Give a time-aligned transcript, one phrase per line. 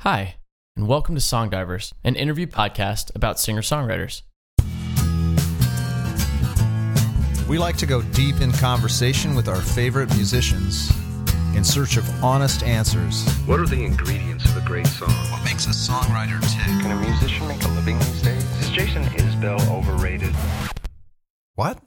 [0.00, 0.36] Hi,
[0.76, 4.22] and welcome to Song Divers, an interview podcast about singer songwriters.
[7.48, 10.92] We like to go deep in conversation with our favorite musicians
[11.56, 13.26] in search of honest answers.
[13.46, 15.08] What are the ingredients of a great song?
[15.32, 16.82] What makes a songwriter tick?
[16.82, 18.44] Can a musician make a living these days?
[18.60, 20.34] Is Jason Isbell overrated?
[21.54, 21.78] What?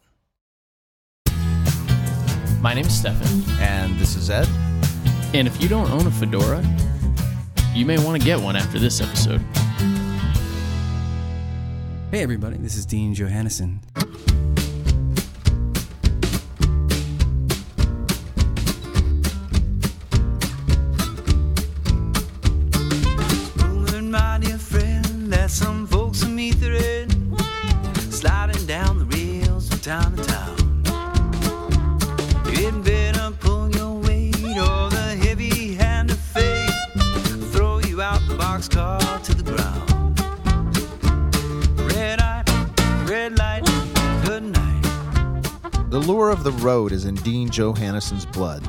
[2.59, 4.47] My name is Stefan, And this is Ed.
[5.33, 6.61] and if you don't own a fedora,
[7.73, 9.41] you may want to get one after this episode.
[12.11, 13.79] Hey everybody, this is Dean Johannesson.
[46.61, 48.67] Road is in Dean Johannesson's blood.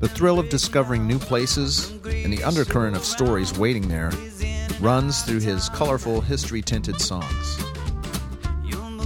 [0.00, 4.10] The thrill of discovering new places and the undercurrent of stories waiting there
[4.80, 7.56] runs through his colorful, history tinted songs.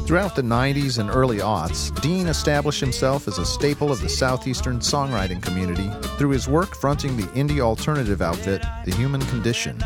[0.07, 4.79] Throughout the 90s and early aughts, Dean established himself as a staple of the southeastern
[4.79, 9.83] songwriting community through his work fronting the indie alternative outfit, The Human Condition.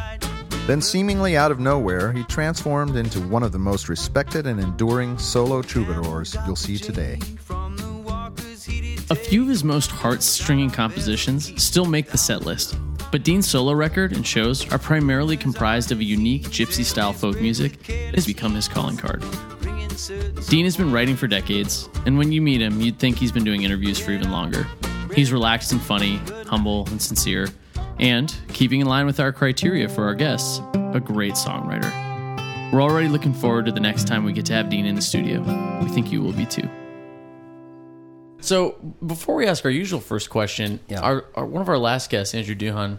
[0.67, 5.19] Then, seemingly out of nowhere, he transformed into one of the most respected and enduring
[5.19, 7.19] solo troubadours you'll see today.
[9.11, 12.77] A few of his most heart-stringing compositions still make the set list,
[13.11, 17.83] but Dean's solo record and shows are primarily comprised of a unique gypsy-style folk music
[17.88, 19.25] that has become his calling card.
[20.48, 23.42] Dean has been writing for decades, and when you meet him, you'd think he's been
[23.42, 24.64] doing interviews for even longer.
[25.12, 27.48] He's relaxed and funny, humble and sincere,
[27.98, 30.61] and, keeping in line with our criteria for our guests,
[30.94, 31.91] a great songwriter.
[32.72, 35.03] We're already looking forward to the next time we get to have Dean in the
[35.03, 35.41] studio.
[35.83, 36.70] We think you will be too.
[38.41, 38.73] So,
[39.06, 41.01] before we ask our usual first question, Yeah.
[41.01, 42.99] our, our one of our last guests, Andrew Duhon,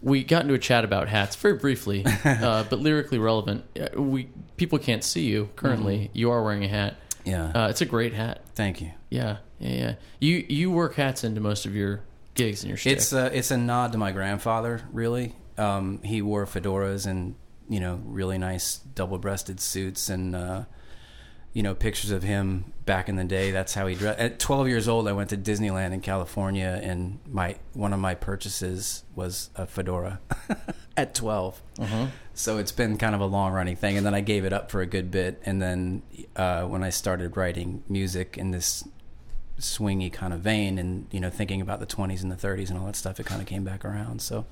[0.00, 3.64] we got into a chat about hats very briefly, uh, but lyrically relevant.
[3.78, 6.10] Uh, We people can't see you currently.
[6.12, 6.96] You are wearing a hat.
[7.24, 8.42] Yeah, Uh, it's a great hat.
[8.56, 8.90] thank you.
[9.10, 9.94] Yeah, yeah, yeah.
[10.18, 12.00] You you work hats into most of your
[12.34, 12.94] gigs and your shtick.
[12.96, 14.80] It's a it's a nod to my grandfather.
[14.92, 17.36] Really, um, he wore fedoras and
[17.68, 20.62] you know really nice double breasted suits and uh,
[21.52, 23.50] you know pictures of him back in the day.
[23.50, 24.18] That's how he dressed.
[24.18, 28.14] At 12 years old, I went to Disneyland in California, and my one of my
[28.14, 30.20] purchases was a fedora.
[30.96, 31.62] At 12,
[32.34, 33.96] so it's been kind of a long running thing.
[33.96, 36.02] And then I gave it up for a good bit, and then
[36.36, 38.84] uh, when I started writing music in this
[39.58, 42.78] swingy kind of vein and you know thinking about the 20s and the 30s and
[42.78, 44.44] all that stuff it kind of came back around so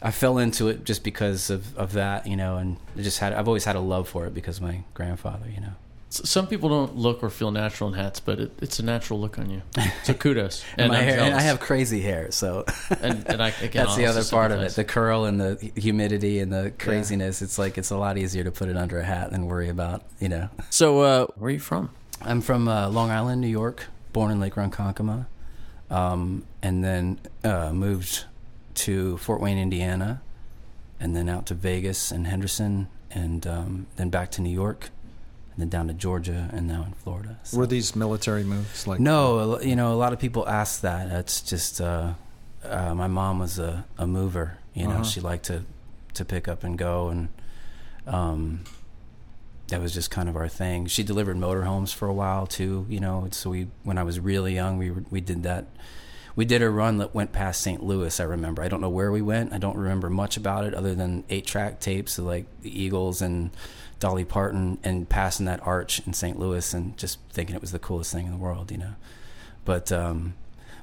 [0.00, 3.34] i fell into it just because of, of that you know and I just had
[3.34, 5.74] i've always had a love for it because my grandfather you know
[6.12, 9.38] Some people don't look or feel natural in hats, but it, it's a natural look
[9.38, 9.62] on you.
[10.04, 10.62] So kudos.
[10.76, 12.66] and, my hair, and i have crazy hair so.
[13.00, 16.40] And, and I, can that's the other part of it the curl and the humidity
[16.40, 17.40] and the craziness.
[17.40, 20.02] It's like it's a lot easier to put it under a hat than worry about
[20.20, 20.50] you know.
[20.70, 21.90] So, uh, where are you from?
[22.20, 25.26] I'm from uh, Long Island, New York, born in Lake Ronkonkoma,
[25.90, 28.24] um, and then uh, moved
[28.74, 30.22] to Fort Wayne, Indiana,
[31.00, 34.90] and then out to Vegas and Henderson, and um, then back to New York,
[35.54, 37.38] and then down to Georgia, and now in Florida.
[37.42, 38.86] So- Were these military moves?
[38.86, 41.08] Like no, you know, a lot of people ask that.
[41.10, 42.14] It's just uh,
[42.64, 44.58] uh, my mom was a, a mover.
[44.74, 45.04] You know, Uh-huh.
[45.04, 45.64] she liked to
[46.14, 47.28] to pick up and go, and
[48.06, 48.64] um,
[49.68, 50.86] that was just kind of our thing.
[50.86, 52.86] She delivered motorhomes for a while too.
[52.88, 55.66] You know, so we when I was really young, we were, we did that.
[56.34, 57.82] We did a run that went past St.
[57.82, 58.18] Louis.
[58.18, 58.62] I remember.
[58.62, 59.52] I don't know where we went.
[59.52, 63.20] I don't remember much about it other than eight track tapes of like the Eagles
[63.20, 63.50] and
[64.02, 66.36] Dolly Parton and passing that arch in St.
[66.36, 68.72] Louis and just thinking it was the coolest thing in the world.
[68.72, 68.94] You know,
[69.64, 70.34] but um,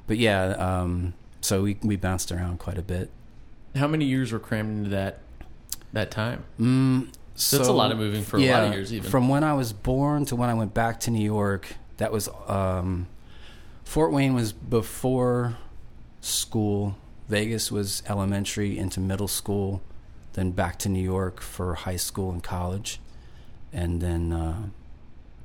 [0.07, 0.52] but yeah.
[0.52, 3.09] Um, so we we bounced around quite a bit.
[3.75, 5.19] How many years were crammed into that
[5.92, 6.45] that time?
[6.57, 9.12] Mm, That's a lot of moving for a lot of years, even.
[9.12, 12.30] From when I was born to when I went back to New York, that was
[12.48, 13.07] um,
[13.83, 15.57] Fort Wayne was before
[16.22, 16.95] school.
[17.27, 19.81] Vegas was elementary into middle school,
[20.33, 23.00] then back to New York for high school and college,
[23.74, 24.63] and then uh,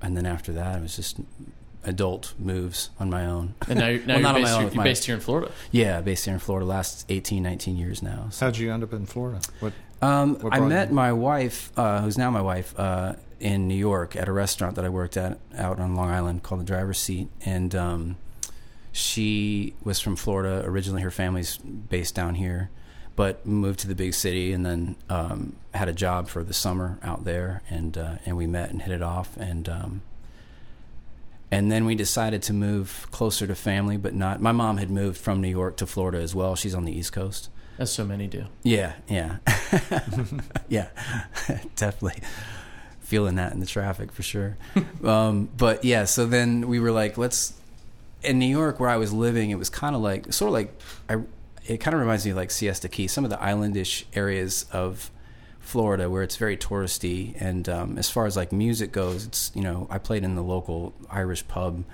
[0.02, 1.18] and then after that, it was just
[1.84, 3.54] adult moves on my own.
[3.68, 4.84] And now, you're- now Well, you're, not on based, my own, here, with you're my-
[4.90, 5.52] based here in Florida.
[5.70, 8.28] Yeah, based here in Florida, last 18, 19 years now.
[8.30, 8.46] So.
[8.46, 9.40] How'd you end up in Florida?
[9.60, 9.72] What?
[10.00, 10.94] Um, What I met you?
[10.94, 14.84] my wife, uh, who's now my wife, uh, in New York at a restaurant that
[14.84, 18.16] I worked at out on Long Island called the Driver's Seat, and um,
[18.92, 21.02] she was from Florida originally.
[21.02, 22.70] Her family's based down here,
[23.16, 26.98] but moved to the big city and then um, had a job for the summer
[27.02, 30.02] out there, and uh, and we met and hit it off, and um,
[31.50, 34.40] and then we decided to move closer to family, but not.
[34.40, 36.56] My mom had moved from New York to Florida as well.
[36.56, 37.48] She's on the East Coast.
[37.78, 38.46] As so many do.
[38.62, 39.38] Yeah, yeah,
[40.68, 40.88] yeah,
[41.76, 42.22] definitely
[43.00, 44.56] feeling that in the traffic for sure.
[45.04, 47.54] um, but yeah, so then we were like, let's.
[48.22, 50.80] In New York, where I was living, it was kind of like sort of like
[51.08, 51.16] I.
[51.66, 55.10] It kind of reminds me of like Siesta Key, some of the islandish areas of
[55.60, 57.34] Florida where it's very touristy.
[57.40, 60.42] And um, as far as like music goes, it's you know I played in the
[60.42, 61.84] local Irish pub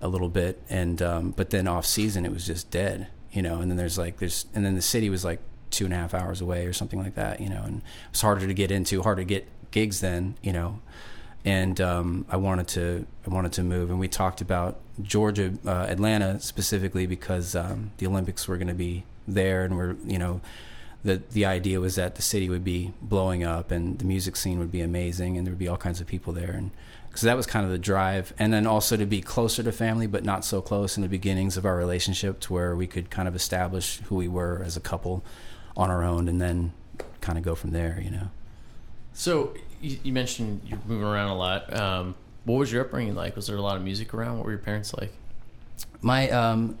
[0.00, 3.60] a little bit, and um, but then off season it was just dead, you know.
[3.60, 6.14] And then there's like there's and then the city was like two and a half
[6.14, 7.62] hours away or something like that, you know.
[7.62, 10.80] And it was harder to get into, harder to get gigs then, you know.
[11.44, 15.86] And um, I wanted to I wanted to move, and we talked about Georgia, uh,
[15.88, 20.40] Atlanta specifically because um, the Olympics were going to be there, and we're you know
[21.04, 24.58] the the idea was that the city would be blowing up and the music scene
[24.58, 26.52] would be amazing and there would be all kinds of people there.
[26.52, 26.70] And
[27.14, 28.32] so that was kind of the drive.
[28.38, 31.56] And then also to be closer to family but not so close in the beginnings
[31.56, 34.80] of our relationship to where we could kind of establish who we were as a
[34.80, 35.24] couple
[35.76, 36.72] on our own and then
[37.20, 38.30] kind of go from there you know.
[39.12, 41.72] So you, mentioned you're moving around a lot.
[41.74, 42.14] Um,
[42.44, 43.36] what was your upbringing like?
[43.36, 44.36] Was there a lot of music around?
[44.38, 45.12] What were your parents like?
[46.02, 46.76] my um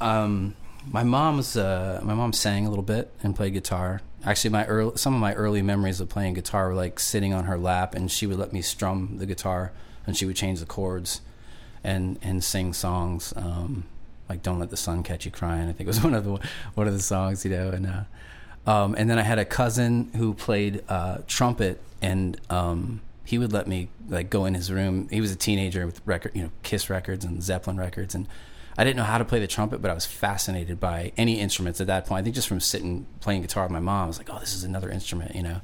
[0.00, 0.54] um
[0.90, 4.96] my mom's uh my mom sang a little bit and played guitar actually my early
[4.96, 8.10] some of my early memories of playing guitar were like sitting on her lap and
[8.10, 9.72] she would let me strum the guitar
[10.06, 11.20] and she would change the chords
[11.84, 13.84] and and sing songs um
[14.28, 16.38] like don't let the sun catch you crying i think was one of the
[16.74, 18.02] one of the songs you know and uh
[18.66, 23.52] um and then i had a cousin who played uh trumpet and um he would
[23.52, 26.50] let me like go in his room he was a teenager with record you know
[26.62, 28.26] kiss records and zeppelin records and
[28.76, 31.80] I didn't know how to play the trumpet, but I was fascinated by any instruments
[31.80, 32.20] at that point.
[32.20, 34.54] I think just from sitting playing guitar with my mom, I was like, "Oh, this
[34.54, 35.60] is another instrument." You know,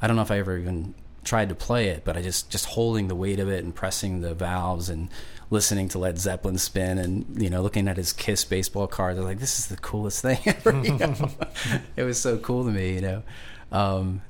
[0.00, 2.66] I don't know if I ever even tried to play it, but I just just
[2.66, 5.08] holding the weight of it and pressing the valves and
[5.52, 8.90] listening to Led Zeppelin spin and you know looking at his Kiss baseball.
[8.98, 11.30] I was like, "This is the coolest thing ever." You know?
[11.96, 13.22] it was so cool to me, you know.
[13.70, 14.22] Um,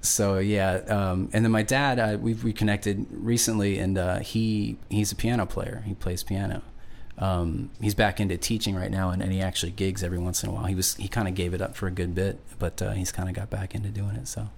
[0.00, 5.12] so yeah, um, and then my dad, uh, we've reconnected recently, and uh, he he's
[5.12, 5.82] a piano player.
[5.86, 6.62] He plays piano
[7.18, 10.50] um, he's back into teaching right now, and, and he actually gigs every once in
[10.50, 10.66] a while.
[10.66, 13.10] He was he kind of gave it up for a good bit, but uh, he's
[13.10, 14.28] kind of got back into doing it.
[14.28, 14.48] So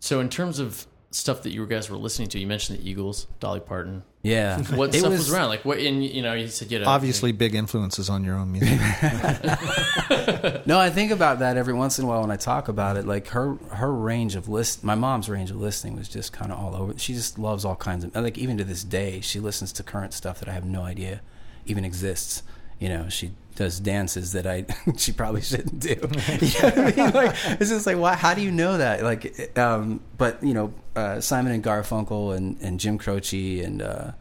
[0.00, 3.26] So in terms of stuff that you guys were listening to, you mentioned the Eagles,
[3.40, 4.02] Dolly Parton.
[4.22, 5.48] yeah, What It stuff was, around?
[5.48, 5.78] Like what?
[5.78, 8.78] And you know, you said you had a- Obviously, big influences on your own music.
[10.66, 13.06] No, I think about that every once in a while when I talk about it.
[13.06, 16.58] Like her her range of list, my mom's range of listening was just kind of
[16.58, 16.98] all over.
[16.98, 20.12] She just loves all kinds of like even to this day, she listens to current
[20.12, 21.20] stuff that I have no idea
[21.66, 22.42] even exists.
[22.78, 24.64] You know, she does dances that I
[24.96, 25.88] she probably shouldn't do.
[25.90, 27.10] you know what I mean?
[27.10, 28.14] Like it's just like, why?
[28.14, 29.02] How do you know that?
[29.02, 34.12] Like, um, but you know, uh, Simon and Garfunkel and and Jim Croce and uh,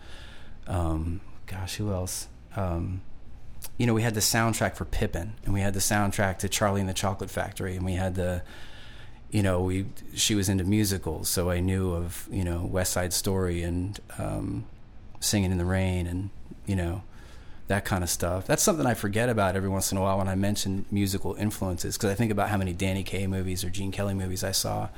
[0.66, 2.28] um, gosh, who else?
[2.56, 3.02] Um,
[3.78, 6.82] you know, we had the soundtrack for Pippin, and we had the soundtrack to Charlie
[6.82, 8.42] and the Chocolate Factory, and we had the,
[9.30, 9.86] you know, we
[10.16, 14.66] she was into musicals, so I knew of you know West Side Story and um,
[15.20, 16.32] Singing in the Rain, and
[16.66, 17.04] you know
[17.68, 18.48] that kind of stuff.
[18.48, 21.98] That's something I forget about every once in a while when I mention musical influences,
[21.98, 24.90] because I think about how many Danny Kaye movies or Gene Kelly movies I saw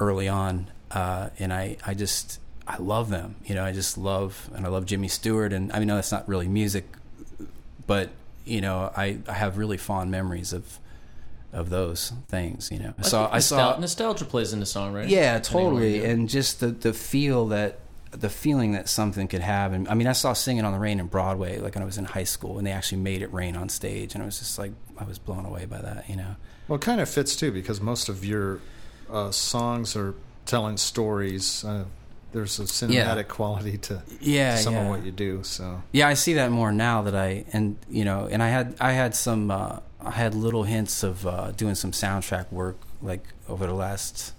[0.00, 3.36] early on, uh, and I I just I love them.
[3.44, 6.12] You know, I just love and I love Jimmy Stewart, and I mean, no, that's
[6.12, 6.86] not really music
[7.86, 8.10] but
[8.44, 10.78] you know, I, I have really fond memories of
[11.52, 12.70] of those things.
[12.70, 15.08] You know, I saw I saw nostalgia, plays in the song, right?
[15.08, 17.78] yeah, Depending on where totally, and just the the feel that
[18.16, 19.72] the feeling that something could have.
[19.72, 21.98] And I mean, I saw Singing on the Rain in Broadway, like when I was
[21.98, 24.58] in high school, and they actually made it rain on stage, and I was just
[24.58, 26.08] like, I was blown away by that.
[26.08, 26.36] You know,
[26.68, 28.60] well, it kind of fits too because most of your
[29.10, 30.14] uh, songs are
[30.46, 31.64] telling stories.
[31.64, 31.84] Uh,
[32.32, 33.22] there's a cinematic Yeah.
[33.24, 34.82] quality to yeah, some yeah.
[34.82, 35.44] of what you do.
[35.44, 38.74] So Yeah, I see that more now that I and you know, and I had
[38.80, 43.22] I had some uh, I had little hints of uh, doing some soundtrack work like
[43.48, 44.32] over the last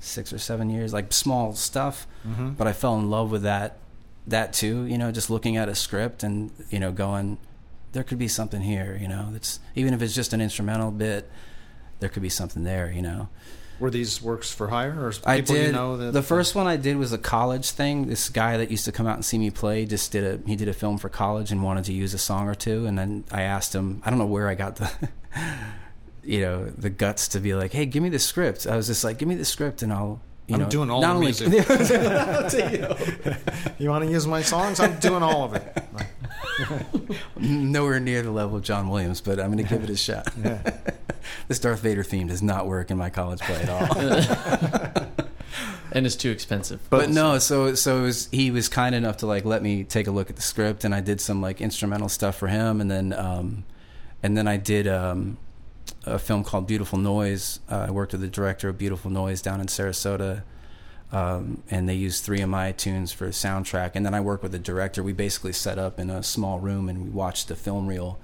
[0.00, 2.06] six or seven years, like small stuff.
[2.26, 2.56] Mhm.
[2.56, 3.78] But I fell in love with that
[4.26, 4.84] that too.
[4.86, 7.38] You know, just looking at a script and you know going,
[7.92, 8.98] there could be something here.
[9.00, 11.30] You know, that's even if it's just an instrumental bit,
[12.00, 12.90] there could be something there.
[12.90, 13.28] You know.
[13.80, 15.66] were these works for hire or people I did.
[15.68, 18.08] you know that the first one I did was a college thing.
[18.08, 20.54] This guy that used to come out and see me play just did a he
[20.54, 22.84] did a film for college and wanted to use a song or two.
[22.86, 24.02] And then I asked him.
[24.04, 24.90] I don't know where I got the,
[26.30, 29.02] you know, the guts to be like, "Hey, give me the script." I was just
[29.02, 31.26] like, "Give me the script, and I'll." You I'm know, doing all not the only,
[31.26, 31.48] music.
[33.78, 34.80] you want to use my songs?
[34.80, 35.78] I'm doing all of it.
[37.36, 40.28] nowhere near the level of John Williams, but I'm going to give it a shot.
[40.42, 40.58] Yeah.
[41.46, 43.86] this Darth Vader theme does not work in my college play at all.
[45.92, 46.80] and it's too expensive.
[46.90, 50.08] but no, so so it was, he was kind enough to like let me take
[50.08, 52.90] a look at the script, and I did some like instrumental stuff for him, and
[52.90, 53.62] then um,
[54.20, 55.38] and then I did um,
[56.04, 57.60] a film called Beautiful Noise.
[57.70, 60.42] Uh, I worked with the director of Beautiful Noise down in Sarasota.
[61.12, 63.92] Um, and they used three of my tunes for a soundtrack.
[63.94, 65.02] And then I worked with the director.
[65.02, 68.18] We basically set up in a small room and we watched the film reel.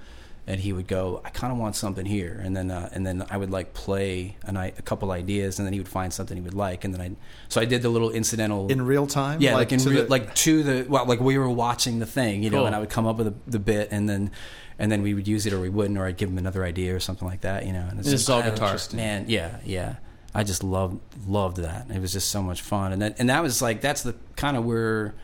[0.49, 3.25] And he would go, "I kind of want something here," and then uh, and then
[3.31, 6.37] I would like play a night, a couple ideas, and then he would find something
[6.37, 7.11] he would like, and then I
[7.49, 9.41] so I did the little incidental in real time.
[9.41, 12.07] yeah, like, in to real, the- like to the well, like we were watching the
[12.07, 14.31] thing, you know, and I would come up with the, the bit, and then
[14.79, 16.95] and then we would use it or we wouldn't, or I'd give him another idea
[16.95, 17.87] or something like that, you know.
[17.91, 18.79] And This is all guitar.
[18.93, 19.97] Man, yeah, yeah.
[20.33, 21.91] I just loved loved that.
[21.91, 24.57] It was just so much fun, and that and that was like that's the kind
[24.57, 25.15] of where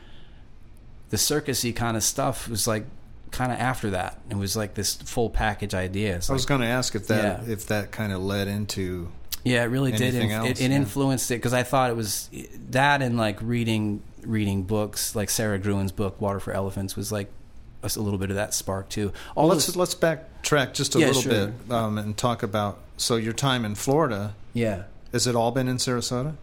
[1.11, 2.87] the circusy kind of stuff was like
[3.33, 4.21] kind of after that.
[4.31, 6.17] It was like this full package idea.
[6.17, 7.53] It's I was like- going to ask if that Yeah.
[7.53, 9.11] if that kind of led into
[9.45, 10.15] Yeah, it really did.
[10.15, 10.49] It, else?
[10.49, 10.77] it, it Yeah.
[10.77, 12.29] influenced it because I thought it was
[12.71, 17.29] that and like reading reading books like Sara Gruen's book Water for Elephants was like
[17.83, 19.13] a little bit of that spark too.
[19.35, 21.47] All let's those- let's backtrack just a Yeah, little sure.
[21.49, 24.35] bit um, and talk about so your time in Florida.
[24.53, 24.83] yeah.
[25.13, 26.35] Has it all been in Sarasota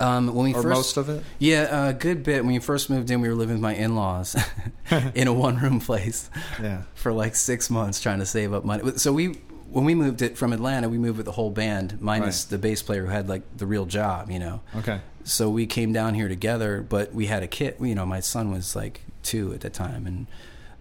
[0.00, 1.24] Um, when we or first most of it?
[1.40, 2.44] yeah, a good bit.
[2.44, 4.36] When we first moved in, we were living with my in laws
[5.14, 6.30] in a one room place
[6.62, 6.82] Yeah.
[6.94, 8.92] for like six months trying to save up money.
[8.96, 9.38] So we
[9.70, 12.50] when we moved it from Atlanta, we moved with the whole band minus Right.
[12.52, 14.60] the bass player who had like the real job, you know.
[14.76, 15.00] Okay.
[15.24, 18.50] so we came down here together but we had a kid you know my son
[18.50, 20.26] was like two at the time and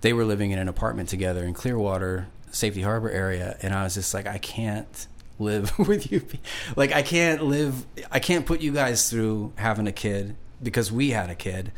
[0.01, 3.95] they were living in an apartment together in clearwater safety harbor area and i was
[3.95, 5.07] just like i can't
[5.39, 6.21] live with you
[6.75, 11.11] like i can't live i can't put you guys through having a kid because we
[11.11, 11.71] had a kid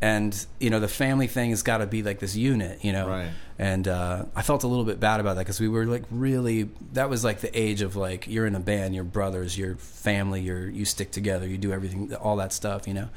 [0.00, 3.06] and you know the family thing has got to be like this unit you know
[3.08, 3.30] Right.
[3.58, 6.68] and uh, I felt a little bit bad about that because we were like really
[6.92, 10.40] that was like the age of like you're in a band, you're brothers, you're family,
[10.40, 13.08] you're you stick together, you do everything, all that stuff, you know.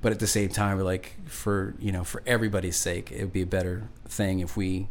[0.00, 3.32] But at the same time, we're like for you know for everybody's sake, it would
[3.34, 4.88] be a better thing if we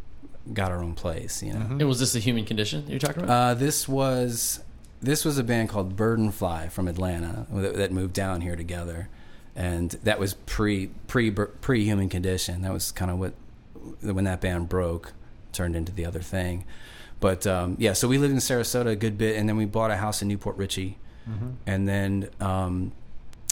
[0.51, 1.59] got our own place, you know.
[1.59, 3.51] And was this the human condition you're talking about?
[3.51, 4.61] Uh, this was
[5.01, 9.09] this was a band called Burdenfly from Atlanta that, that moved down here together,
[9.55, 12.61] and that was pre pre pre human condition.
[12.61, 13.33] That was kind of what
[14.01, 15.13] when that band broke
[15.51, 16.65] turned into the other thing.
[17.19, 19.91] But um, yeah, so we lived in Sarasota a good bit, and then we bought
[19.91, 20.97] a house in New Port Richey,
[21.65, 22.29] and then.
[22.39, 22.91] Um,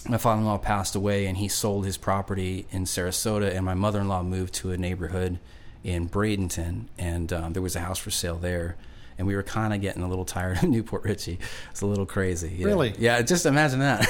[0.10, 4.52] my father-in-law passed away and he sold his property in sarasota and my mother-in-law moved
[4.52, 5.40] to a neighborhood
[5.84, 8.76] in bradenton and um, there was a house for sale there
[9.18, 11.40] and we were kind of getting a little tired of New Port Richey
[11.72, 12.66] it's a little crazy yeah.
[12.68, 12.94] Really?
[13.00, 14.08] yeah just imagine that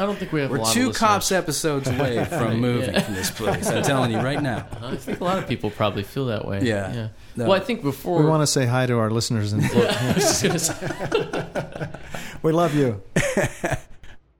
[0.00, 0.50] I don't think we have.
[0.50, 3.00] we're lot two of cops episodes away from moving Yeah.
[3.00, 6.02] from this place i'm telling you right now I think a lot of people probably
[6.04, 6.60] feel that way.
[6.62, 6.92] Yeah.
[6.94, 7.08] yeah.
[7.36, 7.44] No.
[7.48, 10.40] Well, I think before We want to say hi to our listeners and I was
[10.40, 11.88] just gonna say-
[12.42, 13.02] we love you.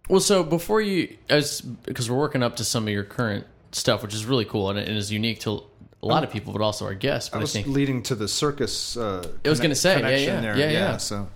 [0.09, 4.03] Well, so before you, as because we're working up to some of your current stuff,
[4.03, 5.63] which is really cool and is unique to
[6.03, 7.31] a lot of people, but also our guests.
[7.31, 8.97] But I I, was think leading to the circus.
[8.97, 10.57] Uh, I was gonna say, yeah, connection yeah, there.
[10.59, 10.97] yeah, yeah.
[10.97, 11.29] So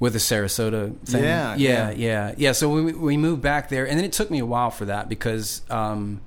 [0.00, 1.24] with the Sarasota thing.
[1.24, 1.96] Yeah, yeah, yeah.
[1.96, 2.52] yeah, yeah.
[2.52, 5.08] So we we moved back there, and then it took me a while for that
[5.08, 6.20] because um,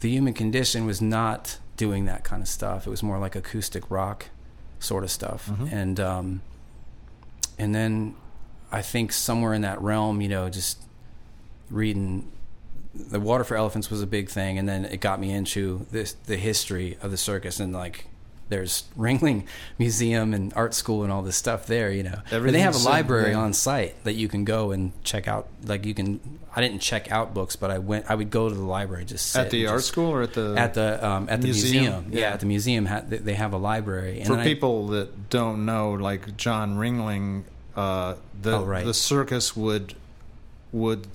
[0.00, 2.86] the Human Condition was not doing that kind of stuff.
[2.86, 4.26] It was more like acoustic rock
[4.78, 5.74] sort of stuff, Mm-hmm.
[5.74, 6.42] and um,
[7.58, 8.14] and then
[8.72, 10.82] I think somewhere in that realm, you know, just
[11.70, 12.30] reading
[12.94, 16.12] the Water for Elephants was a big thing, and then it got me into this
[16.26, 18.06] the history of the circus and like.
[18.48, 19.44] There's Ringling
[19.78, 22.18] Museum and art school and all this stuff there, you know.
[22.32, 25.46] And they have a library on site that you can go and check out.
[25.64, 26.18] Like you can,
[26.56, 28.10] I didn't check out books, but I went.
[28.10, 30.32] I would go to the library just sit at the art just- school or at
[30.34, 31.84] the at the um, at the Museum?
[31.84, 32.06] museum.
[32.10, 32.20] Yeah.
[32.22, 32.32] Yeah.
[32.32, 32.88] at the museum.
[33.08, 34.18] They- have a library.
[34.18, 37.44] And for then I- people that don't know, like John Ringling,
[37.76, 38.84] uh, the Oh, right.
[38.84, 39.94] the circus would
[40.72, 41.06] would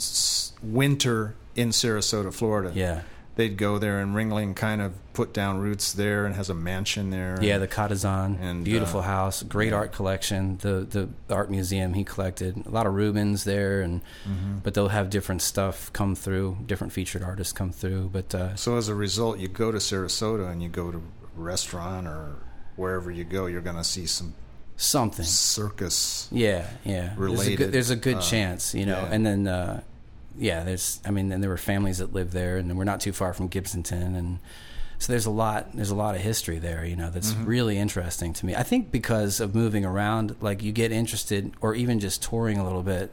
[0.64, 2.72] winter in Sarasota, Florida.
[2.76, 3.02] yeah,
[3.36, 7.10] they'd go there, and Ringling kind of put down roots there and has a mansion
[7.10, 7.38] there.
[7.42, 9.78] yeah, the Ca' d'Zan, And, beautiful uh, house, great yeah.
[9.78, 10.58] art collection.
[10.62, 14.58] The the art museum he collected a lot of Rubens there, and Mm-hmm.
[14.64, 18.10] but they'll have different stuff come through, different featured artists come through.
[18.12, 21.02] But uh, so as a result, you go to Sarasota and you go to a
[21.40, 22.36] restaurant or
[22.76, 24.34] wherever you go, you're going to see some
[24.78, 26.28] something, circus.
[26.32, 27.14] Yeah, yeah.
[27.16, 28.98] There's a related, good, there's a good uh, chance, you know.
[29.02, 29.10] yeah.
[29.14, 29.82] And then, uh,
[30.38, 31.00] yeah, there's.
[31.06, 33.50] I mean, then there were families that lived there, and we're not too far from
[33.50, 34.40] Gibsonton, and
[35.00, 35.74] so there's a lot.
[35.74, 37.10] There's a lot of history there, you know.
[37.10, 37.46] That's Mm-hmm.
[37.46, 38.56] really interesting to me.
[38.56, 42.64] I think because of moving around, like you get interested, or even just touring a
[42.64, 43.12] little bit.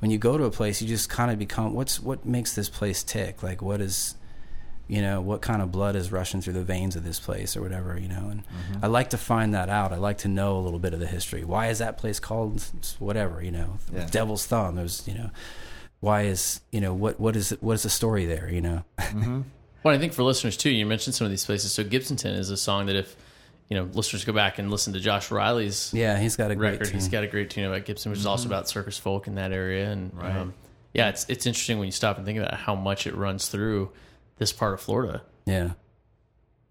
[0.00, 2.68] When you go to a place, you just kind of become what's what makes this
[2.68, 3.42] place tick.
[3.42, 4.16] Like, what is
[4.88, 7.62] You know, what kind of blood is rushing through the veins of this place or
[7.62, 8.26] whatever, you know.
[8.30, 8.84] And Mm-hmm.
[8.84, 9.92] I like to find that out.
[9.92, 11.44] I like to know a little bit of the history.
[11.44, 12.60] Why is that place called
[12.98, 14.06] whatever, you know, Yeah.
[14.10, 14.74] Devil's Thumb?
[14.74, 15.30] There's, you know,
[16.02, 18.84] why is, you know, what what is what is the story there, you know?
[19.84, 21.72] Well, I think for listeners too, you mentioned some of these places.
[21.72, 23.16] So Gibsonton is a song that if
[23.70, 26.72] you know listeners go back and listen to Josh Riley's Yeah, he's got a great
[26.72, 27.12] record, he's tune.
[27.12, 29.90] got a great tune about Gibson, which is also about circus folk in that area.
[29.90, 30.36] And Right.
[30.36, 30.54] um,
[30.92, 33.90] yeah, it's it's interesting when you stop and think about how much it runs through
[34.38, 35.22] this part of Florida.
[35.46, 35.70] Yeah.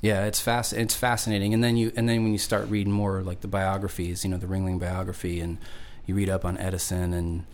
[0.01, 0.73] Yeah, it's fast.
[0.73, 4.23] It's fascinating, and then you, and then when you start reading more like the biographies,
[4.25, 5.59] you know, the Ringling biography, and
[6.07, 7.45] you read up on Edison and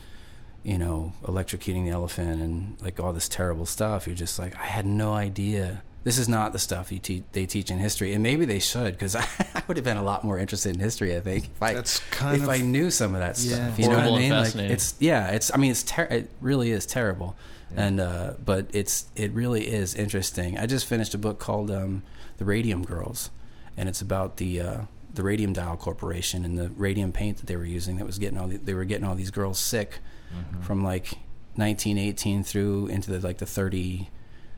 [0.68, 4.06] you know, electrocuting the elephant and like all this terrible stuff.
[4.06, 5.82] You're just like, I had no idea.
[6.04, 8.92] This is not the stuff you te- they teach in history, and maybe they should
[8.92, 9.26] because I,
[9.70, 11.16] would have been a lot more interested in history.
[11.16, 13.80] I think if I That's kind if of- I knew some of that stuff.
[13.80, 13.86] Yeah.
[13.86, 14.32] You know what I mean?
[14.32, 14.74] Like fascinating.
[14.74, 15.54] it's yeah, it's.
[15.54, 17.38] I mean, it's ter- it really is terrible,
[17.74, 20.58] and uh, but it's it really is interesting.
[20.58, 22.04] I just finished a book called um,
[22.40, 23.30] "The Radium Girls,"
[23.78, 24.78] and it's about the uh,
[25.14, 28.38] the Radium Dial Corporation and the radium paint that they were using that was getting
[28.38, 30.00] all the, they were getting all these girls sick
[30.36, 30.62] Mm-hmm.
[30.62, 31.13] from like
[31.55, 34.10] 1918 through into the like the 30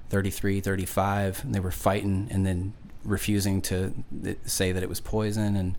[0.09, 2.73] 33 35 and they were fighting and then
[3.03, 3.93] refusing to
[4.25, 5.77] eh, say that it was poison and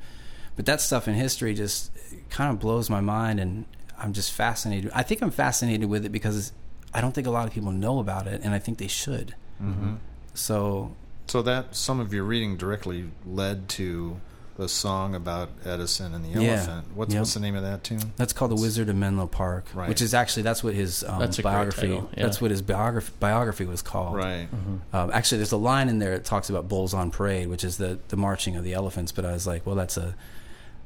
[0.57, 3.67] but that stuff in history just eh, kind of blows my mind and
[3.99, 6.53] i'm just fascinated i think i'm fascinated with it because
[6.95, 9.35] i don't think a lot of people know about it and i think they should
[9.63, 9.97] Mm-hmm.
[10.33, 10.95] so
[11.27, 14.21] So that some of your reading directly led to
[14.61, 16.51] the song about Edison and the Yeah.
[16.53, 16.85] elephant.
[16.95, 17.21] What's Yep.
[17.23, 18.13] what's the name of that tune?
[18.17, 19.89] that's called the wizard of menlo park Right.
[19.89, 22.23] which is actually that's what his um, That's a great biography title, yeah.
[22.25, 24.49] that's what his biography biography was called Right.
[24.93, 27.77] Um, actually, there's a line in there that talks about bulls on parade, which is
[27.79, 29.13] the, the marching of the elephants.
[29.13, 30.15] But I was like, well, that's a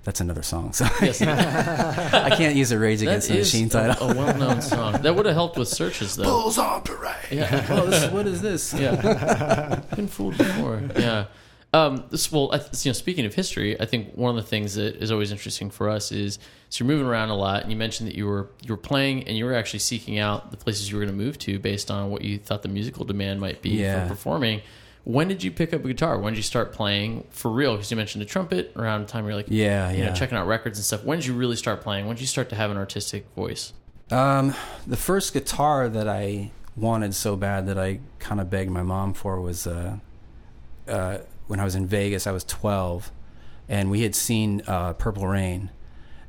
[0.05, 3.67] that's another song, so Yes, I can't use a Rage that Against the is Machine
[3.69, 4.11] a, title.
[4.11, 5.01] a well-known song.
[5.03, 6.25] That would have helped with searches, though.
[6.25, 7.15] Bulls on parade.
[7.31, 7.67] Yeah.
[7.71, 8.73] oh, this, what is this?
[8.75, 11.25] yeah been fooled before yeah
[11.75, 14.75] um this well I, you know speaking of history i think one of the things
[14.75, 16.39] that is always interesting for us is
[16.69, 19.25] so you're moving around a lot and you mentioned that you were you were playing
[19.27, 21.91] and you were actually seeking out the places you were going to move to based
[21.91, 24.05] on what you thought the musical demand might be Yeah.
[24.05, 24.61] for performing.
[25.05, 26.19] When did you pick up a guitar?
[26.19, 27.27] When did you start playing?
[27.31, 30.15] For real because you mentioned a trumpet around the time you're like Yeah, you know
[30.15, 31.05] checking out records and stuff.
[31.05, 32.07] When did you really start playing?
[32.07, 33.73] When did you start to have an artistic voice?
[34.11, 34.55] Um,
[34.87, 39.13] the first guitar that I wanted so bad that I kind of begged my mom
[39.13, 39.99] for was uh,
[40.89, 42.27] uh, when I was in Vegas.
[42.27, 43.11] I was 12,
[43.69, 45.71] and we had seen uh, Purple Rain,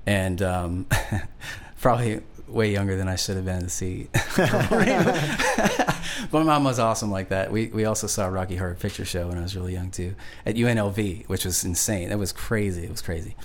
[0.05, 0.87] and um,
[1.81, 5.03] probably way younger than I should have been to see Purple Rain.
[6.31, 7.51] but my mom was awesome like that.
[7.51, 10.55] We we also saw Rocky Horror Picture Show when I was really young too at
[10.55, 12.09] UNLV, which was insane.
[12.09, 12.83] That was crazy.
[12.83, 13.35] It was crazy.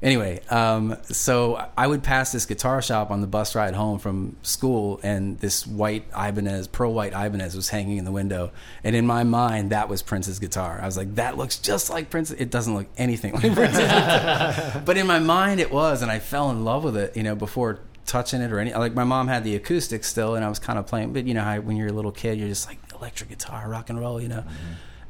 [0.00, 4.36] Anyway, um, so I would pass this guitar shop on the bus ride home from
[4.42, 8.52] school, and this white Ibanez, pearl white Ibanez, was hanging in the window.
[8.84, 10.78] And in my mind, that was Prince's guitar.
[10.80, 14.96] I was like, "That looks just like Prince." It doesn't look anything like guitar, but
[14.96, 17.16] in my mind, it was, and I fell in love with it.
[17.16, 20.44] You know, before touching it or any like my mom had the acoustic still, and
[20.44, 21.12] I was kind of playing.
[21.12, 23.98] But you know, when you're a little kid, you're just like electric guitar, rock and
[23.98, 24.20] roll.
[24.20, 24.44] You know.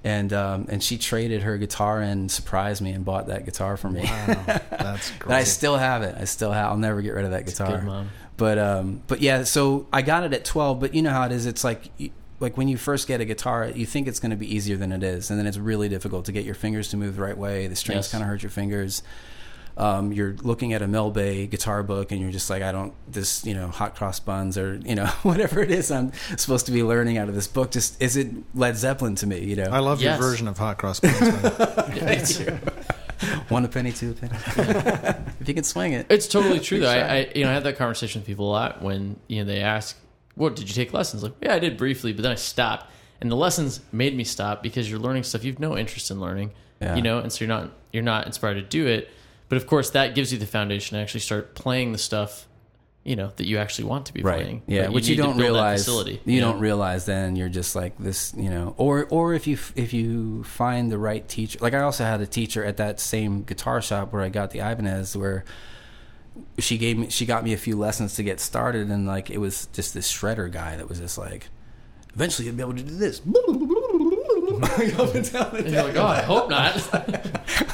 [0.08, 3.90] And um, and she traded her guitar and surprised me and bought that guitar for
[3.90, 4.04] me.
[4.04, 6.14] Wow, that's But I still have it.
[6.18, 6.70] I still have.
[6.70, 7.76] I'll never get rid of that guitar.
[7.76, 8.08] good mom.
[8.38, 9.42] But um, but yeah.
[9.44, 10.80] So I got it at twelve.
[10.80, 11.44] But you know how it is.
[11.44, 11.90] It's like
[12.40, 14.92] like when you first get a guitar, you think it's going to be easier than
[14.92, 17.36] it is, and then it's really difficult to get your fingers to move the right
[17.36, 17.66] way.
[17.66, 18.12] The strings Yes.
[18.12, 19.02] kind of hurt your fingers.
[19.78, 22.92] Um, you're looking at a Mel Bay guitar book, and you're just like, I don't
[23.06, 26.72] this you know hot cross buns or you know whatever it is I'm supposed to
[26.72, 27.70] be learning out of this book.
[27.70, 29.38] Just is it Led Zeppelin to me?
[29.44, 30.18] You know, I love Yes.
[30.18, 31.20] your version of Hot Cross Buns.
[31.20, 31.32] man.
[32.08, 32.40] It's-
[33.48, 34.36] one a penny, two a penny.
[35.40, 36.06] if you can swing it.
[36.08, 36.88] It's totally true though.
[36.90, 39.44] I, I you know I have that conversation with people a lot when you know
[39.44, 39.96] they ask,
[40.34, 43.30] "What did you take lessons?" Like, yeah, I did briefly, but then I stopped, and
[43.30, 46.94] the lessons made me stop because you're learning stuff you've no interest in learning, Yeah.
[46.96, 49.08] you know, and so you're not you're not inspired to do it.
[49.48, 52.46] But of course, that gives you the foundation to actually start playing the stuff,
[53.02, 54.62] you know, that you actually want to be playing.
[54.66, 55.80] Yeah, But which you need don't realize.
[55.84, 56.52] Facility, you know?
[56.52, 58.74] don't realize then you're just like this, you know.
[58.76, 61.58] Or or if you if you find the right teacher.
[61.62, 64.58] Like I also had a teacher at that same guitar shop where I got the
[64.58, 65.44] Ibanez where
[66.58, 69.38] she gave me she got me a few lessons to get started and like it
[69.38, 71.48] was just this shredder guy that was just like
[72.14, 73.20] eventually you'll be able to do this
[74.64, 76.74] up and down the And you're like, oh, I hope not.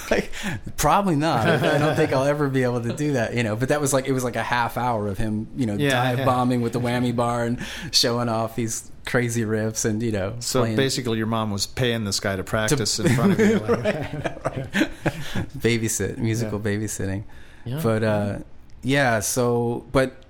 [0.10, 0.30] like
[0.76, 1.48] probably not.
[1.48, 3.56] I don't think I'll ever be able to do that, you know.
[3.56, 5.90] But that was like it was like a half hour of him, you know, Yeah,
[5.90, 6.24] dive yeah.
[6.24, 7.58] bombing with the whammy bar and
[7.92, 10.36] showing off these crazy riffs and you know.
[10.40, 13.58] So playing basically, your mom was paying this guy to practice in front of you.
[13.58, 13.84] Like,
[15.58, 17.24] babysit, musical babysitting.
[17.64, 17.80] Yeah.
[17.82, 18.38] But uh,
[18.82, 20.23] yeah, so but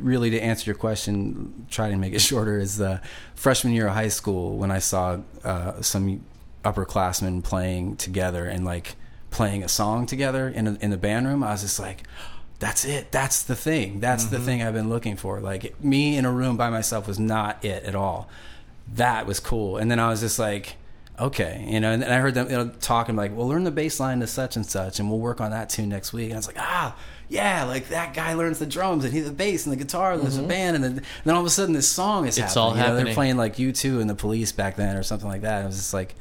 [0.00, 2.58] really to answer your question, try to make it shorter.
[2.58, 3.00] Is the
[3.34, 6.24] freshman year of high school when I saw uh, some
[6.64, 8.96] upperclassmen playing together and like
[9.30, 11.42] playing a song together in a, in the band room.
[11.42, 12.04] I was just like.
[12.58, 13.10] That's it.
[13.10, 13.98] That's the thing.
[13.98, 15.40] That's the thing I've been looking for.
[15.40, 18.28] Like me in a room by myself was not it at all.
[18.94, 19.78] That was cool.
[19.78, 20.76] And then I was just like,
[21.18, 21.92] okay, you know.
[21.92, 24.26] And, and I heard them you know, talking like, "Well, learn the bass line to
[24.26, 26.58] such and such, and we'll work on that tune next week." And I was like,
[26.58, 26.96] ah,
[27.32, 30.22] yeah, like that guy learns the drums and he the bass and the guitar and
[30.22, 32.44] there's a band, and then, and then all of a sudden this song is Mm-hmm.
[32.44, 32.62] It's happening.
[32.62, 33.04] all you know, happening.
[33.06, 35.62] they're playing like U two and the Police back then or something like that.
[35.62, 36.14] I was just like,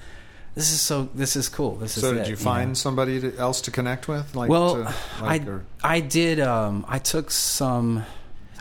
[0.55, 1.75] this is so, this is cool.
[1.75, 2.41] This is So it, did you know?
[2.41, 4.35] find somebody to, else to connect with?
[4.35, 4.81] Like, well, to,
[5.21, 6.39] like, I or- I did.
[6.39, 8.03] Um, I took some.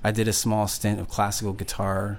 [0.04, 2.18] I did a small stint of classical guitar.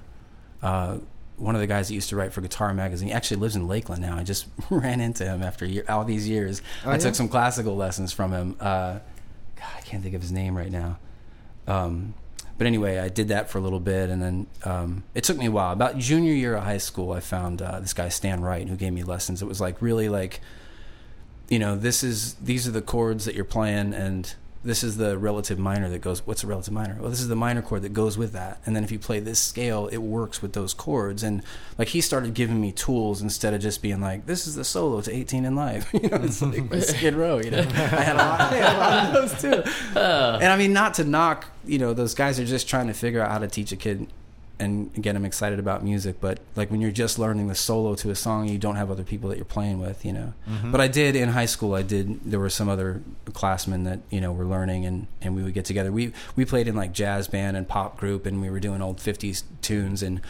[0.61, 0.97] Uh,
[1.37, 3.67] one of the guys that used to write for Guitar Magazine he actually lives in
[3.67, 4.15] Lakeland now.
[4.15, 6.61] I just ran into him after year, all these years.
[6.85, 6.99] Oh, I yeah?
[6.99, 8.55] took some classical lessons from him.
[8.59, 8.99] Uh,
[9.61, 10.97] I can't think of his name right now.
[11.67, 12.13] Um,
[12.57, 15.47] but anyway, I did that for a little bit, and then um, it took me
[15.47, 15.73] a while.
[15.73, 18.93] About junior year of high school, I found uh, this guy Stan Wright who gave
[18.93, 19.41] me lessons.
[19.41, 20.41] It was like really like
[21.51, 25.17] you know, this is these are the chords that you're playing, and this is the
[25.17, 26.25] relative minor that goes.
[26.25, 26.97] What's a relative minor?
[26.99, 29.19] Well, this is the minor chord that goes with that, and then if you play
[29.19, 31.23] this scale, it works with those chords.
[31.23, 31.41] And
[31.77, 35.01] like he started giving me tools instead of just being like, "This is the solo
[35.01, 37.39] to 18 and Life You know, it's like Skid Row.
[37.39, 39.71] You know, I had a lot, I had a lot of those too.
[40.01, 40.37] Uh.
[40.41, 43.21] and I mean, not to knock, you know, those guys are just trying to figure
[43.21, 44.07] out how to teach a kid
[44.61, 46.15] and get them excited about music.
[46.21, 49.03] But like when you're just learning the solo to a song, you don't have other
[49.03, 50.33] people that you're playing with, you know.
[50.71, 51.73] But I did in high school.
[51.73, 52.23] I did.
[52.23, 53.01] There were some other
[53.33, 55.91] classmen that you know were learning, and and we would get together.
[55.91, 58.97] We we played in like jazz band and pop group, and we were doing old
[58.97, 60.21] '50s tunes and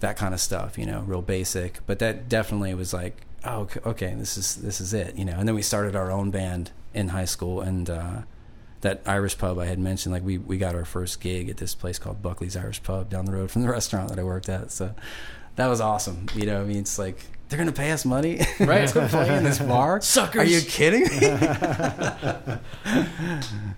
[0.00, 1.80] that kind of stuff, you know, real basic.
[1.86, 5.36] But that definitely was like, oh, okay, okay, this is this is it, you know.
[5.38, 7.88] And then we started our own band in high school, and.
[7.90, 8.22] uh
[8.82, 11.74] that Irish pub I had mentioned, like we, we got our first gig at this
[11.74, 14.70] place called Buckley's Irish Pub down the road from the restaurant that I worked at.
[14.70, 14.94] So
[15.56, 16.26] that was awesome.
[16.34, 18.88] You know, I mean, it's like they're gonna pay us money, Right.
[18.94, 20.00] to play in this bar.
[20.02, 20.42] Suckers.
[20.42, 22.58] Are you kidding me?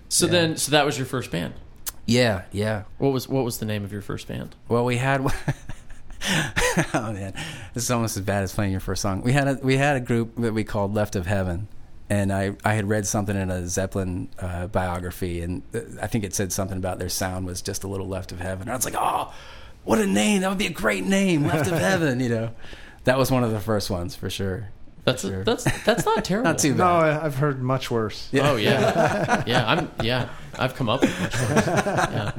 [0.09, 1.53] So then, so that was your first band.
[2.05, 2.83] yeah, yeah.
[2.97, 4.55] What was what was the name of your first band?
[4.69, 5.21] Well, we had.
[6.93, 7.33] oh man,
[7.73, 9.21] this is almost as bad as playing your first song.
[9.23, 11.67] We had a we had a group that we called Left of Heaven,
[12.13, 15.63] and I I had read something in a Zeppelin uh, biography, and
[16.01, 18.63] I think it said something about their sound was just a little left of heaven.
[18.63, 19.33] And I was like, oh,
[19.83, 20.41] what a name!
[20.41, 22.19] That would be a great name, Left of Heaven.
[22.19, 22.49] You know,
[23.05, 24.69] that was one of the first ones for sure.
[25.05, 25.43] That's Sure.
[25.43, 26.49] that's that's not terrible.
[26.51, 27.21] Not too No, bad.
[27.21, 28.29] I- I've heard much worse.
[28.35, 29.65] Oh yeah, yeah.
[29.67, 30.29] I'm yeah.
[30.57, 31.67] I've come up with much worse.
[31.67, 32.31] Yeah.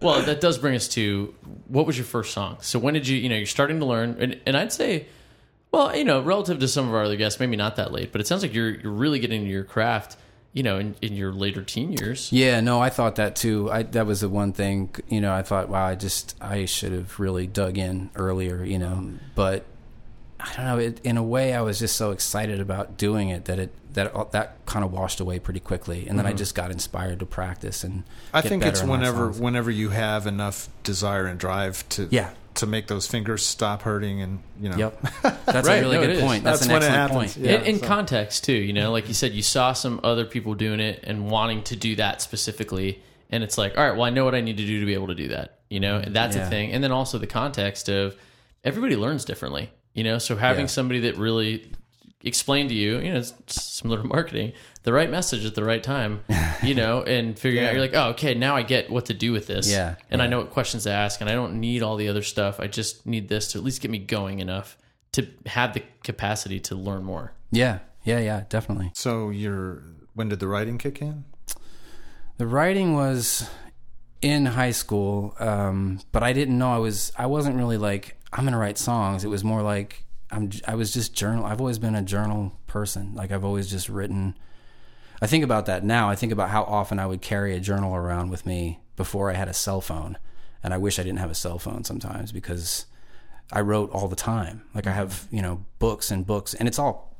[0.00, 1.34] Well, that does bring us to
[1.68, 2.58] what was your first song?
[2.60, 5.06] So when did you you know you're starting to learn and, and I'd say,
[5.72, 8.20] well you know relative to some of our other guests maybe not that late, but
[8.20, 10.16] it sounds like you're you're really getting into your craft
[10.52, 12.30] you know in, in your later teen years.
[12.32, 13.70] Yeah, no, I thought that too.
[13.70, 16.92] I that was the one thing, you know, I thought, wow, I just I should
[16.92, 18.98] have really dug in earlier, you know.
[19.00, 19.16] Mm-hmm.
[19.34, 19.64] But
[20.38, 23.46] I don't know, it, in a way I was just so excited about doing it
[23.46, 26.38] that it that that kind of washed away pretty quickly and then I mm-hmm.
[26.38, 30.68] just got inspired to practice and I get think it's whenever whenever you have enough
[30.82, 32.30] desire and drive to Yeah.
[32.54, 35.00] To make those fingers stop hurting and you know Yep.
[35.46, 36.44] That's Right, a really no, good point.
[36.44, 37.34] That's, That's an when excellent happens.
[37.34, 37.46] point.
[37.46, 40.24] Yeah, in in so- context too, you know, like you said, you saw some other
[40.24, 44.04] people doing it and wanting to do that specifically, and it's like, all right, well,
[44.04, 45.96] I know what I need to do to be able to do that, you know,
[45.98, 46.46] and that's Yeah.
[46.46, 46.72] a thing.
[46.72, 48.14] And then also the context of
[48.64, 50.66] everybody learns differently, you know, so having Yeah.
[50.78, 51.70] somebody that really
[52.22, 54.52] explained to you, you know, it's similar to marketing,
[54.84, 56.24] the right message at the right time,
[56.62, 59.32] you know, and figuring out, you're like, oh, okay, now I get what to do
[59.32, 61.96] with this, Yeah, and I know what questions to ask, and I don't need all
[61.96, 62.60] the other stuff.
[62.60, 64.76] I just need this to at least get me going enough
[65.12, 67.32] to have the capacity to learn more.
[67.50, 67.80] Yeah.
[68.04, 68.90] Yeah, yeah, definitely.
[68.94, 71.24] so you're when did the writing kick in
[72.38, 73.48] The writing was
[74.20, 77.12] in high school, um, but I didn't know I was.
[77.16, 79.22] I wasn't really like I'm gonna write songs.
[79.24, 80.50] It was more like I'm.
[80.66, 81.44] I was just journal.
[81.44, 83.14] I've always been a journal person.
[83.14, 84.36] Like I've always just written.
[85.20, 86.10] I think about that now.
[86.10, 89.34] I think about how often I would carry a journal around with me before I
[89.34, 90.18] had a cell phone,
[90.62, 92.86] and I wish I didn't have a cell phone sometimes because
[93.52, 94.62] I wrote all the time.
[94.74, 97.12] Like I have, you know, books and books, and it's all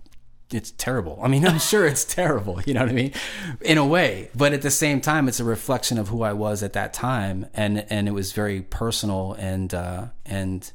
[0.50, 1.18] it's terrible.
[1.22, 3.12] I mean, I'm sure it's terrible, you know what I mean?
[3.60, 6.62] In a way, but at the same time it's a reflection of who I was
[6.62, 10.70] at that time and and it was very personal and uh and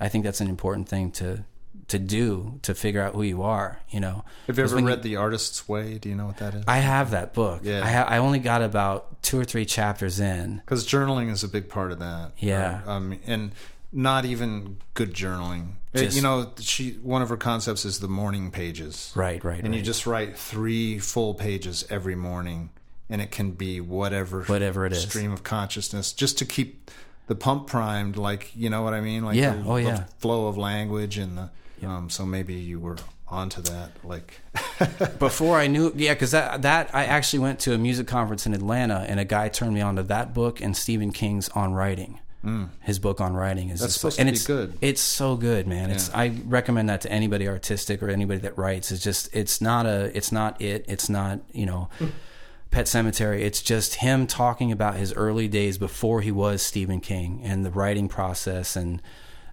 [0.00, 1.44] I think that's an important thing to
[1.92, 4.24] to do to figure out who you are, you know.
[4.48, 7.12] have you ever read the artist's way do you know what that is I have
[7.12, 7.60] that book.
[7.62, 7.82] Yeah.
[7.84, 10.56] I ha- I only got about 2 or 3 chapters in.
[10.64, 12.80] because journaling is a big part of that Yeah.
[12.80, 12.88] right?
[12.88, 13.52] um and
[13.92, 18.50] not even good journaling Just- you know she one of her concepts is the morning
[18.50, 19.62] pages Right, right.
[19.62, 22.70] and you just write three full pages every morning
[23.10, 25.02] and it can be whatever Whatever it is.
[25.02, 26.90] stream of consciousness, just to keep
[27.26, 28.16] the pump primed.
[28.16, 29.22] Like you know what I mean?
[29.24, 29.54] Like Yeah.
[29.56, 30.04] the, Oh, the yeah.
[30.18, 31.50] flow of language and the.
[31.84, 32.96] Um, so maybe you were
[33.28, 33.92] onto that.
[34.04, 34.40] Like
[35.18, 38.54] before I knew, yeah, because that that I actually went to a music conference in
[38.54, 42.20] Atlanta, and a guy turned me on to that book and Stephen King's On Writing.
[42.80, 43.82] His book on writing is Mm.
[43.82, 44.78] That's supposed and to be it's, good.
[44.80, 45.90] It's so good, man.
[45.90, 48.90] It's I recommend that to anybody artistic or anybody that writes.
[48.90, 50.84] It's just it's not a it's not it.
[50.88, 51.88] It's not you know.
[52.72, 53.40] Pet Sematary.
[53.42, 57.70] It's just him talking about his early days before he was Stephen King and the
[57.70, 59.02] writing process, and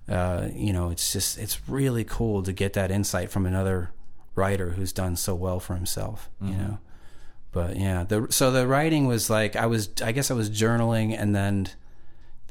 [0.10, 3.91] uh, you know, it's just it's really cool to get that insight from another
[4.36, 6.30] writer who's done so well for himself.
[6.41, 6.80] You know,
[7.52, 11.15] but yeah, the so the writing was like I was I guess I was journaling
[11.17, 11.69] and then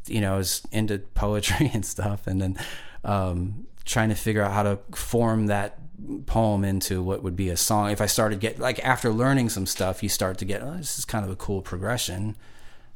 [0.07, 2.59] you know I was into poetry and stuff, and then
[3.05, 5.79] um, trying to figure out how to form that
[6.27, 7.91] poem into what would be a song.
[7.91, 10.99] If I started get like after learning some stuff, you start to get oh, this
[10.99, 12.37] is kind of a cool progression.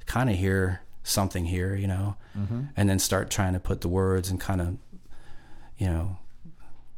[0.07, 2.17] Kind of hear something here, you know,
[2.77, 4.77] and then start trying to put the words and kind of,
[5.79, 6.19] you know,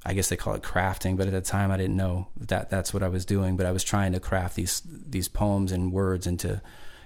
[0.06, 2.92] I guess they call it crafting, but at the time I didn't know that that's
[2.92, 3.56] what I was doing.
[3.56, 6.60] But I was trying to craft these these poems and words into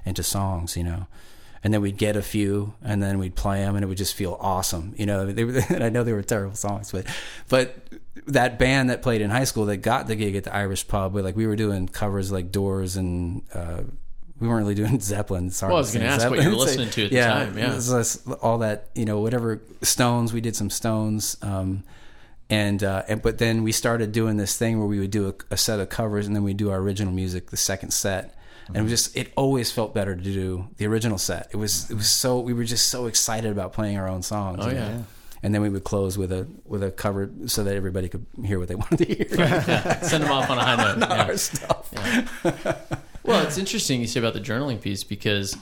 [0.04, 1.06] into songs, you know.
[1.62, 4.14] And then we'd get a few, and then we'd play them, and it would just
[4.14, 5.26] feel awesome, you know.
[5.26, 7.06] They were, and I know they were terrible songs, but
[7.48, 7.76] but
[8.26, 11.14] that band that played in high school that got the gig at the Irish pub,
[11.14, 13.42] we like we were doing covers like Doors and.
[13.54, 13.82] Uh,
[14.40, 15.50] we weren't really doing Zeppelin.
[15.50, 17.72] Sorry, Well, I was gonna ask what you were listening to at the time, yeah.
[17.72, 20.32] it was all that you know, whatever Stones.
[20.32, 21.82] We did some Stones, um,
[22.50, 25.34] and uh, and but then we started doing this thing where we would do a,
[25.54, 28.34] a set of covers, and then we do our original music, the second set.
[28.68, 31.48] And it was just it always felt better to do the original set.
[31.52, 34.58] It was it was so we were just so excited about playing our own songs.
[34.62, 35.04] Oh, yeah.
[35.42, 38.58] And then we would close with a with a cover so that everybody could hear
[38.58, 39.28] what they wanted to hear.
[40.02, 40.98] Send them off on a high note.
[40.98, 41.24] Not Yeah.
[41.28, 41.94] our stuff.
[43.28, 45.54] Well, it's interesting you say about the journaling piece because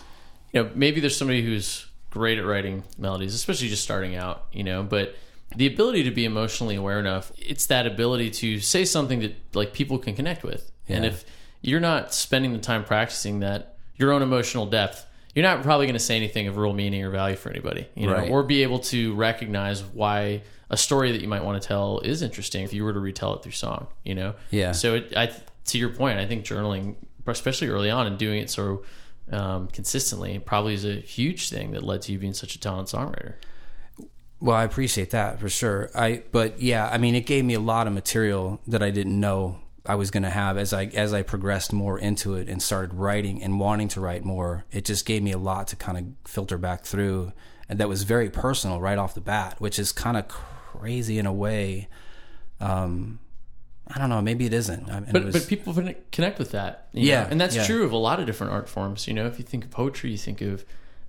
[0.52, 4.46] you know maybe there's somebody who's great at writing melodies, especially just starting out.
[4.52, 5.14] You know, but
[5.54, 9.72] the ability to be emotionally aware enough, it's that ability to say something that like
[9.72, 10.70] people can connect with.
[10.88, 11.24] And if
[11.62, 15.94] you're not spending the time practicing that your own emotional depth, you're not probably going
[15.94, 17.86] to say anything of real meaning or value for anybody.
[17.94, 18.30] You know, Right.
[18.30, 22.22] or be able to recognize why a story that you might want to tell is
[22.22, 23.86] interesting if you were to retell it through song.
[24.04, 24.34] You know.
[24.50, 24.72] Yeah.
[24.72, 25.30] So it, I,
[25.66, 26.94] to your point, I think journaling,
[27.32, 28.84] especially early on, and doing it so
[29.30, 32.98] um, consistently, probably is a huge thing that led to you being such a talented
[32.98, 33.34] songwriter.
[34.40, 35.90] Well, I appreciate that for sure.
[35.94, 39.18] I but yeah, I mean, it gave me a lot of material that I didn't
[39.18, 42.60] know I was going to have as I as I progressed more into it and
[42.60, 44.64] started writing and wanting to write more.
[44.70, 47.32] It just gave me a lot to kind of filter back through,
[47.68, 51.26] and that was very personal right off the bat, which is kind of crazy in
[51.26, 51.88] a way.
[52.60, 53.20] Um,
[53.88, 54.20] I don't know.
[54.20, 54.90] Maybe it isn't.
[54.90, 55.72] I mean, But it was, but people
[56.10, 56.88] connect with that.
[56.92, 57.28] you Yeah, know?
[57.30, 57.64] and that's yeah.
[57.66, 59.06] true of a lot of different art forms.
[59.06, 60.64] You know, if you think of poetry, you think of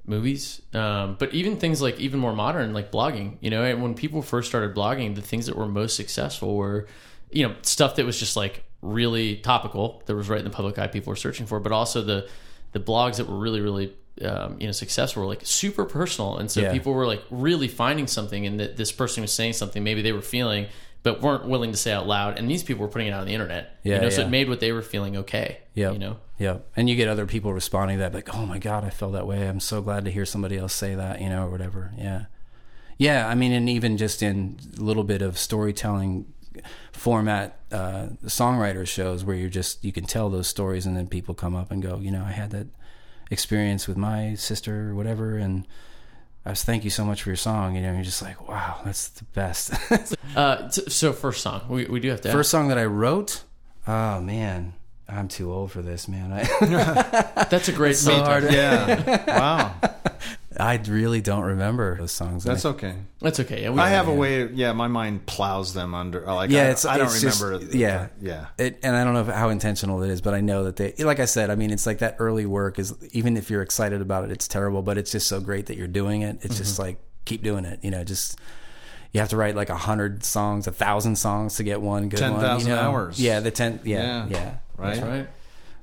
[0.06, 3.38] movies, um, but even things like even more modern, like blogging.
[3.42, 6.88] You know, and when people first started blogging, the things that were most successful were,
[7.32, 10.78] you know, stuff that was just like really topical, that was right in the public
[10.78, 12.28] eye, people were searching for, but also the
[12.74, 16.50] the blogs that were really really um, you know successful were like super personal, and
[16.50, 16.72] so Yeah.
[16.74, 20.12] people were like really finding something, and that this person was saying something maybe they
[20.14, 20.68] were feeling.
[21.08, 23.28] But weren't willing to say out loud, and these people were putting it out on
[23.28, 23.80] the internet.
[23.82, 25.60] Yeah, you know, so it made what they were feeling okay.
[25.74, 25.92] Yeah.
[25.92, 26.18] you know.
[26.38, 26.58] Yeah.
[26.76, 29.26] And you get other people responding to that like, "Oh my god, I felt that
[29.26, 29.48] way.
[29.48, 31.94] I'm so glad to hear somebody else say that," you know, or whatever.
[31.98, 32.26] Yeah.
[32.98, 36.26] Yeah, I mean, and even just in a little bit of storytelling
[36.92, 41.36] format, uh, songwriter shows where you're just you can tell those stories, and then people
[41.36, 42.68] come up and go, you know, I had that
[43.32, 45.66] experience with my sister or whatever, and
[46.48, 47.76] I was thank you so much for your song.
[47.76, 49.74] You know, you're just like, wow, that's the best.
[50.36, 52.32] Uh, so first song, we, we do have to.
[52.32, 53.44] First song that I wrote,
[53.88, 54.74] oh man,
[55.10, 56.32] I'm too old for this, man.
[56.32, 57.46] I.
[57.50, 58.44] that's a great song.
[58.52, 59.24] yeah.
[59.40, 59.76] Wow.
[60.60, 62.44] I really don't remember those songs.
[62.44, 62.96] That's okay.
[63.22, 63.64] That's okay.
[63.64, 64.48] Yeah, we, I have a way.
[64.48, 66.22] Yeah, my mind plows them under.
[66.26, 67.76] Like, Yeah, I, it's- I don't it's just- remember.
[67.78, 68.08] yeah.
[68.22, 68.48] yeah.
[68.58, 71.20] It, and I don't know how intentional it is, but I know that they, like
[71.20, 74.26] I said, I mean, it's like that early work is even if you're excited about
[74.26, 76.38] it, it's terrible, but it's just so great that you're doing it.
[76.42, 76.58] It's Mm-hmm.
[76.58, 77.80] just like keep doing it.
[77.84, 78.40] You know, just
[79.12, 82.20] you have to write like a hundred songs, a thousand songs to get one good
[82.22, 82.32] one.
[82.34, 82.80] you 10,000 know?
[82.80, 83.20] hours.
[83.22, 83.80] Yeah, the ten.
[83.84, 84.28] Yeah, Yeah.
[84.30, 84.56] yeah.
[84.78, 84.96] Right.
[84.96, 85.28] That's right.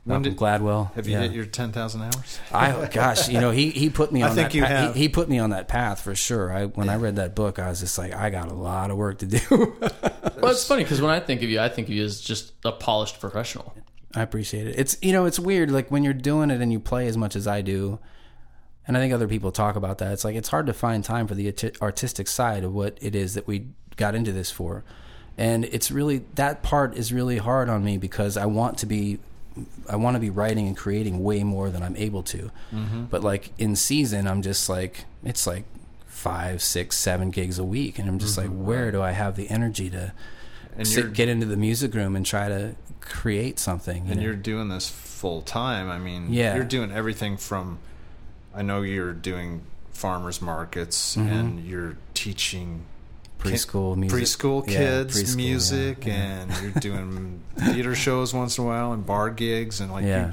[0.05, 0.93] When Malcolm did- Gladwell.
[0.95, 1.23] Have you yeah.
[1.23, 2.39] hit your ten thousand hours?
[2.53, 4.69] I gosh, you know, he he put me On I on think that you pa-
[4.69, 4.95] have.
[4.95, 6.53] He, he put me on that path for sure.
[6.53, 8.97] I when I read that book, I was just like, I got a lot of
[8.99, 9.77] work to do.
[10.37, 12.53] Well, it's funny because when I think of you, I think of you as just
[12.67, 13.73] a polished professional.
[14.15, 14.79] I appreciate it.
[14.79, 17.35] It's you know, it's weird like when you're doing it and you play as much
[17.35, 17.99] as I do.
[18.87, 20.13] And I think other people talk about that.
[20.13, 23.33] It's like it's hard to find time for the artistic side of what it is
[23.35, 24.85] that we got into this for.
[25.39, 29.21] And it's really that part is really hard on me because I want to be
[29.89, 32.51] I want to be writing and creating way more than I'm able to.
[32.73, 33.05] Mm-hmm.
[33.05, 35.65] But like in season, I'm just like it's like
[36.07, 39.49] five, six, seven gigs a week, and I'm just like, where do I have the
[39.51, 40.13] energy to
[40.75, 40.81] Mm-hmm.
[40.81, 44.07] And sit, get into the music room and try to create something?
[44.07, 44.25] you and know?
[44.27, 45.89] you're doing this full time.
[45.89, 46.57] I mean, Yeah.
[46.57, 47.79] you're doing everything from.
[48.53, 49.63] I know you're doing
[49.93, 51.31] farmers markets Mhm.
[51.31, 52.87] and you're teaching
[53.53, 56.13] preschool music, preschool Yeah, kids preschool, music, yeah.
[56.15, 60.29] and you're doing theater shows once in a while and bar gigs and like Yeah.
[60.29, 60.33] you-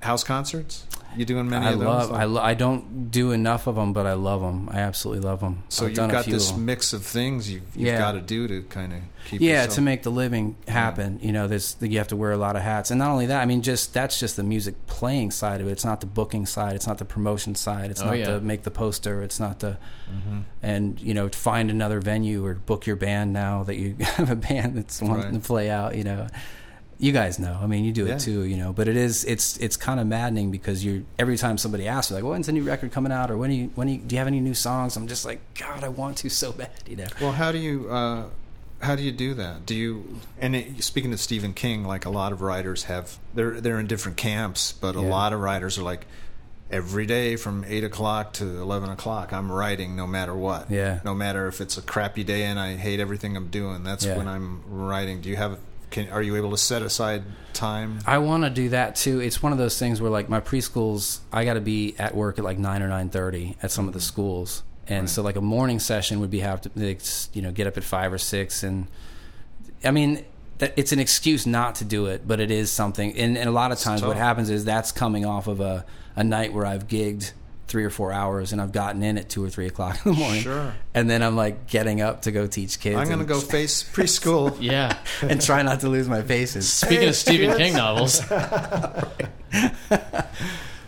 [0.00, 0.84] house concerts.
[1.16, 1.86] You doing many I of those?
[1.88, 2.10] love.
[2.10, 4.68] Like- I, lo- I don't do enough of them, but I love them.
[4.72, 5.62] I absolutely love them.
[5.68, 7.98] so I've you've done a got this mix of things you've, you've Yeah.
[7.98, 9.40] got to do to kind of keep.
[9.40, 11.46] yeah yourself- to make the living happen you know
[11.80, 13.94] you have to wear a lot of hats and not only that i mean just
[13.94, 16.98] that's just the music playing side of it it's not the booking side it's not
[16.98, 18.32] the promotion side it's Oh, not yeah.
[18.32, 19.76] the make the poster it's not the
[20.12, 20.40] Mm-hmm.
[20.62, 24.36] and you know find another venue or book your band now that you have a
[24.36, 25.34] band that's wanting Right.
[25.34, 26.26] to play out you know
[27.02, 28.14] you guys know i mean you do Yeah.
[28.14, 31.36] it too you know but it is it's it's kind of maddening because you're every
[31.36, 33.70] time somebody asks you like when's the new record coming out or when do you
[33.74, 36.16] when do you, do you have any new songs i'm just like god i want
[36.18, 38.24] to so bad you know Well, how do you uh,
[38.80, 39.64] how do you do that?
[39.64, 43.60] Do you and it, speaking of Stephen King, like a lot of writers have they're
[43.60, 46.04] they're in different camps, but a lot of writers are like
[46.70, 50.68] every day from eight o'clock to eleven o'clock, I'm writing no matter what.
[50.68, 50.98] Yeah.
[51.04, 53.84] No matter if it's a crappy day and I hate everything I'm doing.
[53.84, 54.16] That's Yeah.
[54.16, 55.20] when I'm writing.
[55.20, 55.58] Do you have?
[55.92, 58.00] Can are you able to set aside time?
[58.06, 59.20] I want to do that too.
[59.20, 62.38] It's one of those things where like my preschools, I got to be at work
[62.38, 65.40] at like nine or nine thirty at some of the schools, and so like a
[65.40, 66.96] morning session would be have to
[67.32, 68.88] you know get up at five or six, and
[69.84, 70.24] I mean
[70.58, 73.16] that it's an excuse not to do it, but it is something.
[73.16, 75.84] And, and a lot of times what happens is that's coming off of a
[76.16, 77.32] a night where I've gigged
[77.68, 80.18] three or four hours and I've gotten in at two or three o'clock in the
[80.18, 80.74] morning, Sure.
[80.94, 82.96] and then I'm like getting up to go teach kids.
[82.96, 84.56] I'm going to go face preschool.
[84.60, 84.98] Yeah.
[85.22, 86.70] and try not to lose my faces.
[86.72, 88.20] Speaking of Stephen King novels,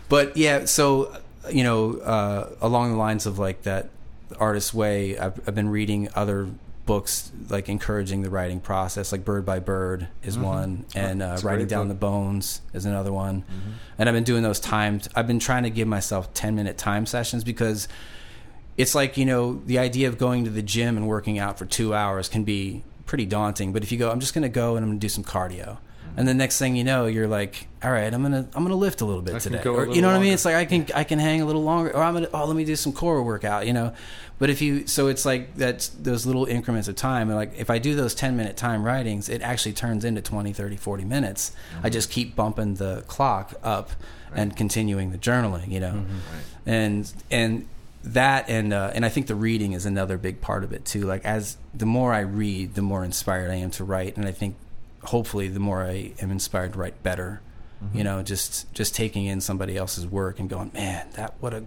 [0.09, 1.15] but yeah so
[1.51, 3.89] you know uh, along the lines of like that
[4.39, 6.47] artist's way I've, I've been reading other
[6.85, 11.67] books like encouraging the writing process like bird by bird is one and uh, writing
[11.67, 11.95] down book.
[11.95, 13.43] the bones is another one.
[13.97, 17.05] And i've been doing those timed i've been trying to give myself 10 minute time
[17.05, 17.87] sessions because
[18.77, 21.65] it's like you know the idea of going to the gym and working out for
[21.65, 23.71] two hours can be pretty daunting.
[23.71, 25.23] But if you go i'm just going to go and i'm going to do some
[25.23, 25.77] cardio
[26.17, 28.75] and the next thing you know you're like all right i'm going to i'm to
[28.75, 29.61] lift a little bit I today.
[29.63, 30.33] or you know what i mean?
[30.33, 31.95] it's like i can i can hang a little longer.
[31.95, 33.93] Or i'm going to oh let me do some core workout you know?
[34.37, 37.29] But if you so it's like that's those little increments of time.
[37.29, 40.53] And like if i do those 10 minute time writings it actually turns into 20
[40.53, 41.51] 30 40 minutes.
[41.75, 41.85] Mm-hmm.
[41.85, 43.91] i just keep bumping the clock up
[44.33, 45.93] and continuing the journaling you know?
[45.93, 46.69] Mm-hmm.
[46.69, 47.67] and and
[48.05, 51.01] that and uh, and I think the reading is another big part of it too.
[51.01, 54.31] Like as the more I read, the more inspired I am to write, and I
[54.31, 54.55] think
[55.05, 57.41] hopefully the more I am inspired to write better.
[57.81, 58.03] You mm-hmm.
[58.03, 61.65] know, just just taking in somebody else's work and going, man, that what a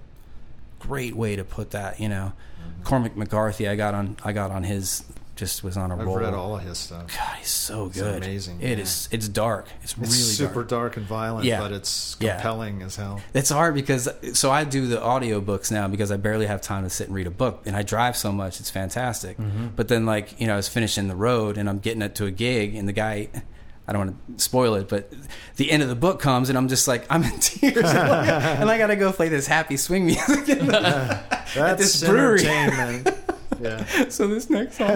[0.79, 2.01] great way to put that.
[2.01, 2.83] You know, mm-hmm.
[2.83, 5.05] Cormac McCarthy, I got on I got on his
[5.39, 6.19] just was on a I've roll.
[6.19, 7.07] read all of his stuff.
[7.17, 8.23] God, he's so It's good.
[8.23, 8.83] amazing, It yeah.
[8.85, 9.09] is.
[9.11, 9.69] It's dark.
[9.83, 10.69] It's, It's really super dark.
[10.69, 10.97] dark.
[10.99, 11.61] and violent, Yeah.
[11.61, 12.35] but it's Yeah.
[12.35, 13.21] compelling as hell.
[13.33, 16.91] It's hard because so I do the audiobooks now because I barely have time to
[16.91, 19.39] sit and read a book and I drive so much it's fantastic.
[19.39, 19.69] Mm-hmm.
[19.77, 22.27] But then like, you know, I was finishing the road and I'm getting it to
[22.27, 23.29] a gig and the guy
[23.89, 25.11] I don't want to spoil it, but
[25.57, 28.77] the end of the book comes and I'm just like I'm in tears and I
[28.79, 31.19] got to go play this happy swing music in the-
[31.55, 32.47] That's this brewery.
[32.47, 33.09] entertainment.
[33.61, 34.09] yeah.
[34.11, 34.91] so this next song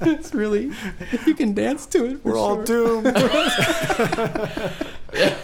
[0.00, 0.72] it's really
[1.26, 2.22] you can dance to it.
[2.22, 2.64] for We're all sure.
[2.64, 3.06] doomed.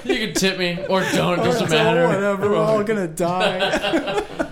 [0.04, 1.38] you can tip me or don't.
[1.40, 2.06] It doesn't matter.
[2.08, 4.45] Whatever, we're all gonna die.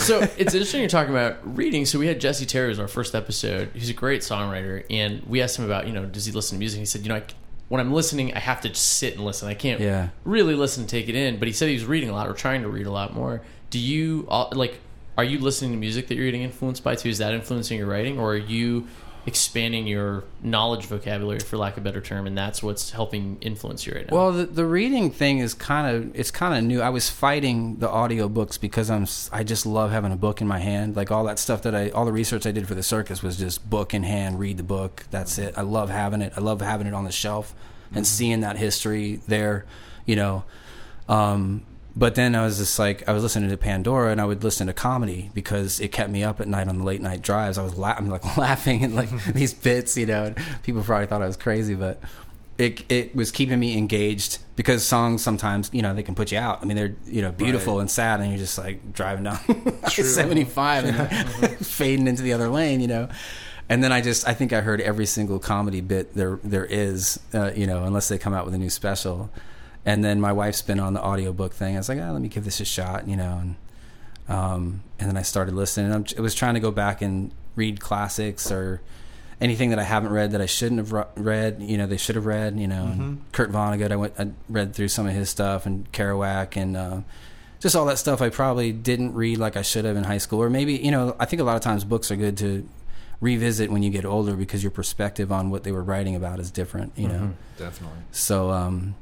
[0.00, 1.84] So it's interesting you're talking about reading.
[1.86, 3.70] So we had Jesse Terry was our first episode.
[3.74, 6.58] He's a great songwriter, and we asked him about you know does he listen to
[6.58, 6.80] music?
[6.80, 7.22] He said you know I,
[7.68, 9.48] when I'm listening, I have to just sit and listen.
[9.48, 10.08] I can't Yeah.
[10.24, 11.38] really listen and take it in.
[11.38, 13.42] But he said he was reading a lot or trying to read a lot more.
[13.70, 14.80] Do you uh, like?
[15.18, 17.10] Are you listening to music that you're getting influenced by too?
[17.10, 18.86] Is that influencing your writing, or are you
[19.26, 23.86] expanding your knowledge vocabulary, for lack of a better term, and that's what's helping influence
[23.86, 24.16] you right now?
[24.16, 26.80] Well, the, the reading thing is kind of it's kind of new.
[26.80, 30.58] I was fighting the audiobooks because I'm i just love having a book in my
[30.58, 30.96] hand.
[30.96, 33.36] Like all that stuff that I all the research I did for the circus was
[33.36, 35.04] just book in hand, read the book.
[35.10, 35.54] That's it.
[35.56, 36.32] I love having it.
[36.36, 37.54] I love having it on the shelf
[37.94, 39.66] and seeing that history there,
[40.06, 40.44] you know.
[41.08, 41.66] Um
[41.96, 44.66] but then I was just like I was listening to Pandora and I would listen
[44.68, 47.58] to comedy because it kept me up at night on the late night drives.
[47.58, 50.24] I was la- I'm like laughing at like these bits, you know.
[50.24, 52.00] And people probably thought I was crazy, but
[52.58, 56.38] it it was keeping me engaged because songs sometimes you know they can put you
[56.38, 56.60] out.
[56.62, 57.80] I mean they're you know beautiful Right.
[57.82, 59.38] and sad, and you're just like driving down
[59.88, 63.08] seventy five and fading into the other lane, you know.
[63.68, 67.18] and then I just I think I heard every single comedy bit there there is,
[67.32, 69.30] uh, you know, unless they come out with a new special.
[69.84, 71.74] And then my wife's been on the audiobook thing.
[71.74, 73.40] I was like, ah, let me give this a shot, you know.
[73.40, 73.56] And
[74.28, 75.92] um, and then I started listening.
[75.92, 78.80] And I was trying to go back and read classics or
[79.40, 81.62] anything that I haven't read that I shouldn't have read.
[81.62, 82.58] You know, they should have read.
[82.58, 83.90] You know, and Kurt Vonnegut.
[83.90, 87.00] I went, I read through some of his stuff and Kerouac and uh,
[87.58, 88.20] just all that stuff.
[88.20, 91.16] I probably didn't read like I should have in high school, or maybe you know.
[91.18, 92.68] I think a lot of times books are good to
[93.20, 96.50] revisit when you get older because your perspective on what they were writing about is
[96.50, 96.92] different.
[96.96, 97.34] You know.
[97.58, 97.98] Definitely.
[98.12, 98.94] So, um,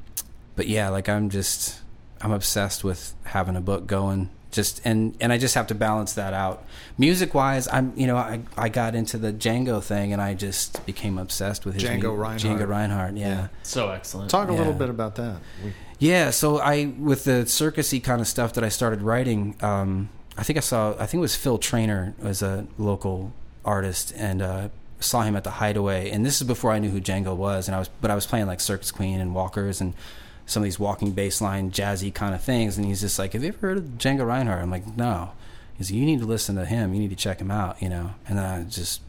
[0.58, 1.80] but yeah, like I'm just,
[2.20, 4.28] I'm obsessed with having a book going.
[4.50, 6.64] Just and and I just have to balance that out.
[6.96, 10.84] Music wise, I'm you know I I got into the Django thing and I just
[10.84, 12.42] became obsessed with his Django mu- Reinhardt.
[12.60, 13.28] Django Reinhardt, yeah.
[13.28, 13.48] Yeah.
[13.62, 14.30] So excellent.
[14.30, 15.36] Talk a little bit about that.
[15.62, 19.54] We, Yeah, so I with the circusy kind of stuff that I started writing.
[19.60, 20.92] Um, I think I saw.
[20.98, 23.32] I think it was Phil Trainer was a local
[23.66, 26.10] artist, and uh, saw him at the Hideaway.
[26.10, 27.68] And this is before I knew who Django was.
[27.68, 29.94] And I was, but I was playing like Circus Queen and Walkers and
[30.48, 32.76] some of these walking bassline jazzy kind of things.
[32.76, 35.30] And he's just like, "Have you ever heard of Django Reinhardt?" I'm like, "No."
[35.76, 36.92] He's, like, "You need to listen to him.
[36.94, 38.14] You need to check him out." You know.
[38.26, 39.02] And then I just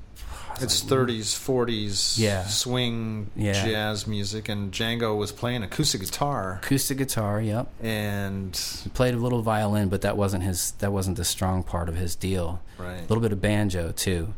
[0.62, 2.44] it's like, 30s, 40s Yeah.
[2.46, 3.54] swing Yeah.
[3.66, 7.40] jazz music, and Django was playing acoustic guitar, acoustic guitar.
[7.40, 7.68] Yep.
[7.82, 10.72] and He played a little violin, but that wasn't his.
[10.80, 12.62] That wasn't the strong part of his deal.
[12.78, 12.98] right.
[13.00, 14.34] a little bit of banjo too,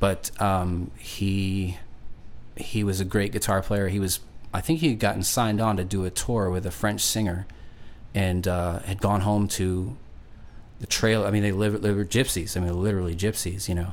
[0.00, 1.78] but um, he
[2.56, 3.88] he was a great guitar player.
[3.88, 4.20] He was,
[4.54, 7.46] I think, he had gotten signed on to do a tour with a French singer,
[8.14, 9.96] and uh, had gone home to
[10.78, 11.24] the trail.
[11.24, 12.56] I mean, they live they were gypsies.
[12.56, 13.92] I mean, literally gypsies, you know.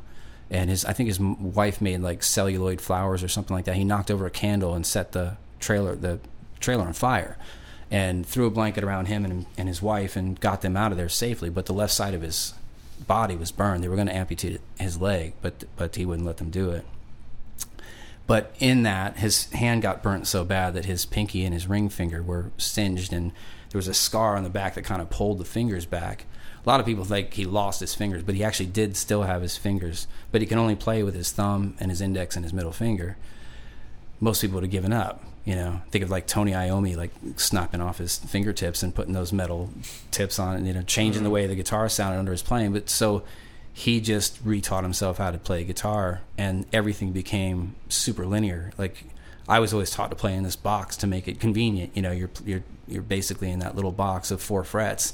[0.51, 3.75] And his, I think his wife made like celluloid flowers or something like that.
[3.75, 6.19] He knocked over a candle and set the trailer the
[6.59, 7.37] trailer on fire,
[7.89, 10.97] and threw a blanket around him and, and his wife and got them out of
[10.97, 11.49] there safely.
[11.49, 12.53] But the left side of his
[13.07, 13.83] body was burned.
[13.83, 16.85] They were going to amputate his leg, but but he wouldn't let them do it.
[18.31, 21.89] But in that, his hand got burnt so bad that his pinky and his ring
[21.89, 23.33] finger were singed, and
[23.71, 26.23] there was a scar on the back that kind of pulled the fingers back.
[26.65, 29.41] A lot of people think he lost his fingers, but he actually did still have
[29.41, 32.53] his fingers, but he can only play with his thumb and his index and his
[32.53, 33.17] middle finger.
[34.21, 35.25] Most people would have given up.
[35.43, 39.33] You know, think of like Tony Iommi, like snapping off his fingertips and putting those
[39.33, 39.71] metal
[40.09, 41.33] tips on, and you know, changing the mm-hmm.
[41.33, 42.71] way the guitar sounded under his playing.
[42.71, 43.23] But so
[43.73, 48.71] he just retaught himself how to play guitar, and everything became super linear.
[48.77, 49.05] Like
[49.47, 51.95] I was always taught to play in this box to make it convenient.
[51.95, 55.13] You know, you're you're you're basically in that little box of four frets,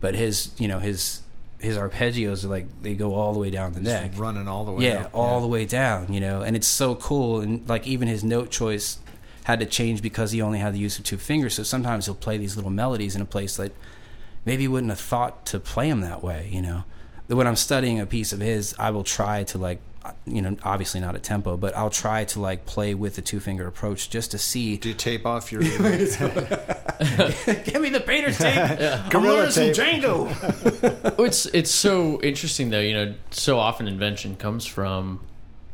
[0.00, 1.22] but his you know his
[1.60, 4.70] his arpeggios are like they go all the way down the neck running all the
[4.70, 5.10] way yeah up.
[5.12, 8.50] all the way down you know and it's so cool and like even his note
[8.50, 8.98] choice
[9.42, 12.14] had to change because he only had the use of two fingers so sometimes he'll
[12.14, 13.72] play these little melodies in a place that
[14.44, 16.84] maybe he wouldn't have thought to play them that way you know
[17.28, 19.80] when i'm studying a piece of his i will try to like
[20.26, 23.40] you know obviously not at tempo but i'll try to like play with the two
[23.40, 25.60] finger approach just to see Do you tape off your?
[25.68, 25.78] give
[27.80, 32.80] me the painter's tape i'm Gorilla learning some django it's it's so interesting though.
[32.80, 35.20] You know, so often invention comes from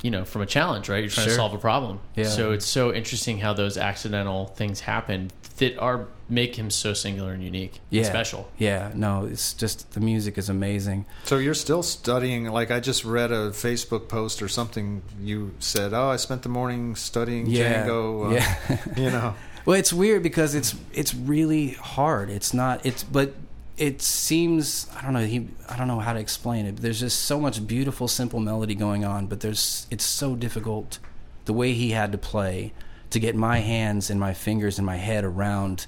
[0.02, 0.98] you know from a challenge, right?
[0.98, 2.00] You're trying to solve a problem.
[2.14, 2.24] Yeah.
[2.24, 7.33] So it's so interesting how those accidental things happen that are make him so singular
[7.33, 8.51] and unique, yeah and special.
[8.59, 12.47] yeah no it's just the music is amazing so you're still studying?
[12.47, 15.03] Like I just read a Facebook post or something.
[15.20, 17.87] You said, "Oh, I spent the morning studying Yeah.
[17.87, 18.79] Django." Uh, Yeah.
[18.97, 19.35] you know.
[19.66, 22.29] Well, it's weird because it's it's really hard.
[22.29, 22.85] It's not.
[22.85, 23.33] It's but
[23.79, 25.25] it seems I don't know.
[25.25, 26.77] He I don't know how to explain it.
[26.77, 30.99] There's just so much beautiful, simple melody going on, but there's it's so difficult
[31.47, 32.72] the way he had to play
[33.11, 35.87] to get my hands and my fingers and my head around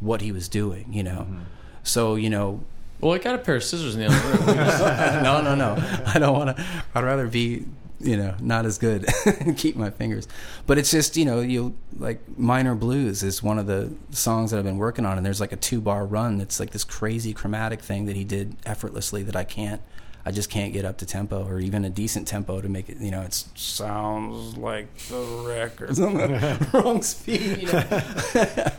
[0.00, 0.92] what he was doing.
[0.92, 1.40] You know, mm-hmm.
[1.82, 2.60] so you know.
[2.98, 4.56] Well, I got a pair of scissors in the other room.
[5.22, 6.02] no, no, no.
[6.06, 6.64] I don't want to.
[6.94, 7.66] I'd rather be,
[8.00, 9.04] you know, not as good
[9.40, 10.26] and keep my fingers.
[10.66, 14.58] But it's just, you know, you like minor blues is one of the songs that
[14.58, 17.34] I've been working on, and there's like a two bar run that's like this crazy
[17.34, 19.82] chromatic thing that he did effortlessly that I can't.
[20.26, 22.96] I just can't get up to tempo or even a decent tempo to make it.
[22.98, 27.62] You know, it sounds like the record's on the wrong speed.
[27.62, 27.92] You know?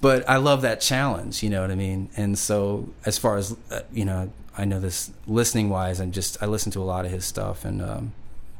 [0.00, 2.08] but I love that challenge, you know what I mean?
[2.16, 6.42] And so as far as uh, you know, I know this listening wise, I'm just
[6.42, 8.12] I listen to a lot of his stuff and um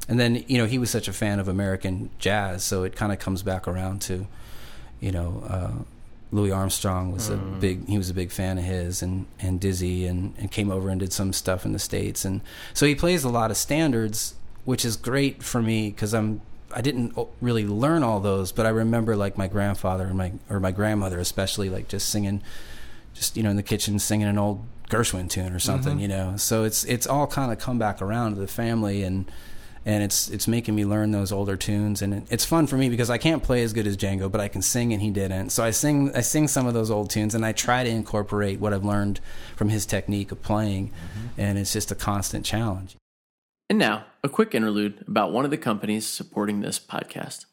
[0.09, 3.13] and then you know, he was such a fan of American jazz, so it kind
[3.13, 4.27] of comes back around to
[5.01, 5.85] you know, uh
[6.33, 10.07] Louis Armstrong was a big he was a big fan of his and and Dizzy
[10.07, 12.41] and and came over and did some stuff in the states and
[12.73, 14.35] so he plays a lot of standards
[14.65, 16.41] which is great for me cuz I'm
[16.73, 20.61] I didn't really learn all those but I remember like my grandfather and my or
[20.61, 22.43] my grandmother especially like just singing
[23.15, 26.01] just you know in the kitchen singing an old Gershwin tune or something mm-hmm.
[26.01, 26.37] you know?
[26.37, 29.31] So it's it's all kind of come back around to the family and
[29.87, 33.09] and it's it's making me learn those older tunes, and it's fun for me because
[33.09, 35.51] I can't play as good as Django, but I can sing, and he didn't.
[35.51, 38.61] So I sing I sing some of those old tunes, and I try to incorporate
[38.61, 39.21] what I've learned
[39.57, 41.41] from his technique of playing, mm-hmm.
[41.41, 42.97] and it's just a constant challenge.
[43.71, 47.47] And now, a quick interlude about one of the companies supporting this podcast.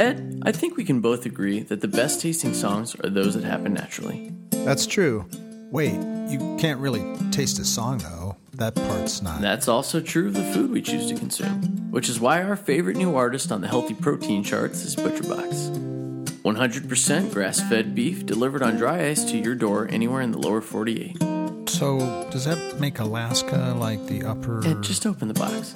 [0.00, 3.44] Ed, I think we can both agree that the best tasting songs are those that
[3.44, 4.32] happen naturally.
[4.50, 5.26] That's true.
[5.70, 5.92] Wait,
[6.30, 8.38] you can't really taste a song though.
[8.54, 9.42] That part's not.
[9.42, 12.96] That's also true of the food we choose to consume, which is why our favorite
[12.96, 16.40] new artist on the healthy protein charts is ButcherBox.
[16.40, 20.62] 100% grass fed beef delivered on dry ice to your door anywhere in the lower
[20.62, 21.35] 48.
[21.78, 21.98] So,
[22.30, 24.66] does that make Alaska like the upper?
[24.66, 25.74] Ed, just open the box.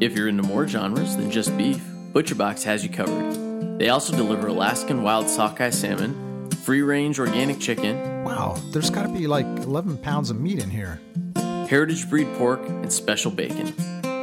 [0.00, 3.78] If you're into more genres than just beef, ButcherBox has you covered.
[3.78, 9.08] They also deliver Alaskan wild sockeye salmon, free range organic chicken, Wow, there's got to
[9.10, 10.98] be like 11 pounds of meat in here.
[11.34, 13.74] heritage breed pork, and special bacon.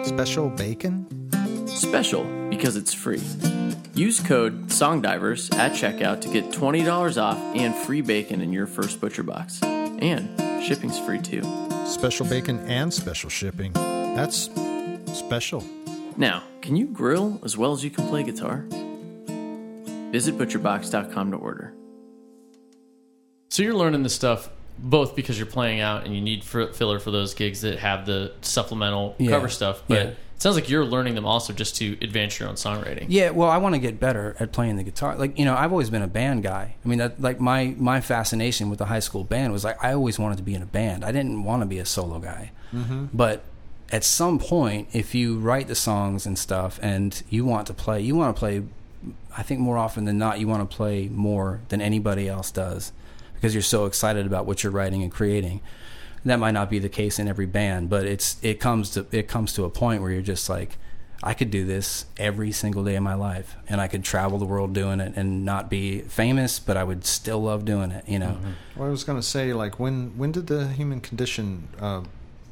[0.05, 1.05] Special bacon?
[1.67, 3.21] Special because it's free.
[3.93, 8.99] Use code SONGDIVERS at checkout to get $20 off and free bacon in your first
[8.99, 9.61] butcher box.
[9.61, 11.41] And shipping's free too.
[11.85, 13.71] Special bacon and special shipping.
[13.73, 14.49] That's
[15.13, 15.63] special.
[16.17, 18.65] Now, can you grill as well as you can play guitar?
[20.11, 21.73] Visit butcherbox.com to order.
[23.49, 27.11] So you're learning this stuff both because you're playing out and you need filler for
[27.11, 29.29] those gigs that have the supplemental Yeah.
[29.31, 30.13] cover stuff, but Yeah.
[30.35, 33.05] It sounds like you're learning them also just to advance your own songwriting.
[33.07, 35.15] Yeah, well, I want to get better at playing the guitar.
[35.15, 36.75] Like, you know, I've always been a band guy.
[36.83, 39.93] I mean, that, like my my fascination with the high school band was like I
[39.93, 41.05] always wanted to be in a band.
[41.05, 42.51] I didn't want to be a solo guy.
[42.73, 43.05] Mm-hmm.
[43.13, 43.43] But
[43.91, 48.01] at some point, if you write the songs and stuff, and you want to play,
[48.01, 48.63] you want to play.
[49.37, 52.91] I think more often than not, you want to play more than anybody else does
[53.35, 55.61] because you're so excited about what you're writing and creating.
[56.25, 59.27] That might not be the case in every band, but it's it comes to it
[59.27, 60.75] comes to a point where you're just like,
[61.23, 64.45] I could do this every single day of my life, and I could travel the
[64.45, 68.07] world doing it and not be famous, but I would still love doing it.
[68.07, 68.37] You know,
[68.75, 72.01] Well, I was going to say, like, when when did the human condition uh,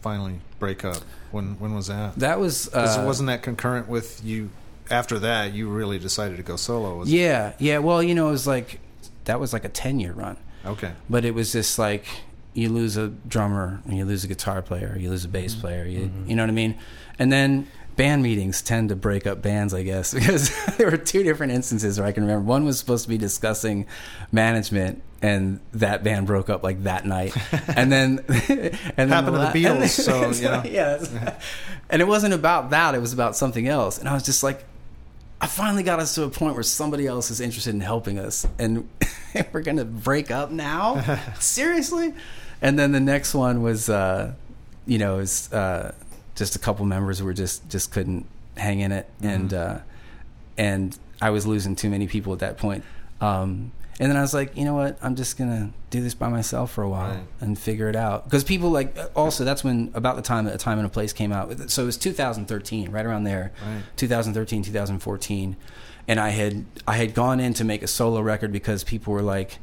[0.02, 0.98] finally break up?
[1.32, 2.16] When when was that?
[2.20, 4.50] that was 'Cause uh, wasn't that concurrent with you?
[4.92, 6.98] After that, you really decided to go solo.
[6.98, 7.80] Was yeah, yeah.
[7.80, 8.80] Well, you know, it was like
[9.26, 10.38] that was like a ten year run.
[10.66, 10.92] Okay.
[11.10, 12.06] but it was just like
[12.54, 15.62] you lose a drummer and you lose a guitar player you lose a bass mm-hmm.
[15.62, 16.30] player you, mm-hmm.
[16.30, 16.78] you know what i mean?
[17.20, 21.24] And then band meetings tend to break up bands i guess because there were two
[21.24, 22.44] different instances where i can remember.
[22.46, 23.86] One was supposed to be discussing
[24.32, 27.34] management and that band broke up like that night.
[27.76, 30.64] And then and then Happened to the Beatles, then- so, you know.
[30.66, 30.98] yeah.
[30.98, 31.44] That's-
[31.90, 33.98] and it wasn't about that it was about something else.
[33.98, 34.66] And i was just like
[35.44, 38.48] I finally got us to a point where somebody else is interested in helping us,
[38.58, 38.88] and
[39.52, 41.20] we're gonna break up now.
[41.38, 42.14] Seriously?
[42.64, 44.34] And then the next one was, uh,
[44.88, 45.94] you know, is uh,
[46.36, 48.26] just a couple members were just just couldn't
[48.58, 49.80] hang in it, and uh,
[50.58, 52.84] and I was losing too many people at that point.
[53.22, 54.98] Um, and then I was like, you know what?
[55.04, 57.24] I'm just gonna do this by myself for a while Right.
[57.42, 58.24] and figure it out.
[58.26, 61.14] Because people like also that's when about the time that a time and a place
[61.14, 61.70] came out.
[61.70, 63.84] So it was 2013, right around there, Right.
[63.98, 65.56] 2013, 2014,
[66.08, 69.22] and I had I had gone in to make a solo record because people were
[69.22, 69.60] like,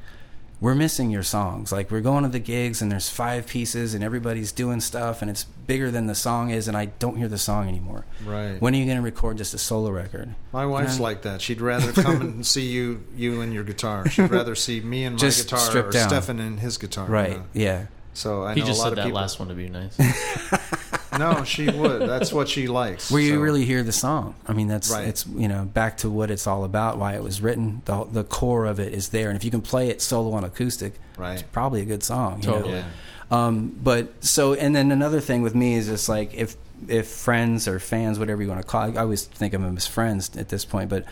[0.61, 1.72] "We're missing your songs.
[1.72, 5.30] Like we're going to the gigs and there's five pieces and everybody's doing stuff and
[5.30, 8.04] it's bigger than the song is and I don't hear the song anymore.
[8.24, 8.61] Right.
[8.61, 11.02] When are you going to record just a solo record?" My wife's Yeah.
[11.04, 11.40] like that.
[11.40, 14.08] She'd rather come and see you, you and your guitar.
[14.08, 16.08] She'd rather see me and my Just guitar, stripped or down.
[16.08, 17.06] Stefan and his guitar.
[17.06, 17.36] you Right?
[17.38, 17.44] know.
[17.54, 17.86] Yeah.
[18.12, 19.20] So I He know just a lot said of that people.
[19.20, 19.96] last one to be nice.
[21.18, 22.02] No, she would.
[22.08, 23.11] That's what she likes.
[23.11, 24.34] where you so- really hear the song.
[24.46, 25.06] I mean, that's Right.
[25.08, 27.82] it's you know back to what it's all about, why it was written.
[27.86, 30.44] The the core of it is there, and if you can play it solo on
[30.44, 31.34] acoustic, Right.
[31.34, 32.42] it's probably a good song.
[32.42, 32.54] you know?
[32.56, 32.74] Totally.
[32.74, 32.84] Yeah.
[33.30, 36.56] Um, but so, and then another thing with me is just like if
[36.88, 39.76] if friends or fans, whatever you want to call, it, I always think of them
[39.76, 40.88] as friends at this point.
[40.90, 41.04] But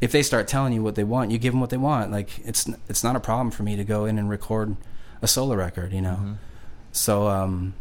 [0.00, 2.10] if they start telling you what they want, you give them what they want.
[2.10, 4.76] Like it's it's not a problem for me to go in and record
[5.22, 5.92] a solo record.
[5.92, 6.16] You know.
[6.20, 6.32] Mm-hmm.
[6.92, 7.74] So um,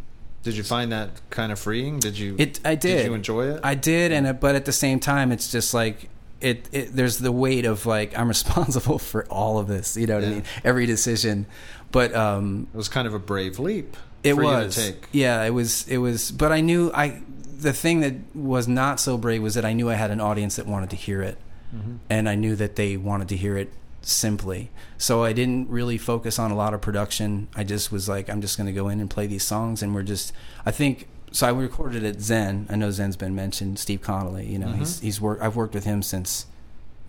[0.43, 1.99] Did you find that kind of freeing?
[1.99, 2.35] Did you?
[2.37, 2.97] it I did.
[2.97, 3.61] Did you enjoy it?
[3.63, 6.09] I did, and it, but at the same time, it's just like
[6.41, 6.93] it, it.
[6.95, 9.95] There's the weight of like I'm responsible for all of this.
[9.97, 10.43] You know what I mean?
[10.63, 11.45] Every decision.
[11.91, 13.95] But um, it was kind of a brave leap.
[14.23, 14.77] it was.
[14.77, 15.07] You to take.
[15.11, 15.87] Yeah, it was.
[15.87, 16.31] It was.
[16.31, 17.21] But I knew I.
[17.57, 20.57] The thing that was not so brave was that I knew I had an audience
[20.57, 21.37] that wanted to hear it,
[21.73, 21.95] Mm-hmm.
[22.09, 23.71] and I knew that they wanted to hear it
[24.05, 24.69] simply.
[24.97, 27.47] So I didn't really focus on a lot of production.
[27.55, 29.93] I just was like, I'm just going to go in and play these songs, and
[29.95, 30.33] we're just.
[30.65, 31.47] I think so.
[31.47, 32.67] I recorded at Zen.
[32.69, 33.79] I know Zen's been mentioned.
[33.79, 34.45] Steve Connolly.
[34.47, 34.79] You know, Mm-hmm.
[34.79, 35.41] he's he's worked.
[35.41, 36.45] I've worked with him since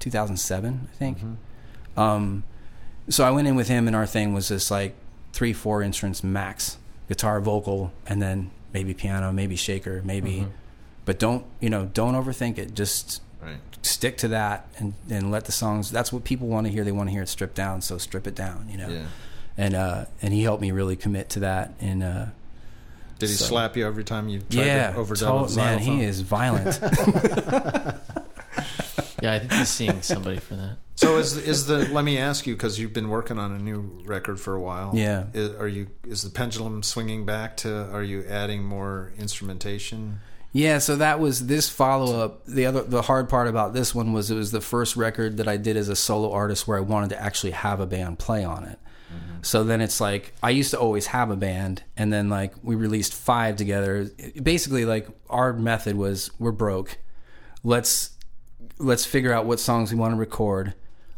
[0.00, 1.18] 2007, I think.
[1.18, 2.00] Mm-hmm.
[2.00, 2.44] Um,
[3.08, 4.94] so I went in with him, and our thing was just like
[5.32, 6.78] three, four instruments max:
[7.08, 10.46] guitar, vocal, and then maybe piano, maybe shaker, maybe
[11.06, 13.56] but don't you know don't overthink it just Right.
[13.82, 16.92] stick to that and and let the songs that's what people want to hear they
[16.92, 19.04] want to hear it stripped down so strip it down you know Yeah.
[19.58, 22.26] and uh and he helped me really commit to that and uh
[23.18, 25.78] Did he So- slap you every time you tried yeah to overdub tell- a man
[25.80, 26.78] he is violent
[29.22, 30.76] Yeah, I think he's seeing somebody for that.
[30.96, 34.02] So is is the let me ask you because you've been working on a new
[34.04, 34.90] record for a while.
[34.94, 35.24] Yeah.
[35.32, 37.90] Is, are you is the pendulum swinging back to?
[37.90, 40.20] Are you adding more instrumentation?
[40.54, 42.46] Yeah, so that was this follow up.
[42.46, 45.48] The other the hard part about this one was it was the first record that
[45.48, 48.44] I did as a solo artist where I wanted to actually have a band play
[48.44, 48.78] on it.
[49.12, 49.42] Mm-hmm.
[49.42, 52.76] So then it's like I used to always have a band and then like we
[52.76, 54.08] released five together.
[54.40, 56.98] Basically like our method was we're broke.
[57.64, 58.10] Let's
[58.78, 60.74] let's figure out what songs we want to record.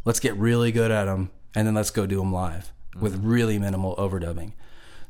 [0.06, 3.28] Let's get really good at them and then let's go do them live with mm-hmm.
[3.28, 4.54] really minimal overdubbing.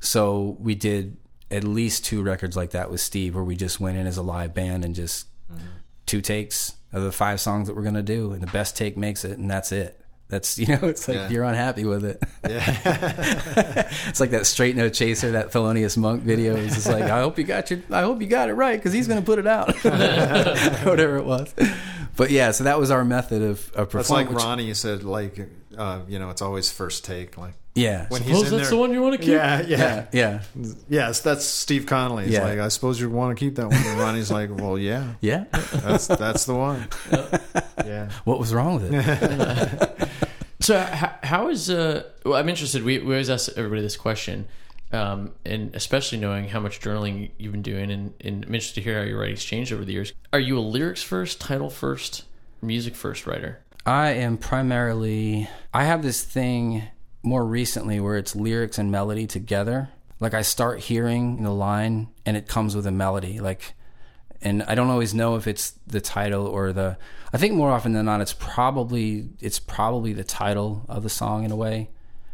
[0.00, 1.16] So we did
[1.50, 4.22] at least two records like that with Steve, where we just went in as a
[4.22, 5.26] live band and just
[6.06, 9.24] two takes of the five songs that we're gonna do, and the best take makes
[9.24, 10.00] it, and that's it.
[10.28, 11.28] That's you know, it's like Yeah.
[11.28, 12.20] you're unhappy with it.
[12.48, 13.88] Yeah.
[14.08, 16.56] it's like that straight no chaser, that Thelonious Monk video.
[16.56, 18.92] It's just like I hope you got your, I hope you got it right because
[18.92, 19.74] he's gonna put it out,
[20.84, 21.54] whatever it was.
[22.16, 25.04] But yeah, so that was our method of, of That's like Ronnie said.
[25.04, 25.38] Like
[25.76, 27.36] uh, you know, it's always first take.
[27.36, 28.76] Like yeah, when Suppose he's in that's there.
[28.76, 29.28] the one you want to keep.
[29.28, 31.20] Yeah, yeah, yeah, yeah, yes.
[31.20, 32.24] That's Steve Connolly.
[32.24, 32.44] He's Yeah.
[32.44, 33.74] like, I suppose you want to keep that one.
[33.76, 35.44] And Ronnie's like, Well, yeah, yeah.
[35.52, 36.88] that's that's the one.
[37.86, 38.10] Yeah.
[38.24, 40.08] What was wrong with it?
[40.60, 42.02] So how, how is uh?
[42.24, 42.82] Well, I'm interested.
[42.82, 44.48] We we always ask everybody this question,
[44.90, 48.80] um, and especially knowing how much journaling you've been doing, and, and I'm interested to
[48.80, 50.12] hear how your writing's changed over the years.
[50.32, 52.24] Are you a lyrics first, title first,
[52.62, 53.60] music first writer?
[53.84, 55.48] I am primarily.
[55.72, 56.84] I have this thing
[57.26, 59.90] more recently where it's lyrics and melody together.
[60.20, 63.40] Like I start hearing the line and it comes with a melody.
[63.40, 63.74] Like,
[64.40, 66.96] and I don't always know if it's the title or the.
[67.32, 71.44] I think more often than not, it's probably it's probably the title of the song
[71.44, 71.90] in a way.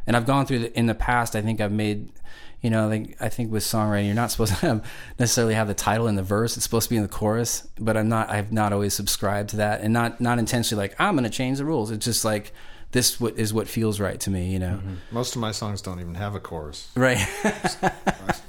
[0.06, 1.34] And I've gone through the, in the past.
[1.34, 2.12] I think I've made.
[2.60, 5.74] You know, like I think with songwriting, you're not supposed to have necessarily have the
[5.74, 6.56] title in the verse.
[6.56, 8.30] It's supposed to be in the chorus, but I'm not.
[8.30, 11.58] I've not always subscribed to that, and not not intentionally like I'm going to change
[11.58, 11.90] the rules.
[11.90, 12.52] It's just like
[12.92, 14.52] this what is what feels right to me.
[14.52, 14.94] You know, mm-hmm.
[15.10, 16.88] Most of my songs don't even have a chorus.
[16.94, 17.18] right?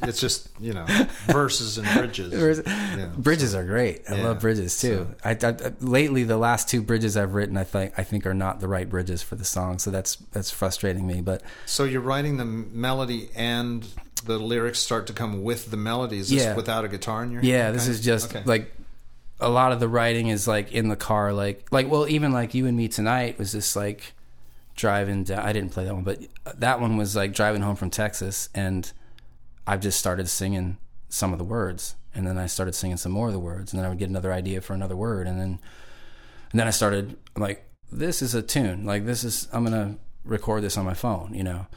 [0.06, 0.86] It's just you know
[1.28, 2.62] verses and bridges.
[2.68, 3.10] Yeah.
[3.18, 4.02] Bridges are great.
[4.10, 4.24] I Yeah.
[4.26, 5.08] love bridges too.
[5.24, 8.34] I, I, I- lately the last two bridges I've written, I think I think are
[8.34, 9.80] not the right bridges for the song.
[9.80, 11.22] So that's that's frustrating me.
[11.22, 13.88] But So you're writing the melody and
[14.26, 16.54] the lyrics start to come with the melodies Yeah.
[16.56, 17.76] without a guitar in your Yeah, hand?
[17.76, 17.92] this Okay.
[17.92, 18.44] is just Okay.
[18.46, 18.74] like
[19.40, 22.54] a lot of the writing is like in the car, like like well, even like
[22.54, 24.14] you and me tonight was just like
[24.76, 25.40] driving down.
[25.40, 26.20] I didn't play that one, but
[26.56, 28.92] that one was like driving home from Texas, and
[29.68, 30.78] I've just started singing
[31.10, 33.80] some of the words, and then I started singing some more of the words, and
[33.80, 35.60] then I would get another idea for another word, and then
[36.52, 40.64] and then I started like this is a tune, like this is I'm gonna record
[40.64, 41.68] this on my phone, you know.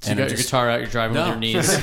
[0.00, 1.82] So you got it your just- guitar out, you're driving with your knees.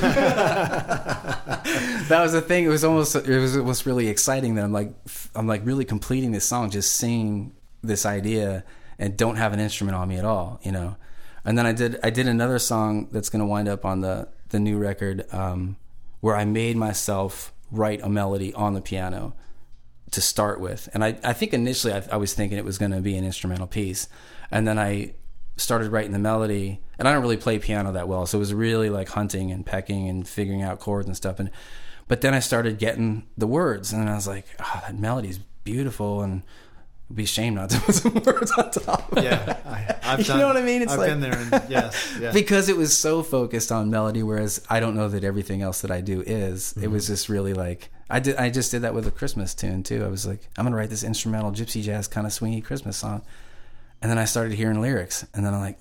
[2.08, 2.64] that was the thing.
[2.64, 4.92] It was almost it was it was really exciting that I'm like
[5.34, 7.52] I'm like really completing this song, just singing
[7.82, 8.64] this idea
[8.98, 10.96] and don't have an instrument on me at all, you know.
[11.44, 14.28] And then I did I did another song that's going to wind up on the
[14.48, 15.76] the new record um,
[16.20, 19.34] where I made myself write a melody on the piano
[20.10, 20.88] to start with.
[20.94, 23.24] And I, I think initially I, I was thinking it was going to be an
[23.24, 24.08] instrumental piece.
[24.50, 25.14] And then I
[25.56, 26.80] started writing the melody.
[26.98, 28.26] And I don't really play piano that well.
[28.26, 31.38] So it was really like hunting and pecking and figuring out chords and stuff.
[31.40, 31.50] And
[32.08, 33.92] But then I started getting the words.
[33.92, 36.22] And I was like, oh, that melody's beautiful.
[36.22, 36.42] And
[37.06, 40.20] it'd be a shame not to put some words on top of yeah, I, I've
[40.28, 40.82] You know what I mean?
[40.82, 41.36] It's I've like- been there.
[41.38, 42.32] And, yes, yeah.
[42.32, 45.90] because it was so focused on melody whereas i don't know that everything else that
[45.90, 46.92] i do is it Mm-hmm.
[46.92, 50.04] was just really like i did i just did that with a christmas tune too
[50.04, 53.22] i was like i'm gonna write this instrumental gypsy jazz kind of swingy christmas song
[54.02, 55.78] and then i started hearing lyrics and then i'm like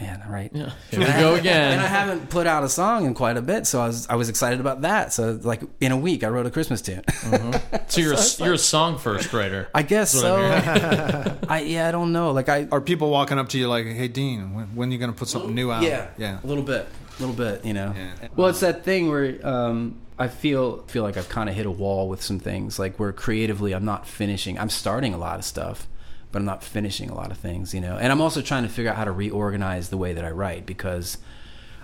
[0.00, 0.70] man all right Yeah.
[0.90, 1.72] Here we go again.
[1.72, 4.16] and I haven't put out a song in quite a bit, so I was I
[4.16, 5.12] was excited about that.
[5.12, 7.02] So like in a week, I wrote a Christmas tune.
[7.88, 9.68] So you're a, you're a song first writer.
[9.72, 10.36] I guess so.
[11.48, 12.32] I yeah, I don't know.
[12.32, 14.98] Like I Are people walking up to you like, "Hey, Dean, when, when are you
[14.98, 16.40] going to put something new out?" Yeah, yeah.
[16.42, 16.86] a little bit,
[17.18, 17.64] a little bit.
[17.64, 17.94] You know.
[17.96, 18.28] Yeah.
[18.34, 21.70] Well, it's that thing where um, I feel feel like I've kind of hit a
[21.70, 22.78] wall with some things.
[22.80, 24.58] Like where creatively, I'm not finishing.
[24.58, 25.86] I'm starting a lot of stuff,
[26.34, 27.72] but I'm not finishing a lot of things.
[27.72, 27.96] You know.
[27.96, 30.66] And I'm also trying to figure out how to reorganize the way that I write
[30.66, 31.16] because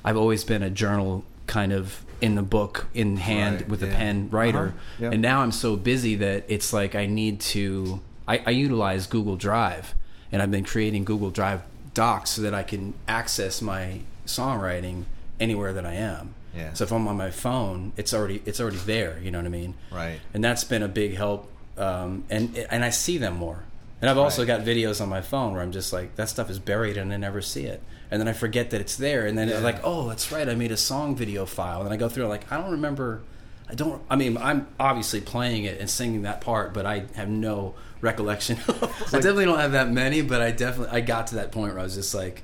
[0.05, 3.87] I've always been a journal kind of in the book in hand Right, with a
[3.87, 5.11] pen writer Uh-huh, yeah.
[5.13, 9.37] and now i'm so busy that it's like i need to I, I utilize google
[9.37, 9.95] drive
[10.31, 11.63] and i've been creating google drive
[11.95, 15.05] docs so that i can access my songwriting
[15.41, 16.35] anywhere that I am.
[16.55, 16.73] Yeah.
[16.75, 19.19] So if I'm on my phone, it's already it's already there.
[19.23, 19.75] You know what I mean?
[19.91, 20.21] Right.
[20.35, 21.51] And that's been a big help.
[21.79, 23.61] Um, and and I see them more.
[24.01, 24.47] And I've also Right.
[24.59, 27.17] got videos on my phone where I'm just like that stuff is buried and I
[27.17, 27.83] never see it.
[28.11, 29.27] And then I forget that it's there.
[29.27, 29.55] And then Yeah.
[29.57, 30.49] it's like, oh, that's right.
[30.49, 31.83] I made a song video file.
[31.83, 33.21] And I go through like I don't remember.
[33.69, 34.03] I don't.
[34.11, 38.59] I mean, I'm obviously playing it and singing that part, but I have no recollection.
[38.69, 38.73] I
[39.13, 41.85] definitely don't have that many, but I definitely I got to that point where I
[41.85, 42.43] was just like,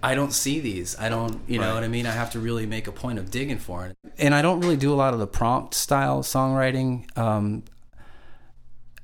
[0.00, 0.96] I don't see these.
[1.00, 1.74] I don't, you know Right.
[1.74, 2.06] what I mean?
[2.06, 3.96] I have to really make a point of digging for it.
[4.18, 7.06] And I don't really do a lot of the prompt style songwriting.
[7.18, 7.64] Um,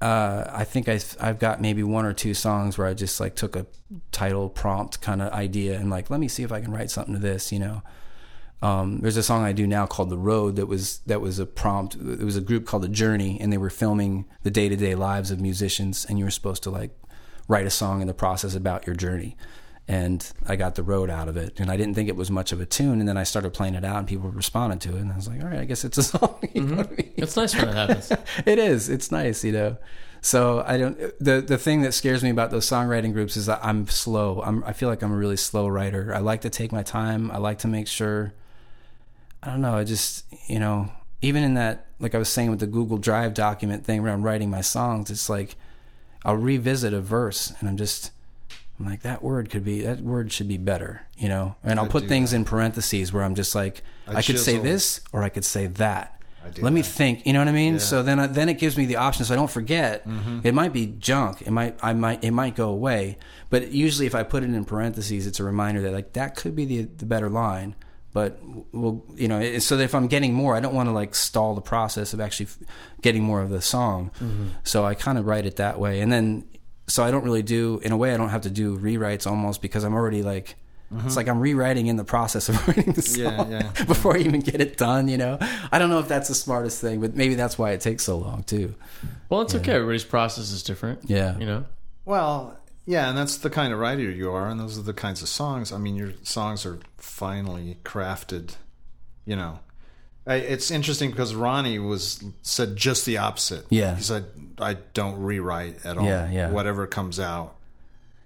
[0.01, 3.34] uh, I think I, I've got maybe one or two songs where I just like
[3.34, 3.66] took a
[4.12, 7.14] title prompt kind of idea and like, let me see if I can write something
[7.14, 7.82] to this, you know.
[8.62, 11.46] Um, there's a song I do now called "The Road" that was that was a
[11.46, 11.94] prompt.
[11.94, 14.94] It was a group called The Journey, and they were filming the day to day
[14.94, 16.90] lives of musicians, and you were supposed to like
[17.48, 19.36] write a song in the process about your journey.
[19.91, 22.53] And I got the road out of it, and I didn't think it was much
[22.53, 23.01] of a tune.
[23.01, 25.26] And then I started playing it out, and people responded to it, and I was
[25.26, 26.76] like, "All right, I guess it's a song." You know mm-hmm.
[26.76, 27.12] what I mean?
[27.16, 28.12] It's nice when that happens.
[28.47, 28.88] it is.
[28.88, 29.78] It's nice, you know.
[30.20, 30.97] So I don't.
[31.18, 34.41] The the thing that scares me about those songwriting groups is that I'm slow.
[34.43, 34.62] I'm.
[34.62, 36.14] I feel like I'm a really slow writer.
[36.14, 37.28] I like to take my time.
[37.32, 38.32] I like to make sure.
[39.43, 39.74] I don't know.
[39.74, 43.34] I just you know even in that like I was saying with the Google Drive
[43.34, 45.11] document thing where I'm writing my songs.
[45.11, 45.57] It's like
[46.24, 48.12] I'll revisit a verse and I'm just.
[48.81, 51.55] I'm like that word could be that word should be better, you know.
[51.62, 52.37] And I'll I put things that.
[52.37, 55.66] in parentheses where I'm just like I I, could say this or I could say
[55.66, 56.20] that.
[56.59, 57.26] Let me think.
[57.26, 57.74] You know what I mean?
[57.74, 57.81] Yeah.
[57.81, 60.09] So then, I, then it gives me the option, so I don't forget.
[60.09, 60.41] Mm-hmm.
[60.43, 61.43] It might be junk.
[61.43, 63.18] It might, I might, it might go away.
[63.51, 66.57] But usually, if I put it in parentheses, it's a reminder that like that could
[66.57, 67.74] be the the better line.
[68.12, 68.41] But
[68.72, 71.14] we'll, you know, it, so that if I'm getting more, I don't want to like
[71.14, 72.59] stall the process of actually f-
[73.03, 74.11] getting more of the song.
[74.16, 74.49] Mm-hmm.
[74.64, 76.45] So I kind of write it that way, and then
[76.91, 77.80] so I don't really do.
[77.82, 80.57] In a way, I don't have to do rewrites almost because I'm already like.
[81.05, 83.53] It's like I'm rewriting in the process of writing the song Mm-hmm.
[83.53, 83.84] Yeah, yeah.
[83.86, 85.07] before I even get it done.
[85.07, 85.38] You know,
[85.70, 88.18] I don't know if that's the smartest thing, but maybe that's why it takes so
[88.18, 88.74] long too.
[89.28, 89.74] Well, it's okay.
[89.74, 91.09] Everybody's process is different.
[91.09, 91.38] Yeah.
[91.38, 91.64] You know?
[92.05, 95.22] Well, yeah, and that's the kind of writer you are, and those are the kinds
[95.22, 95.72] of songs.
[95.72, 98.57] I mean, your songs are finely crafted.
[99.24, 99.61] You know,
[100.31, 103.66] I, it's interesting because Ronnie was said just the opposite.
[103.68, 103.97] Yeah.
[103.97, 104.24] he said,
[104.59, 106.05] "I don't rewrite at all.
[106.07, 106.51] Yeah, yeah.
[106.51, 107.57] Whatever comes out."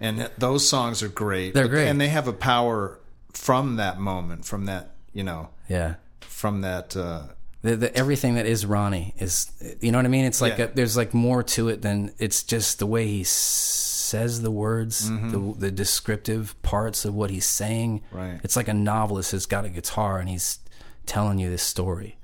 [0.00, 1.54] And those songs are great.
[1.54, 1.88] They're but- great.
[1.88, 2.98] and they have a power
[3.32, 5.94] from that moment, from that you know, Yeah.
[6.20, 6.96] from that.
[6.96, 7.22] Uh,
[7.62, 9.50] The, the, everything that is Ronnie is,
[9.80, 10.26] you know what I mean?
[10.26, 10.64] It's like Yeah.
[10.66, 15.08] a, there's like more to it than it's just the way he says the words,
[15.08, 18.02] the, the descriptive parts of what he's saying.
[18.12, 18.38] Right.
[18.44, 20.58] It's like a novelist has got a guitar and he's
[21.06, 22.16] telling you this story.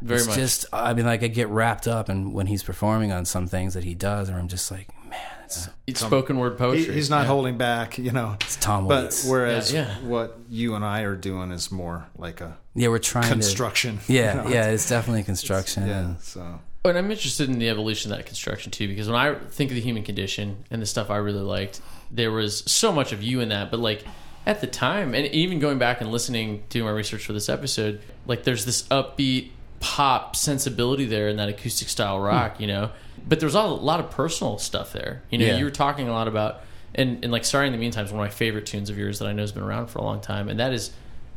[0.00, 0.36] Very it's much.
[0.36, 3.74] just, I mean, like I get wrapped up and when he's performing on some things
[3.74, 6.94] that he does, and I'm just like, man, it's so, It's spoken word he, poetry.
[6.94, 7.26] he's not Yeah.
[7.26, 7.98] holding back.
[7.98, 9.24] You know, it's Tom but Waits.
[9.24, 10.06] whereas Yeah, yeah.
[10.06, 13.98] what you and I are doing is more like a yeah, we're trying construction.
[14.06, 14.12] to.
[14.12, 14.54] Yeah, you know?
[14.54, 15.88] yeah, it's definitely construction.
[15.88, 15.98] yeah.
[16.00, 19.34] and- So And I'm interested in the evolution of that construction too, because when I
[19.34, 21.80] think of the human condition and the stuff I really liked,
[22.12, 23.72] there was so much of you in that.
[23.72, 24.04] But like
[24.46, 28.00] at the time, and even going back and listening to my research for this episode,
[28.26, 32.90] like there's this upbeat pop sensibility there in that acoustic style rock, you know.
[33.28, 35.22] But there's a lot of personal stuff there.
[35.30, 35.58] You know, Yeah.
[35.58, 36.62] you were talking a lot about,
[36.94, 39.18] and, and like Sorry in the Meantime is one of my favorite tunes of yours
[39.18, 40.90] that I know has been around for a long time, and that is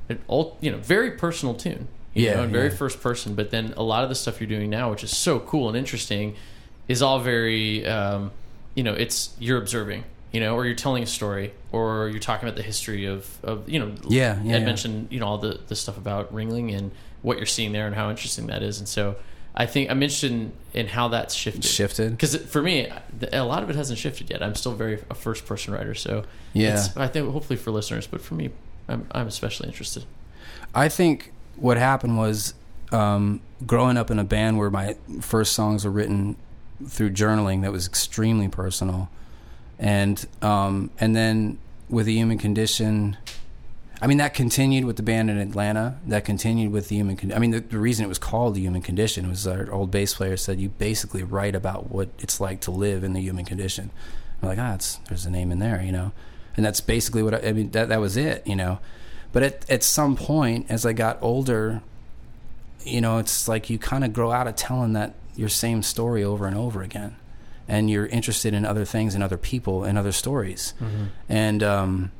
[0.09, 1.87] an old, you know, very personal tune.
[2.13, 2.75] You Yeah, know, and very yeah.
[2.75, 3.35] first person.
[3.35, 5.77] But then a lot of the stuff you're doing now, which is so cool and
[5.77, 6.35] interesting,
[6.89, 8.31] is all very, um,
[8.75, 12.47] you know, it's you're observing, you know, or you're telling a story, or you're talking
[12.47, 14.65] about the history of, of you know, Yeah, yeah, Ed yeah.
[14.65, 17.95] mentioned, you know, all the the stuff about Ringling and what you're seeing there and
[17.95, 19.15] how interesting that is, and so.
[19.53, 21.65] I think I'm interested in, in how that's shifted.
[21.65, 22.11] Shifted?
[22.11, 22.89] because for me,
[23.33, 24.41] a lot of it hasn't shifted yet.
[24.41, 26.23] I'm still very a first person writer, so
[26.53, 26.75] Yeah.
[26.75, 28.51] It's, I think hopefully for listeners, but for me,
[28.87, 30.05] I'm I'm especially interested.
[30.73, 32.53] I think what happened was
[32.93, 36.37] um, growing up in a band where my first songs were written
[36.87, 39.09] through journaling that was extremely personal,
[39.81, 41.57] and um, and then
[41.89, 43.17] with the human condition.
[44.03, 45.99] I mean, that continued with the band in Atlanta.
[46.07, 47.17] That continued with the human.
[47.17, 49.91] Con- I mean, the, the reason it was called the human condition was our old
[49.91, 53.45] bass player said you basically write about what it's like to live in the human
[53.45, 53.91] condition.
[54.41, 54.77] I'm like, ah,
[55.07, 56.13] there's a name in there, you know,
[56.57, 57.71] and that's basically what I, I mean.
[57.71, 58.79] That that was it, you know.
[59.33, 61.81] But at at some point, as I got older,
[62.83, 66.23] you know, it's like you kind of grow out of telling that your same story
[66.23, 67.15] over and over again,
[67.71, 70.73] and you're interested in other things and other people and other stories,
[71.29, 72.11] and um,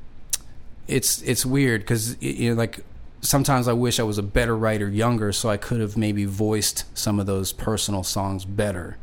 [0.88, 2.80] it's it's weird because you know, like
[3.20, 6.86] sometimes I wish I was a better writer younger, so I could have maybe voiced
[6.98, 8.98] some of those personal songs better.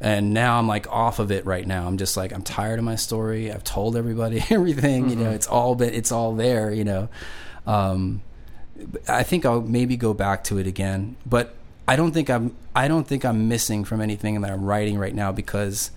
[0.00, 1.86] And now I'm like off of it right now.
[1.86, 3.52] I'm just like I'm tired of my story.
[3.52, 5.08] I've told everybody everything.
[5.08, 6.72] You know, it's all been it's all there.
[6.72, 7.08] You know,
[7.66, 8.20] um,
[9.08, 11.54] I think I'll maybe go back to it again, but
[11.86, 15.14] I don't think I'm I don't think I'm missing from anything that I'm writing right
[15.14, 15.90] now because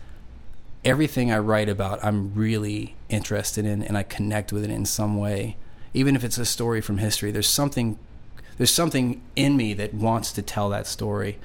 [0.83, 5.17] everything I write about I'm really interested in and I connect with it in some
[5.17, 5.57] way.
[5.93, 7.97] Even if it's a story from history, there's something
[8.57, 11.37] there's something in me that wants to tell that story.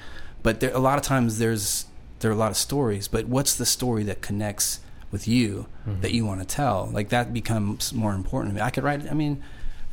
[0.43, 1.87] But there, a lot of times there's
[2.21, 4.81] there are a lot of stories, but what's the story that connects
[5.11, 6.01] with you mm-hmm.
[6.01, 6.91] that you want to tell?
[6.93, 8.61] Like that becomes more important to me.
[8.61, 9.43] I could write I mean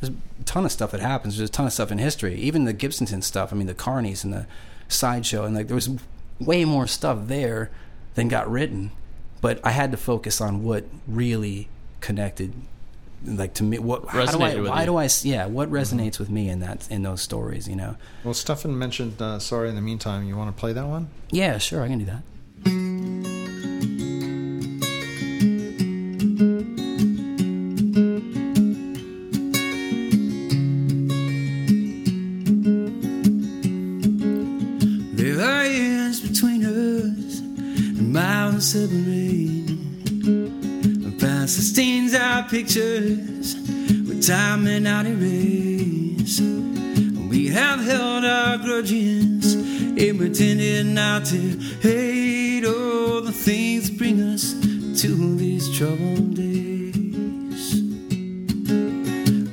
[0.00, 1.36] there's a ton of stuff that happens.
[1.36, 2.34] There's a ton of stuff in history.
[2.36, 3.52] Even the Gibsonton stuff.
[3.52, 4.46] I mean, the Carnies and the
[4.88, 5.90] sideshow, and like there was
[6.38, 7.70] way more stuff there
[8.14, 8.90] than got written.
[9.40, 11.68] But I had to focus on what really
[12.00, 12.52] connected,
[13.24, 13.78] like to me.
[13.78, 14.54] What how do I?
[14.56, 14.86] With Why you.
[14.86, 15.04] do I?
[15.06, 17.66] s- Yeah, what resonates with me in that in those stories?
[17.68, 17.96] You know.
[18.24, 20.24] Well, Stefan mentioned uh, Sorry in the Meantime.
[20.24, 21.08] You want to play that one?
[21.30, 23.39] Yeah, sure, I can do that.
[38.70, 39.78] Miles separating.
[41.18, 43.56] Past the stains our pictures
[44.06, 46.40] with time and not erase.
[46.40, 54.20] We have held our grudges and pretended not to hate all the things that bring
[54.22, 54.54] us
[55.02, 57.74] to these troubled days.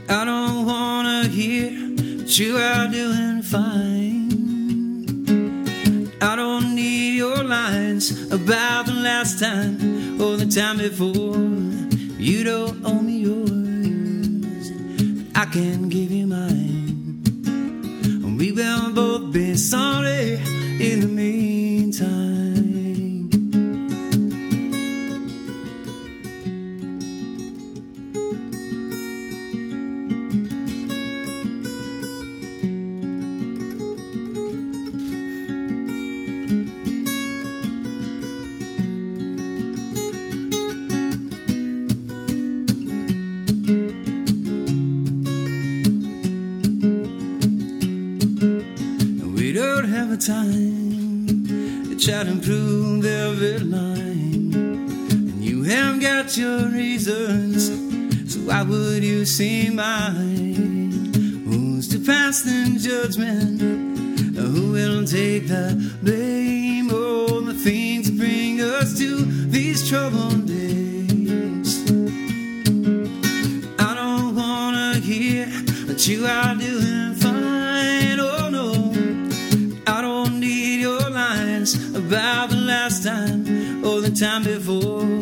[0.09, 1.69] I don't wanna hear
[2.17, 4.27] that you are doing fine.
[6.21, 6.56] I don't
[7.37, 11.37] your lines about the last time or the time before.
[12.19, 14.71] You don't owe me yours.
[15.35, 17.23] I can give you mine.
[18.37, 20.39] We will both be sorry
[20.79, 22.46] in the meantime.
[49.97, 51.25] Have a time
[51.89, 54.53] to try to improve every line.
[54.53, 57.69] And you have got your reasons,
[58.31, 61.11] so why would you see mine?
[61.45, 63.59] Who's to pass the judgment?
[64.37, 65.73] Who will take the
[66.03, 66.91] blame?
[66.91, 71.71] All the things that bring us to these troubled days.
[73.79, 75.47] I don't wanna hear
[75.87, 76.96] that you are doing
[84.19, 85.16] time before.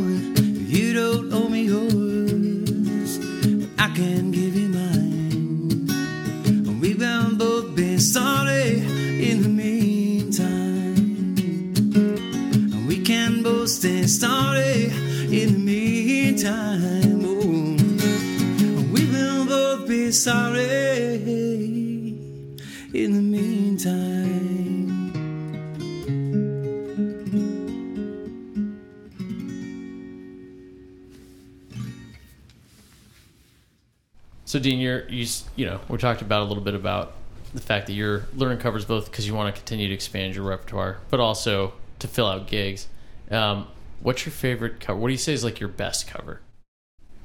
[34.55, 35.27] So Dean, you're you
[35.57, 37.11] you know we talked about a little bit about
[37.53, 40.45] the fact that you're learning covers both because you want to continue to expand your
[40.45, 42.87] repertoire, but also to fill out gigs.
[43.29, 43.67] Um,
[43.99, 44.97] what's your favorite cover?
[44.97, 46.39] What do you say is like your best cover?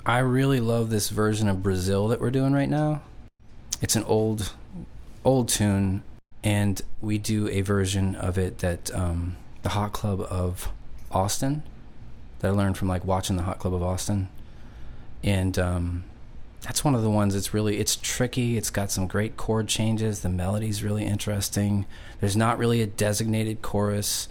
[0.05, 3.01] I really love this version of Brazil that we're doing right now.
[3.81, 4.53] It's an old,
[5.25, 6.03] old tune,
[6.43, 10.69] and we do a version of it that um, the Hot Club of
[11.13, 11.63] Austin
[12.41, 14.29] that I learned from like watching the Hot Club of Austin,
[15.23, 16.03] and um,
[16.63, 18.57] that's one of the ones that's really it's tricky.
[18.57, 20.21] It's got some great chord changes.
[20.21, 21.87] The melody's really interesting.
[22.21, 24.29] There's not really a designated chorus.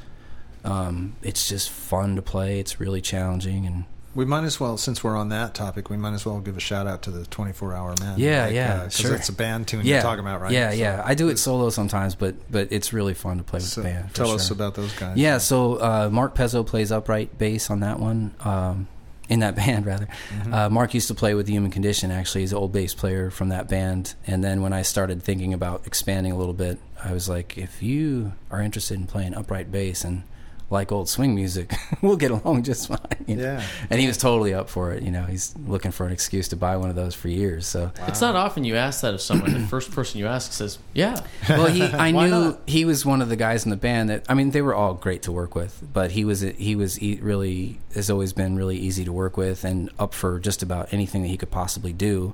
[0.63, 2.59] Um, it's just fun to play.
[2.59, 6.13] It's really challenging and We might as well, since we're on that topic, we might
[6.13, 8.19] as well give a shout out to the 24 Hour Man.
[8.19, 9.15] Yeah, Like, yeah, uh sure.
[9.15, 10.51] it's a band tune you're talking about, right?
[10.51, 11.01] Yeah, So- yeah.
[11.05, 13.89] I do it solo sometimes, but but it's really fun to play with So the
[13.89, 14.13] band.
[14.13, 15.15] tell us about those guys.
[15.17, 18.33] Yeah, so uh, Mark Pezzo plays upright bass on that one.
[18.41, 18.87] Um,
[19.29, 20.07] in that band, rather.
[20.07, 20.53] Mm-hmm.
[20.53, 22.11] Uh, Mark used to play with the Human Condition.
[22.11, 24.15] Actually, he's an old bass player from that band.
[24.27, 27.81] And then when I started thinking about expanding a little bit, I was like, if
[27.81, 30.23] you are interested in playing upright bass and
[30.71, 32.99] like old swing music, we'll get along just fine.
[33.25, 33.43] you know?
[33.43, 33.63] Yeah.
[33.89, 35.01] And he was totally up for it.
[35.01, 37.65] You know, he's looking for an excuse to buy one of those for years.
[37.65, 37.91] So.
[38.07, 39.51] It's not often you ask that of someone.
[39.53, 42.59] the first person you ask says, "Yeah." well, he I knew not?
[42.67, 44.93] he was one of the guys in the band that I mean they were all
[44.93, 48.77] great to work with, but he was he was e- really has always been really
[48.77, 52.33] easy to work with and up for just about anything that he could possibly do.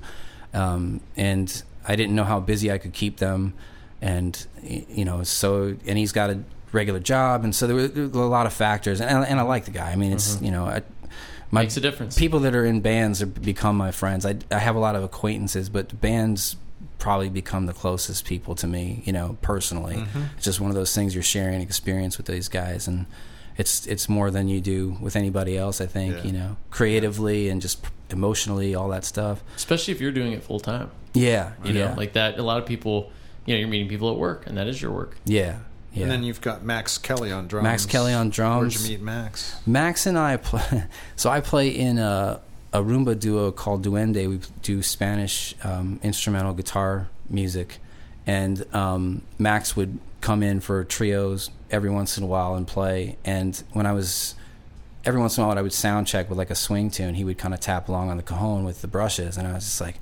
[0.54, 3.54] Um, and I didn't know how busy I could keep them,
[4.02, 6.40] and you know, so and he's got a
[6.76, 9.44] regular job, and so there were, there were a lot of factors, and, and I
[9.44, 9.92] like the guy.
[9.92, 10.46] I mean, it's mm-hmm.
[10.46, 10.84] you know, I,
[11.52, 12.18] my Makes a difference.
[12.18, 14.26] people that are in bands have become my friends.
[14.26, 16.58] I, I have a lot of acquaintances, but bands
[17.00, 19.96] probably become the closest people to me, you know, personally.
[19.96, 20.24] Mm-hmm.
[20.36, 23.06] It's just one of those things you're sharing experience with these guys and
[23.58, 26.24] it's it's more than you do with anybody else, I think, Yeah.
[26.24, 29.44] you know, creatively and just emotionally, all that stuff.
[29.56, 30.90] Especially if you're doing it full time.
[31.14, 31.54] Yeah.
[31.64, 31.90] You yeah.
[31.90, 32.38] know, like that.
[32.38, 33.12] A lot of people,
[33.46, 35.18] you know, you're meeting people at work, and that is your work.
[35.26, 35.60] yeah.
[35.96, 36.04] Yeah.
[36.04, 37.64] And then you've got Max Kelly on drums.
[37.64, 38.76] Max Kelly on drums.
[38.76, 39.56] Where'd you meet Max?
[39.66, 40.84] Max and I play.
[41.16, 42.42] So I play in a,
[42.74, 44.30] a rumba duo called Duende.
[44.30, 47.80] We do Spanish um, instrumental guitar music,
[48.28, 53.18] and um, Max would come in for trios every once in a while and play.
[53.24, 54.36] And when I was
[55.06, 57.16] every once in a while, I would sound check with like a swing tune.
[57.16, 59.64] He would kind of tap along on the cajon with the brushes, and I was
[59.64, 60.00] just like,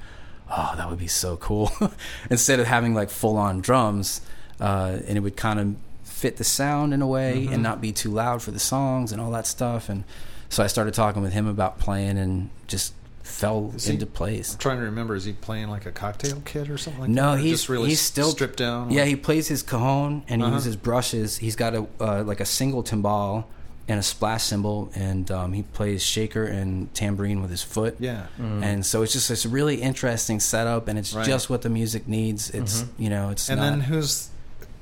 [0.50, 1.72] "Oh, that would be so cool!"
[2.32, 4.22] Instead of having like full on drums,
[4.64, 7.92] uh, and it would kind of fit the sound in a way and not be
[7.92, 9.90] too loud for the songs and all that stuff.
[9.90, 10.04] And
[10.50, 12.94] so I started talking with him about playing, and just
[13.24, 14.54] fell Is he- into place.
[14.54, 15.16] I'm trying to remember.
[15.16, 17.14] Is he playing like a cocktail kit or something like that?
[17.16, 18.92] No, Or he's just really he's still stripped down.
[18.92, 20.56] Yeah, he plays his cajon and he Uh-huh.
[20.56, 21.38] uses brushes.
[21.38, 23.46] He's got a uh, like a single timbal
[23.88, 27.96] and a splash cymbal, and um, he plays shaker and tambourine with his foot.
[28.00, 28.28] yeah.
[28.40, 31.26] And so it's just this really interesting setup, and it's Right.
[31.26, 32.50] just what the music needs.
[32.52, 33.70] It's you know, it's And not.
[33.72, 34.30] then who's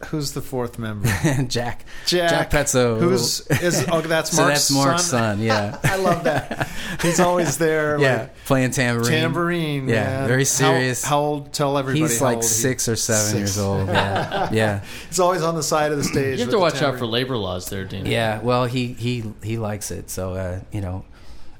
[0.05, 1.07] who's the fourth member?
[1.47, 3.85] Jack, Jack, Petzo, Who's is?
[3.91, 5.37] Oh, that's so Mark's that's Mark's son.
[5.37, 5.41] son.
[5.41, 6.69] Yeah, I love that.
[7.01, 7.99] He's always there.
[7.99, 9.09] yeah, like, playing tambourine.
[9.11, 9.87] tambourine.
[9.87, 10.27] Yeah, man.
[10.27, 11.03] very serious.
[11.03, 11.53] How, old?
[11.53, 12.01] Tell everybody.
[12.01, 13.37] He's how like old he- six or seven Six.
[13.37, 13.87] years old.
[13.87, 14.83] Yeah, yeah.
[15.07, 16.39] He's always on the side of the stage.
[16.39, 18.09] You have to the watch out for labor laws there, Dana.
[18.09, 21.05] Yeah, well, he he he likes it, so uh, you know.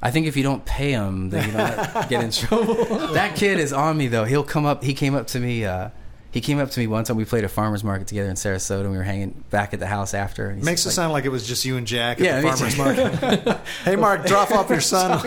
[0.04, 2.74] I think if you don't pay him, then you don't get in trouble.
[3.14, 4.24] that kid is on me though.
[4.26, 4.84] He'll come up.
[4.84, 5.64] He came up to me.
[5.64, 5.90] Uh,
[6.32, 7.18] he came up to me one time.
[7.18, 9.88] We played a farmers market together in Sarasota, and we were hanging back at the
[9.88, 10.48] house after.
[10.48, 12.40] And he's Makes it like, sound like it was just you and Jack at Yeah,
[12.42, 13.60] the farmer's market.
[13.84, 15.20] hey, Mark, drop off your son.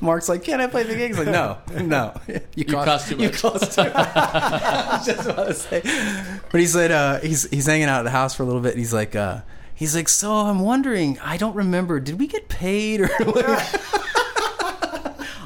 [0.00, 2.18] Mark's like, "Can I play the gig?" He's like, "No, no,
[2.54, 3.94] you, cost too You much." cost too much."
[5.06, 5.82] Just about to say,
[6.50, 8.70] but he said uh, he's he's hanging out at the house for a little bit.
[8.72, 9.40] And he's like, uh,
[9.74, 11.18] he's like, so I'm wondering.
[11.20, 12.00] I don't remember.
[12.00, 13.08] Did we get paid or?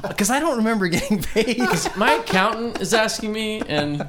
[0.07, 1.59] Because I don't remember getting paid.
[1.97, 4.07] My accountant is asking me, and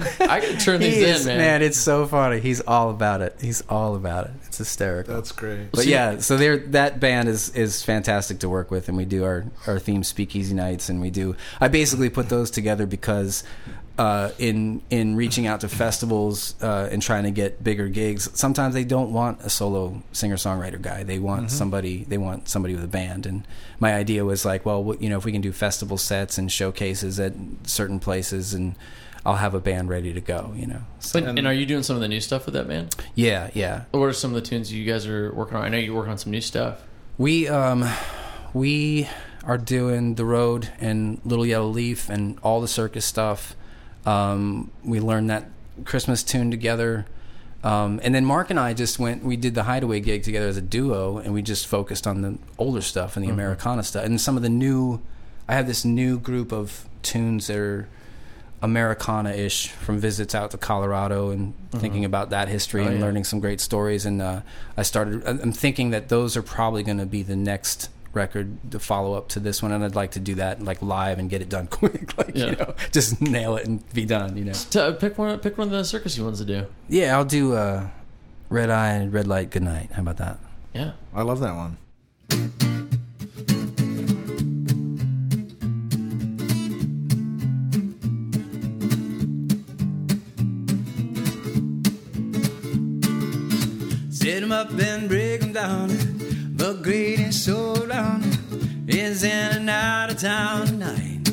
[0.20, 1.38] I gotta turn He these is, in, man.
[1.38, 1.62] man.
[1.62, 2.40] It's so funny.
[2.40, 3.36] He's all about it.
[3.40, 4.32] He's all about it.
[4.46, 5.14] It's hysterical.
[5.14, 5.72] That's great.
[5.72, 9.24] But yeah, so there that band is is fantastic to work with, and we do
[9.24, 11.36] our our theme speakeasy nights, and we do.
[11.60, 13.44] I basically put those together because.
[13.98, 18.74] Uh, in in reaching out to festivals uh, and trying to get bigger gigs, sometimes
[18.74, 21.02] they don't want a solo singer songwriter guy.
[21.02, 22.04] They want somebody.
[22.04, 23.24] They want somebody with a band.
[23.24, 23.48] And
[23.80, 26.52] my idea was like, well, what- you know, if we can do festival sets and
[26.52, 27.32] showcases at
[27.64, 28.74] certain places, and
[29.26, 30.52] I'll have a band ready to go.
[30.56, 30.80] You know.
[31.00, 32.94] So, But, and are you doing some of the new stuff with that band?
[33.14, 33.84] yeah, yeah.
[33.90, 35.64] What are some of the tunes you guys are working on?
[35.64, 36.82] I know you're working on some new stuff.
[37.18, 37.84] We um
[38.54, 39.08] we
[39.44, 43.54] are doing the road and Little Yellow Leaf and all the circus stuff.
[44.04, 45.48] Um, we learned that
[45.84, 47.06] Christmas tune together.
[47.64, 49.24] Um, and then Mark and I just went.
[49.24, 52.38] We did the Hideaway gig together as a duo, and we just focused on the
[52.58, 55.00] older stuff and the Americana stuff, and some of the new.
[55.48, 57.88] I have this new group of tunes that are
[58.66, 63.04] Americana-ish from visits out to Colorado and thinking about that history Oh, and yeah.
[63.04, 64.04] learning some great stories.
[64.04, 64.40] And uh,
[64.76, 65.26] I started.
[65.26, 69.28] I'm thinking that those are probably going to be the next record to follow up
[69.28, 71.66] to this one, and I'd like to do that like live and get it done
[71.78, 72.16] quick.
[72.18, 72.46] like Yeah.
[72.46, 74.36] you know, just nail it and be done.
[74.36, 74.52] You know.
[74.52, 75.38] To, uh, pick one.
[75.40, 76.66] Pick one of the circusy ones to do.
[76.88, 77.88] Yeah, I'll do uh,
[78.48, 79.50] Red Eye and Red Light.
[79.50, 79.90] Good night.
[79.92, 80.38] How about that?
[80.74, 80.92] Yeah.
[81.14, 82.75] I love that one.
[94.26, 95.88] Set 'em up and break 'em down.
[96.56, 98.24] The greatest show around
[98.88, 101.30] is in and out of town tonight.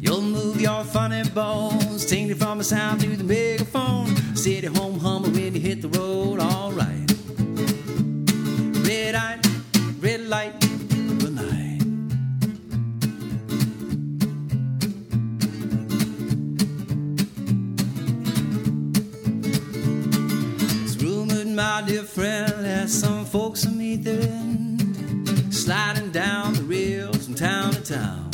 [0.00, 4.14] You'll move your funny bones, it from a sound through the megaphone.
[4.36, 7.10] City home hummer when you hit the road, alright.
[8.86, 9.40] Red eye,
[10.00, 10.54] red light,
[21.54, 27.72] my dear friend, as some folks meet their end, sliding down the rails from town
[27.72, 28.30] to town.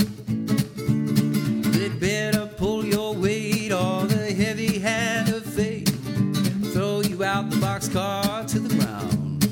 [1.73, 5.87] They'd better pull your weight or the heavy hand of fate
[6.77, 9.49] throw you out the boxcar to the ground.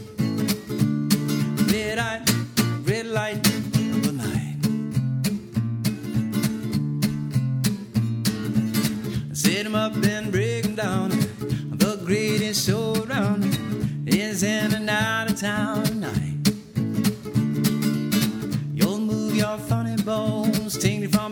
[1.71, 2.29] Midnight,
[2.87, 4.41] red light, the night.
[9.75, 10.44] Up and break.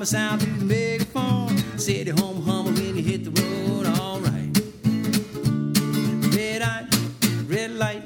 [0.02, 1.78] Tingling from a sound through the megaphone.
[1.78, 4.58] City home humble when you hit the road, alright.
[6.34, 6.86] Red eye,
[7.46, 8.02] red light,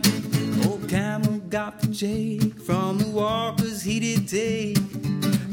[0.67, 4.79] old camel got the Jake from the walkers he did take.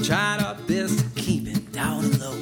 [0.04, 2.40] Tried our best to keep it down low.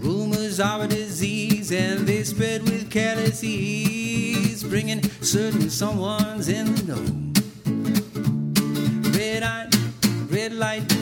[0.00, 6.82] Rumors are a disease and they spread with careless ease, bringing certain someone's in the
[6.88, 7.04] know.
[9.16, 9.68] Red eye,
[10.30, 10.99] red light,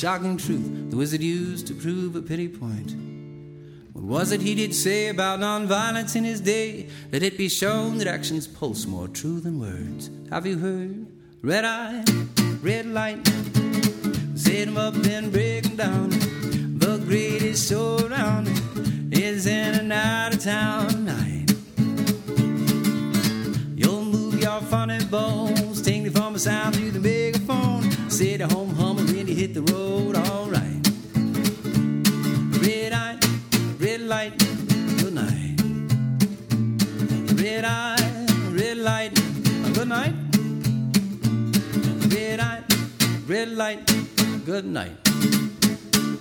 [0.00, 2.96] shocking truth the wizard used to prove a pity point.
[3.92, 6.88] What was it he did say about nonviolence in his day?
[7.12, 10.08] Let it be shown that actions pulse more true than words.
[10.30, 11.06] Have you heard?
[11.42, 12.02] Red eye,
[12.62, 13.28] red light.
[14.36, 16.08] Set 'em up and break 'em down.
[16.78, 18.48] The greatest show around
[19.12, 21.52] is in and out of town night.
[23.76, 27.99] You'll move your funny bones, tingling from a sound through the megaphone.
[28.10, 30.86] City home humble when you hit the road, alright.
[32.60, 33.16] Red eye,
[33.78, 34.36] red light,
[34.98, 35.54] good night.
[37.40, 39.14] Red eye, red light,
[39.74, 40.12] good night.
[42.12, 42.62] Red eye,
[43.26, 43.86] red light,
[44.44, 45.04] good night.
[45.04, 46.18] Do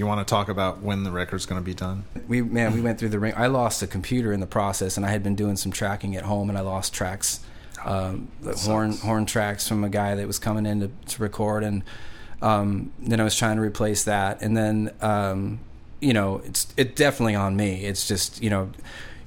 [0.00, 2.02] you want to talk about when the record's going to be done?
[2.26, 5.04] we man we went through the ring i lost a computer in the process and
[5.04, 7.40] i had been doing some tracking at home and i lost tracks
[7.84, 11.62] um, the horn horn tracks from a guy that was coming in to, to record
[11.64, 11.82] and
[12.42, 14.42] um, then i was trying to replace that.
[14.42, 15.60] And then um,
[16.00, 17.84] you know it's it definitely on me.
[17.84, 18.70] It's just you know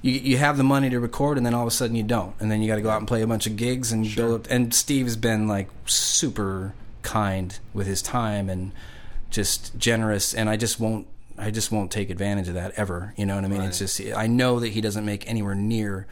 [0.01, 2.36] you, you have the money to record and then all of a sudden you don't.
[2.39, 4.41] And then you got to go out and play a bunch of gigs and build
[4.41, 8.72] up and steve's been like super kind with his time and
[9.32, 10.34] just generous.
[10.34, 11.08] And i just won't
[11.39, 13.14] i just won't take advantage of that ever.
[13.18, 13.62] You know what i mean?
[13.62, 16.05] It's just i know that he doesn't make anywhere near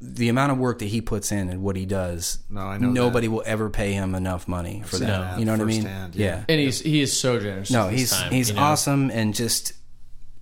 [0.00, 2.90] the amount of work that he puts in and what he does No, I know
[2.90, 3.32] nobody that.
[3.32, 6.14] will ever pay him enough money for that that you know what i mean firsthand,
[6.14, 6.44] yeah.
[6.48, 7.70] And he's he is so generous.
[7.70, 8.62] no he's time, he's you know?
[8.62, 9.72] awesome and just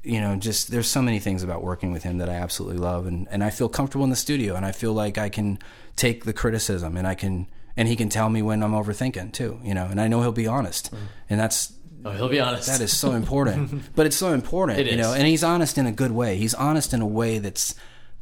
[0.02, 3.06] you know just there's so many things about working with him that i absolutely love
[3.06, 5.58] and and i feel comfortable in the studio and i feel like i can
[5.96, 7.46] take the criticism and i can
[7.76, 10.32] and he can tell me when i'm overthinking too you know and i know he'll
[10.32, 11.04] be honest Mm-hmm.
[11.30, 11.72] and that's
[12.06, 12.66] Oh, he'll be honest.
[12.68, 15.86] that is so important but it's so important It you know and he's honest in
[15.86, 17.74] a good way he's honest in a way that's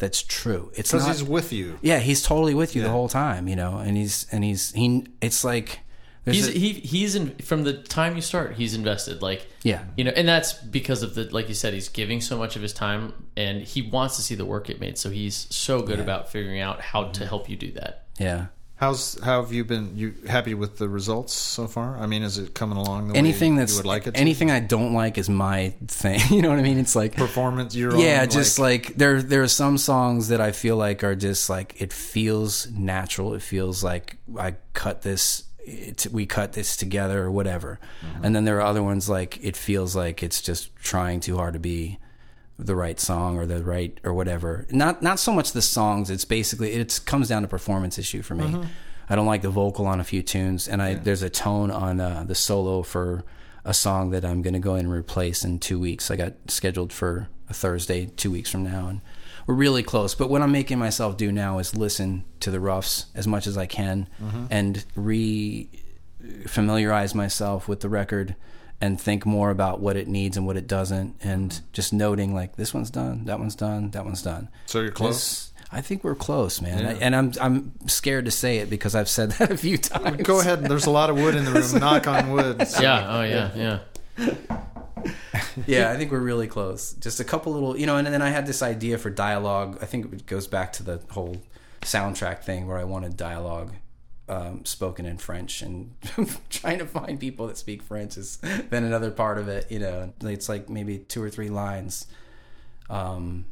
[0.02, 1.78] that's true it's Because he's with you.
[1.80, 5.06] yeah he's totally with you the whole time you know and he's and he's he
[5.20, 5.80] it's like
[6.24, 8.54] there's He's a- he he's in from the time you start.
[8.54, 9.22] He's invested.
[9.22, 9.82] Like Yeah.
[9.96, 11.74] you know, and that's because of the like you said.
[11.74, 14.78] He's giving so much of his time, and he wants to see the work it
[14.78, 14.96] made.
[14.98, 17.12] So he's so good about figuring out how Mm-hmm.
[17.14, 18.04] to help you do that.
[18.20, 18.46] yeah
[18.82, 19.96] How's how have you been?
[19.96, 21.96] You happy with the results so far?
[21.98, 24.14] I mean, is it coming along the anything way that's you would like it?
[24.14, 24.20] To?
[24.20, 26.18] anything I don't like is my thing.
[26.32, 26.78] You know what I mean?
[26.78, 27.76] It's like performance?
[27.76, 31.14] Your yeah, own, just like, there there are some songs that I feel like are
[31.14, 33.34] just like it feels natural.
[33.34, 35.44] It feels like I cut this.
[35.60, 37.78] It, we cut this together or whatever.
[38.04, 38.24] Mm-hmm.
[38.24, 41.52] And then there are other ones like it feels like it's just trying too hard
[41.52, 42.00] to be
[42.58, 44.66] the right song or the right or whatever.
[44.70, 46.10] Not not so much the songs.
[46.10, 48.44] It's basically it comes down to performance issue for me.
[48.44, 48.62] Mm-hmm.
[49.08, 52.00] I don't like the vocal on a few tunes, and I there's a tone on
[52.00, 53.24] uh, the solo for
[53.64, 56.10] a song that I'm going to go in and replace in two weeks.
[56.10, 59.00] I got scheduled for a Thursday two weeks from now, and
[59.46, 60.14] we're really close.
[60.14, 63.56] But what I'm making myself do now is listen to the roughs as much as
[63.56, 64.08] I can
[64.50, 65.68] and re
[66.46, 68.36] familiarize myself with the record
[68.82, 72.56] and think more about what it needs and what it doesn't and just noting like
[72.56, 75.14] this one's done that one's done that one's done So you're close?
[75.14, 76.98] This- i think we're close man Yeah.
[77.00, 80.40] and i'm i'm scared to say it because i've said that a few times Go
[80.40, 80.64] ahead.
[80.64, 81.78] There's a lot of wood in the room.
[81.80, 82.56] Knock on wood.
[82.78, 83.06] Yeah.
[83.16, 83.50] Oh yeah.
[83.56, 83.78] Yeah.
[85.66, 88.28] yeah i think we're really close just a couple little you know and then i
[88.30, 91.36] had this idea for dialogue i think it goes back to the whole
[91.80, 93.72] soundtrack thing where i wanted dialogue
[94.32, 95.94] um, spoken in French, and
[96.50, 98.38] trying to find people that speak French is
[98.70, 99.70] then another part of it.
[99.70, 102.06] You know, it's like maybe two or three lines.
[102.88, 103.46] Um,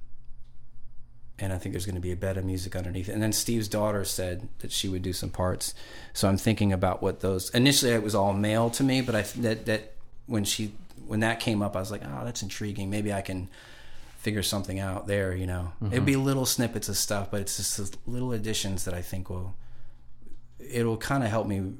[1.38, 3.12] and I think there's going to be a bed of music underneath it.
[3.12, 5.74] And then Steve's daughter said that she would do some parts.
[6.12, 7.50] So I'm thinking about what those.
[7.50, 9.92] Initially, it was all male to me, but I that that
[10.26, 10.72] when she
[11.06, 12.88] when that came up, I was like, oh, that's intriguing.
[12.88, 13.48] Maybe I can
[14.18, 15.34] figure something out there.
[15.34, 19.02] You know, it'd be little snippets of stuff, but it's just little additions that I
[19.02, 19.54] think will
[20.68, 21.74] it'll kind of help me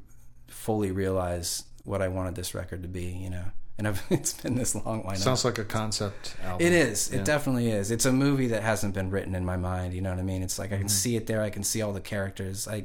[0.49, 3.05] fully realize what I wanted this record to be.
[3.07, 3.45] You know.
[3.79, 5.05] And I've, it's been this long.
[5.05, 5.19] Why not?
[5.19, 6.67] Sounds like a concept album.
[6.67, 7.11] It is.
[7.11, 7.21] Yeah.
[7.21, 7.91] It definitely is.
[7.91, 9.95] It's a movie that hasn't been written in my mind.
[9.95, 10.43] You know what I mean?
[10.43, 10.81] It's like I Mm-hmm.
[10.83, 11.41] can see it there.
[11.43, 12.69] I can see all the characters.
[12.69, 12.85] I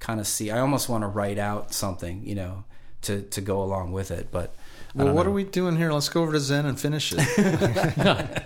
[0.00, 0.50] kind of see.
[0.50, 2.64] I almost want to write out something, you know,
[3.02, 4.32] to to go along with it.
[4.32, 4.52] But
[4.96, 5.30] Well, what know.
[5.30, 5.92] are we doing here?
[5.92, 7.20] Let's go over to Zen and finish it.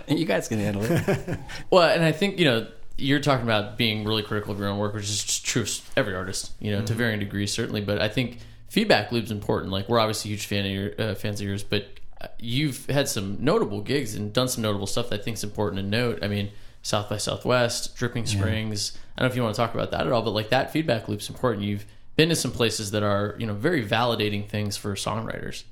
[0.09, 1.39] You guys can handle it.
[1.71, 2.67] Well, and I think you know
[3.01, 5.91] you're talking about being really critical of your own work, which is just true of
[5.97, 7.81] every artist, you know, to varying degrees certainly.
[7.81, 9.73] But I think feedback loop's important.
[9.73, 11.87] Like we're obviously huge fan of your uh, fans of yours, but
[12.21, 15.45] uh, you've had some notable gigs and done some notable stuff that I think is
[15.45, 16.21] important to note.
[16.23, 16.51] I mean,
[16.83, 18.97] South by Southwest, Dripping Springs.
[19.17, 20.73] I don't know if you want to talk about that at all, but like that
[20.73, 21.65] feedback loop's important.
[21.65, 21.85] You've
[22.17, 25.65] been to some places that are you know very validating things for songwriters.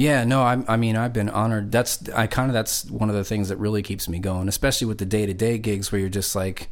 [0.00, 1.70] Yeah, no, I, I mean, I've been honored.
[1.70, 4.86] That's I kind of that's one of the things that really keeps me going, especially
[4.86, 6.70] with the day to day gigs where you're just like,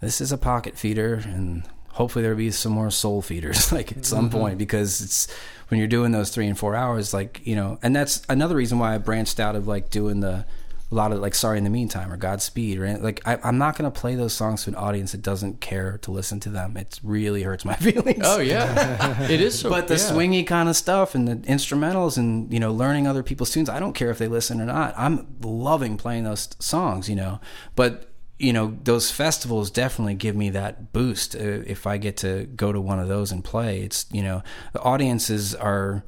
[0.00, 4.06] this is a pocket feeder, and hopefully there'll be some more soul feeders like at
[4.06, 4.38] some mm-hmm.
[4.38, 5.28] point because it's
[5.68, 8.78] when you're doing those three and four hours, like you know, and that's another reason
[8.78, 10.46] why I branched out of like doing the
[10.90, 13.58] a lot of like sorry in the meantime or Godspeed or any- like I, I'm
[13.58, 16.76] not gonna play those songs to an audience that doesn't care to listen to them.
[16.76, 19.58] It really hurts my feelings Oh yeah, it is.
[19.58, 20.00] So, but the yeah.
[20.00, 23.78] swingy kind of stuff and the instrumentals and you know learning other people's tunes i
[23.78, 27.40] don't care if they listen or not i'm loving playing those songs you know
[27.76, 32.44] but you know those festivals definitely give me that boost uh, if i get to
[32.56, 34.42] go to one of those and play it's you know
[34.72, 36.04] the audiences are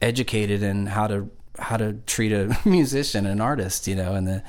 [0.00, 4.42] educated in how to how to treat a musician an artist you know and the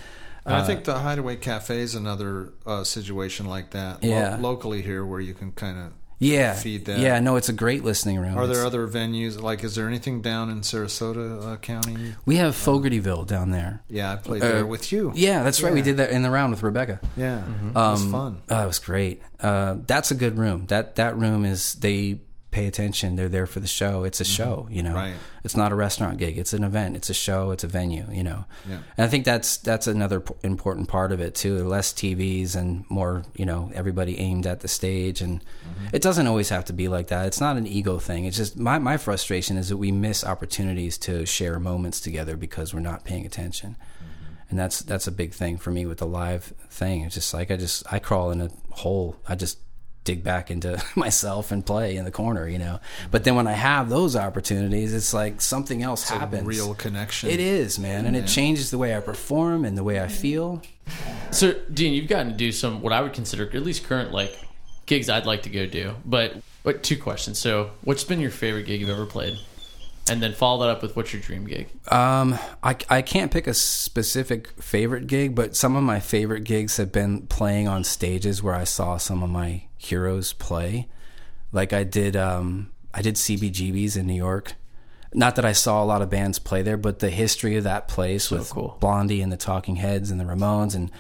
[0.46, 4.04] And I think the Hideaway Cafe is another uh, situation like that.
[4.04, 4.38] lo- Yeah.
[4.40, 6.98] locally here, where you can kind of yeah feed that.
[7.00, 9.42] yeah no it's a great listening room Are It's- there other venues?
[9.42, 12.16] Like, is there anything down in Sarasota uh, County?
[12.26, 15.12] we have fogartyville down there Yeah, I played Uh, there with you.
[15.16, 18.12] yeah that's right we did that in the round with rebecca Yeah, it was Um,
[18.12, 18.42] fun.
[18.50, 19.22] Oh, it was great.
[19.42, 20.66] Uh, that's a good room.
[20.68, 22.22] That that room is they
[22.56, 23.16] pay attention.
[23.18, 24.04] They're there for the show.
[24.08, 24.90] It's a show, you know.
[24.96, 25.12] Mm-hmm.
[25.14, 25.16] Right.
[25.44, 26.38] It's not a restaurant gig.
[26.38, 26.96] It's an event.
[26.96, 27.52] It's a show.
[27.52, 28.46] It's a venue, you know.
[28.70, 28.80] Yeah.
[28.98, 31.56] And I think that's that's another p- important part of it too.
[31.68, 35.22] Less TVs and more, you know, everybody aimed at the stage.
[35.22, 35.96] And Mm-hmm.
[35.98, 37.26] it doesn't always have to be like that.
[37.28, 38.26] It's not an ego thing.
[38.26, 42.74] It's just my my frustration is that we miss opportunities to share moments together because
[42.74, 44.50] we're not paying attention Mm-hmm.
[44.50, 47.02] and that's that's a big thing for me with the live thing.
[47.06, 48.50] It's just like I just I crawl in a
[48.84, 49.16] hole.
[49.28, 49.58] I just
[50.06, 52.80] dig back into myself and play in the corner, you know.
[53.12, 56.48] But then when I have those opportunities, it's like something else It's a happens.
[56.48, 57.30] real connection.
[57.30, 60.62] It is, man, and it changes the way I perform and the way I feel.
[61.32, 64.38] So, Dean, you've gotten to do some what I would consider at least current like
[64.86, 65.96] gigs I'd like to go do.
[66.06, 67.40] But what two questions?
[67.40, 69.38] So, what's been your favorite gig you've ever played?
[70.08, 71.68] And then follow that up with what's your dream gig?
[71.92, 76.78] Um, I, I can't pick a specific favorite gig, but some of my favorite gigs
[76.78, 80.88] have been playing on stages where I saw some of my heroes play.
[81.52, 84.54] Like I did, um, I did CBGBs in New York.
[85.14, 87.88] Not that I saw a lot of bands play there, but the history of that
[87.88, 88.78] place with cool.
[88.82, 90.92] Blondie and the Talking Heads and the Ramones and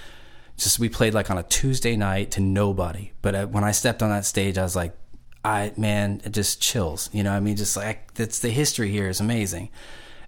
[0.57, 3.12] just we played like on a Tuesday night to nobody.
[3.22, 4.95] But when I stepped on that stage, I was like,
[5.44, 7.10] I man, it just chills.
[7.12, 9.70] You know, what I mean, just like that's the history here is amazing.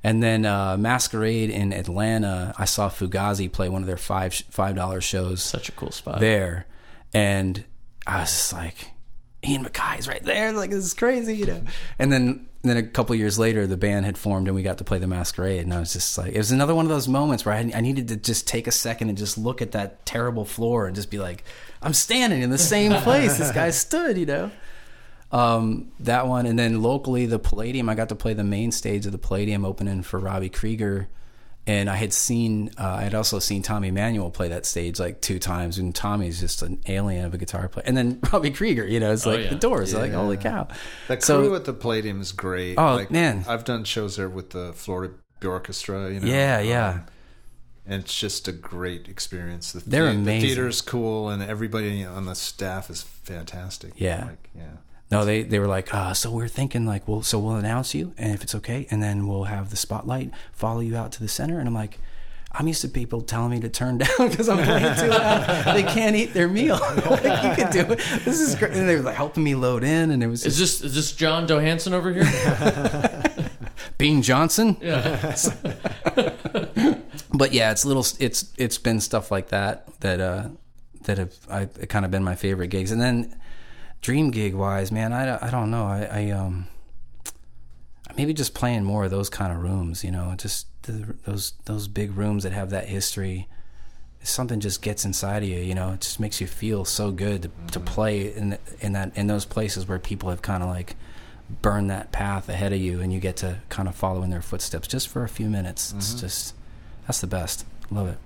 [0.04, 4.76] And then uh, Masquerade in Atlanta, I saw Fugazi play one of their five five
[4.76, 6.20] dollar shows Such a cool spot.
[6.20, 6.68] there,
[7.14, 7.64] and
[8.08, 8.92] I was just like,
[9.46, 10.52] Ian MacKaye's right there.
[10.54, 11.62] Like this is crazy, you know.
[12.00, 14.84] And then then a couple years later, the band had formed and we got to
[14.84, 17.46] play the Masquerade, and I was just like, it was another one of those moments
[17.46, 20.46] where I, I needed to just take a second and just look at that terrible
[20.46, 21.44] floor and just be like,
[21.82, 24.52] I'm standing in the same place this guy stood, you know.
[25.32, 27.90] Um, that one, and then locally, the Palladium.
[27.90, 31.10] I got to play the main stage of the Palladium opening for Robbie Krieger,
[31.68, 35.20] and I had seen, uh, I had also seen Tommy Emmanuel play that stage like
[35.20, 37.84] two times, and Tommy's just an alien of a guitar player.
[37.86, 39.50] And then Robbie Krieger, you know, it's like yeah.
[39.50, 40.70] the Doors, like holy cow.
[41.10, 42.76] The crew So- at the Palladium is great.
[42.78, 43.44] Oh, like, man.
[43.48, 45.14] I've done shows there with the Florida
[45.44, 46.12] Orchestra.
[46.12, 46.90] You know, Yeah, yeah.
[46.90, 47.06] Um,
[47.86, 49.74] and it's just a great experience.
[49.74, 50.42] The, They're the, amazing.
[50.42, 53.94] The theater's cool, and everybody on the staff is fantastic.
[53.96, 54.26] Yeah.
[54.26, 54.64] like, yeah.
[55.10, 58.14] No, they they were like, uh, so we're thinking like, well, so we'll announce you,
[58.18, 61.30] and if it's okay, and then we'll have the spotlight follow you out to the
[61.30, 61.60] center.
[61.60, 62.00] And I'm like,
[62.52, 65.76] I'm used to people telling me to turn down because I'm playing too loud.
[65.76, 66.80] They can't eat their meal.
[67.10, 68.00] like, you can do it.
[68.26, 68.74] This is great.
[68.74, 70.96] And they were like helping me load in, and it was Is just this is
[70.96, 73.24] this John Johansson over here?
[73.98, 74.78] Bean Johnson.
[74.82, 75.36] yeah.
[77.34, 78.06] but yeah, it's little.
[78.20, 80.50] It's it's been stuff like that that uh
[81.04, 83.36] that have I kind of been my favorite gigs, and then
[84.02, 85.86] dream gig wise, man, I, I don't know.
[85.86, 86.68] I, I um
[88.16, 91.88] maybe just playing more of those kind of rooms, you know, just the, those those
[91.88, 93.48] big rooms that have that history.
[94.24, 95.94] Something just gets inside of you, you know.
[95.94, 99.46] It just makes you feel so good to, to play in in that in those
[99.46, 100.96] places where people have kind of like
[101.62, 104.42] burned that path ahead of you, and you get to kind of follow in their
[104.42, 105.94] footsteps just for a few minutes.
[105.96, 106.56] It's just
[107.06, 107.66] that's the best.
[107.90, 108.18] Love it.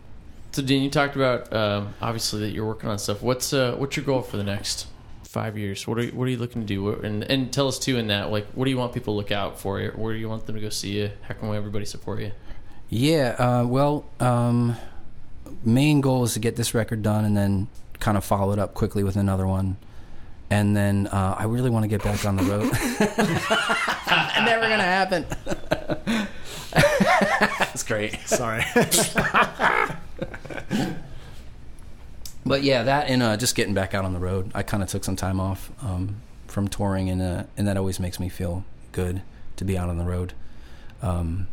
[0.54, 3.22] So, Dean, you talked about um, obviously that you're working on stuff.
[3.22, 4.88] What's uh, what's your goal for the next
[5.32, 5.88] five years?
[5.88, 6.90] What are you, what are you looking to do?
[6.90, 9.32] And and tell us too in that like what do you want people to look
[9.32, 9.82] out for?
[9.82, 11.12] Where do you want them to go see you?
[11.22, 12.32] How can we everybody support you?
[12.90, 14.76] Yeah, uh, well, um,
[15.64, 18.74] main goal is to get this record done and then kind of follow it up
[18.74, 19.78] quickly with another one.
[20.50, 22.64] And then uh, I really want to get back on the road.
[24.46, 25.26] Never gonna happen.
[27.60, 28.20] That's great.
[28.26, 28.66] Sorry.
[32.46, 34.52] But yeah, that and uh, just getting back out on the road.
[34.56, 38.00] I kind of took some time off um, from touring, and uh, and that always
[38.00, 39.22] makes me feel good
[39.58, 40.34] to be out on the road.
[41.02, 41.48] Um,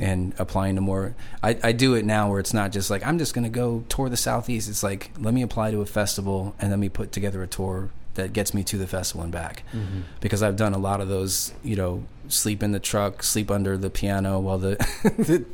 [0.00, 3.18] and applying to more, I, I do it now where it's not just like I'm
[3.18, 4.68] just going to go tour the southeast.
[4.68, 7.90] It's like let me apply to a festival and let me put together a tour
[8.14, 9.64] that gets me to the festival and back.
[9.72, 10.00] Mm-hmm.
[10.20, 13.76] Because I've done a lot of those, you know, sleep in the truck, sleep under
[13.76, 15.44] the piano while the, the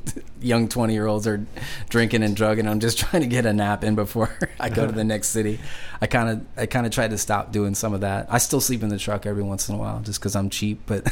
[0.41, 1.45] young 20 year olds are
[1.89, 2.69] drinking and drugging.
[2.69, 4.31] I'm just trying to get a nap in before
[4.61, 5.59] I go to the next city.
[6.01, 8.27] I kind of, I kind of tried to stop doing some of that.
[8.31, 10.83] I still sleep in the truck every once in a while just because I'm cheap,
[10.87, 11.07] but,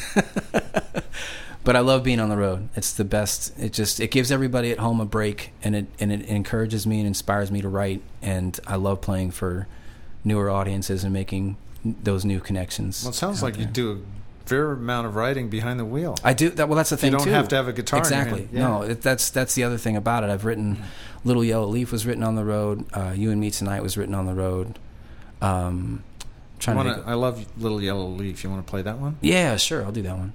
[1.64, 2.68] but I love being on the road.
[2.76, 3.58] It's the best.
[3.58, 6.98] It just, it gives everybody at home a break and it, and it encourages me
[6.98, 8.02] and inspires me to write.
[8.22, 9.66] And I love playing for
[10.24, 13.02] newer audiences and making those new connections.
[13.02, 16.16] Well, it sounds like you do a fair amount of writing behind the wheel.
[16.24, 16.68] I do that.
[16.68, 17.12] Well, that's the thing.
[17.12, 17.32] You don't too.
[17.32, 18.48] have to have a guitar Exactly.
[18.52, 18.60] Yeah.
[18.60, 20.30] No, it, that's that's the other thing about it.
[20.30, 20.82] I've written
[21.24, 22.86] "Little Yellow Leaf" was written on the road.
[22.92, 24.78] Uh, "You and Me Tonight" was written on the road.
[25.40, 26.02] Um,
[26.58, 26.78] trying to.
[26.78, 28.42] wanna, think- I love Little Yellow Leaf.
[28.42, 29.18] You want to play that one?
[29.20, 29.84] yeah, sure.
[29.84, 30.32] I'll do that one.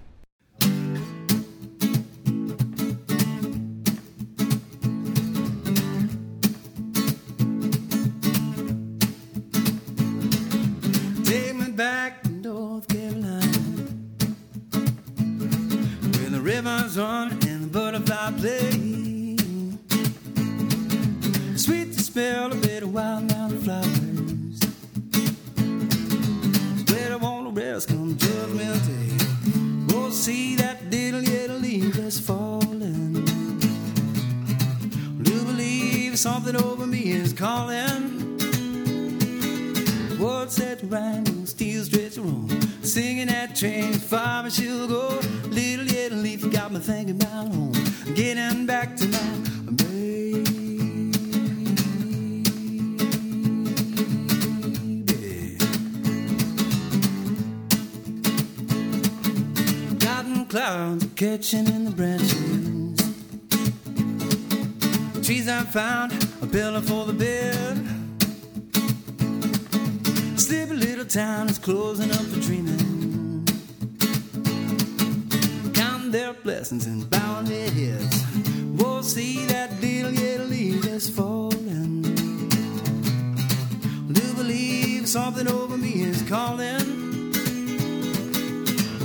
[16.96, 18.72] The run and the butterfly play
[21.58, 24.60] Sweet to smell a bit of wild mountain flowers.
[26.90, 32.20] Where I want to rest come judgment day Oh, see that little yellow leaf that's
[32.20, 33.26] falling.
[35.24, 38.38] Do you believe something over me is calling.
[40.20, 42.63] Words set to rhyme steel stretch room.
[42.84, 45.18] Singing that train, far and she'll go.
[45.46, 47.72] Little yellow leaf got me thinking about home.
[48.14, 49.18] Getting back to my
[49.72, 50.44] baby.
[60.00, 63.00] Cotton clouds are catching in the branches.
[65.26, 66.12] Trees I found
[66.42, 67.93] a pillow for the bed.
[70.36, 73.46] Sleepy little town is closing up for dreaming.
[75.74, 78.24] Counting their blessings and bowing their heads.
[78.76, 82.02] Whoa, see that little yellow leaf that's falling.
[84.12, 87.32] Do believe something over me is calling.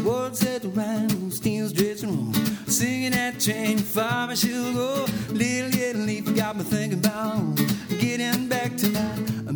[0.04, 2.34] Words that rhyme, steam's dredging room.
[2.66, 5.06] Singing that train, far and she'll go.
[5.28, 7.56] Little yellow leaf got me thinking about
[8.00, 9.47] getting back to my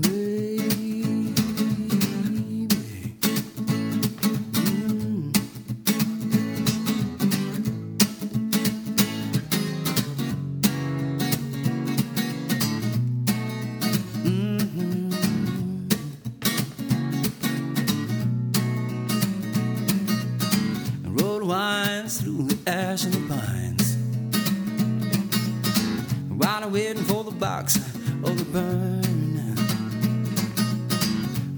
[28.53, 29.57] burn.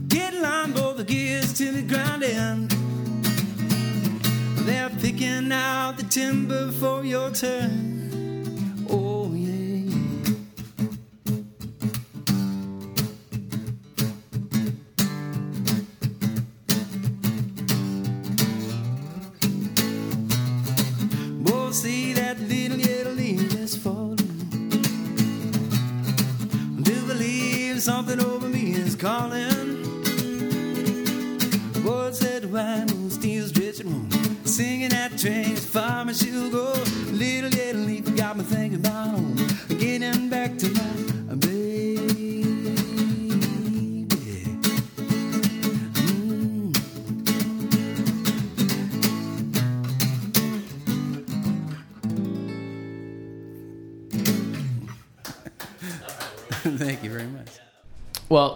[0.07, 2.69] Get line both the gears to the grounding.
[4.65, 7.84] They're picking out the timber for your turn.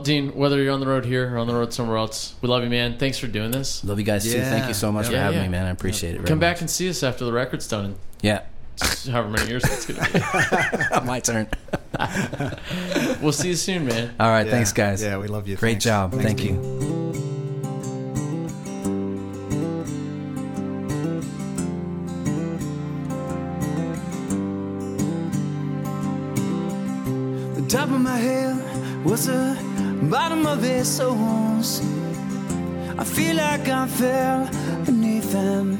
[0.08, 2.64] Dean, whether you're on the road here or on the road somewhere else, we love
[2.64, 2.98] you, man.
[2.98, 3.84] Thanks for doing this.
[3.84, 4.38] Love you guys too.
[4.38, 4.48] Yeah.
[4.50, 5.44] Thank you so much for having yeah.
[5.44, 5.66] me, man.
[5.66, 6.18] I appreciate it.
[6.18, 8.42] Very Come back and see us after the record's done yeah,
[9.10, 11.06] however many years that's going to be.
[11.06, 11.48] my turn.
[13.20, 14.14] We'll see you soon, man.
[14.20, 14.52] All right, Yeah.
[14.52, 15.02] thanks, guys.
[15.02, 15.56] Yeah, we love you.
[15.56, 15.84] Great Thanks.
[15.84, 16.12] job.
[16.12, 16.62] Thanks, Thank Dean.
[16.62, 16.88] you.
[27.56, 29.47] The top of my head was the
[30.08, 31.80] bottom of his soles.
[32.98, 34.48] I feel like I fell
[34.84, 35.78] beneath them.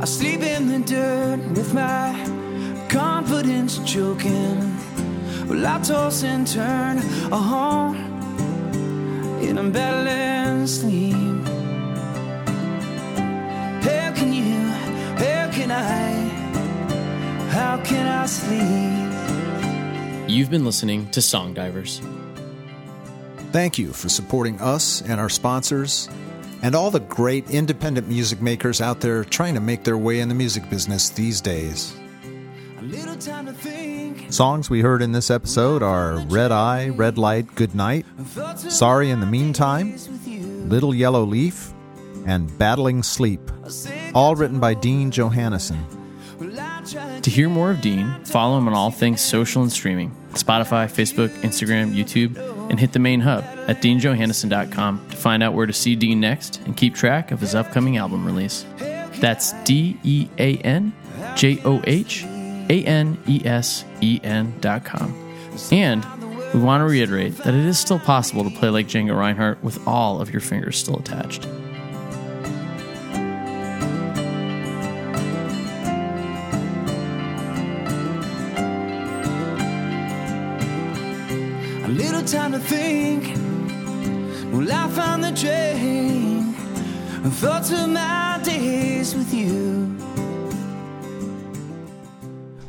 [0.00, 2.14] I sleep in the dirt with my
[2.88, 4.58] confidence choking.
[5.48, 6.98] Well, I toss and turn,
[7.32, 7.94] uh-huh,
[9.40, 11.46] in a battling sleep.
[13.82, 14.60] How can you,
[15.22, 16.12] how can I,
[17.50, 18.95] how can I sleep?
[20.28, 22.00] You've been listening to Song Divers.
[23.52, 26.08] Thank you for supporting us and our sponsors
[26.62, 30.28] and all the great independent music makers out there trying to make their way in
[30.28, 31.94] the music business these days.
[32.78, 34.32] A little time to think.
[34.32, 38.04] Songs we heard in this episode are Red Eye, Red Light, Good Night,
[38.56, 39.96] Sorry in the Meantime,
[40.68, 41.72] Little Yellow Leaf,
[42.26, 43.40] and Battling Sleep,
[44.12, 45.95] all written by Dean Johanesen.
[47.26, 51.30] To hear more of Dean, follow him on all things social and streaming Spotify, Facebook,
[51.40, 52.38] Instagram, YouTube,
[52.70, 56.60] and hit the main hub at deanjohanesen.com to find out where to see Dean next
[56.66, 58.64] and keep track of his upcoming album release.
[59.18, 60.92] That's D E A N
[61.34, 65.12] J O H A N E S E N dot com.
[65.72, 66.04] And
[66.54, 69.84] we want to reiterate that it is still possible to play like Django Reinhardt with
[69.84, 71.48] all of your fingers still attached.
[81.96, 83.34] Little time to think.
[84.52, 86.52] Well, I found the train.
[87.30, 89.96] Thoughts of my days with you.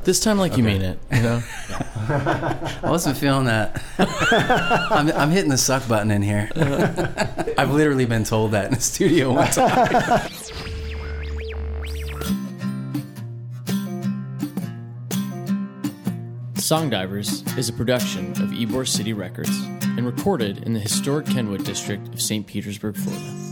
[0.03, 1.43] This time, like you mean it, you know?
[2.09, 3.83] I wasn't feeling that.
[4.89, 6.49] I'm, I'm hitting the suck button in here.
[7.57, 10.31] I've literally been told that in the studio one time.
[16.67, 19.57] Song Divers is a production of Ybor City Records
[19.95, 22.45] and recorded in the historic Kenwood district of St.
[22.45, 23.46] Petersburg, Florida.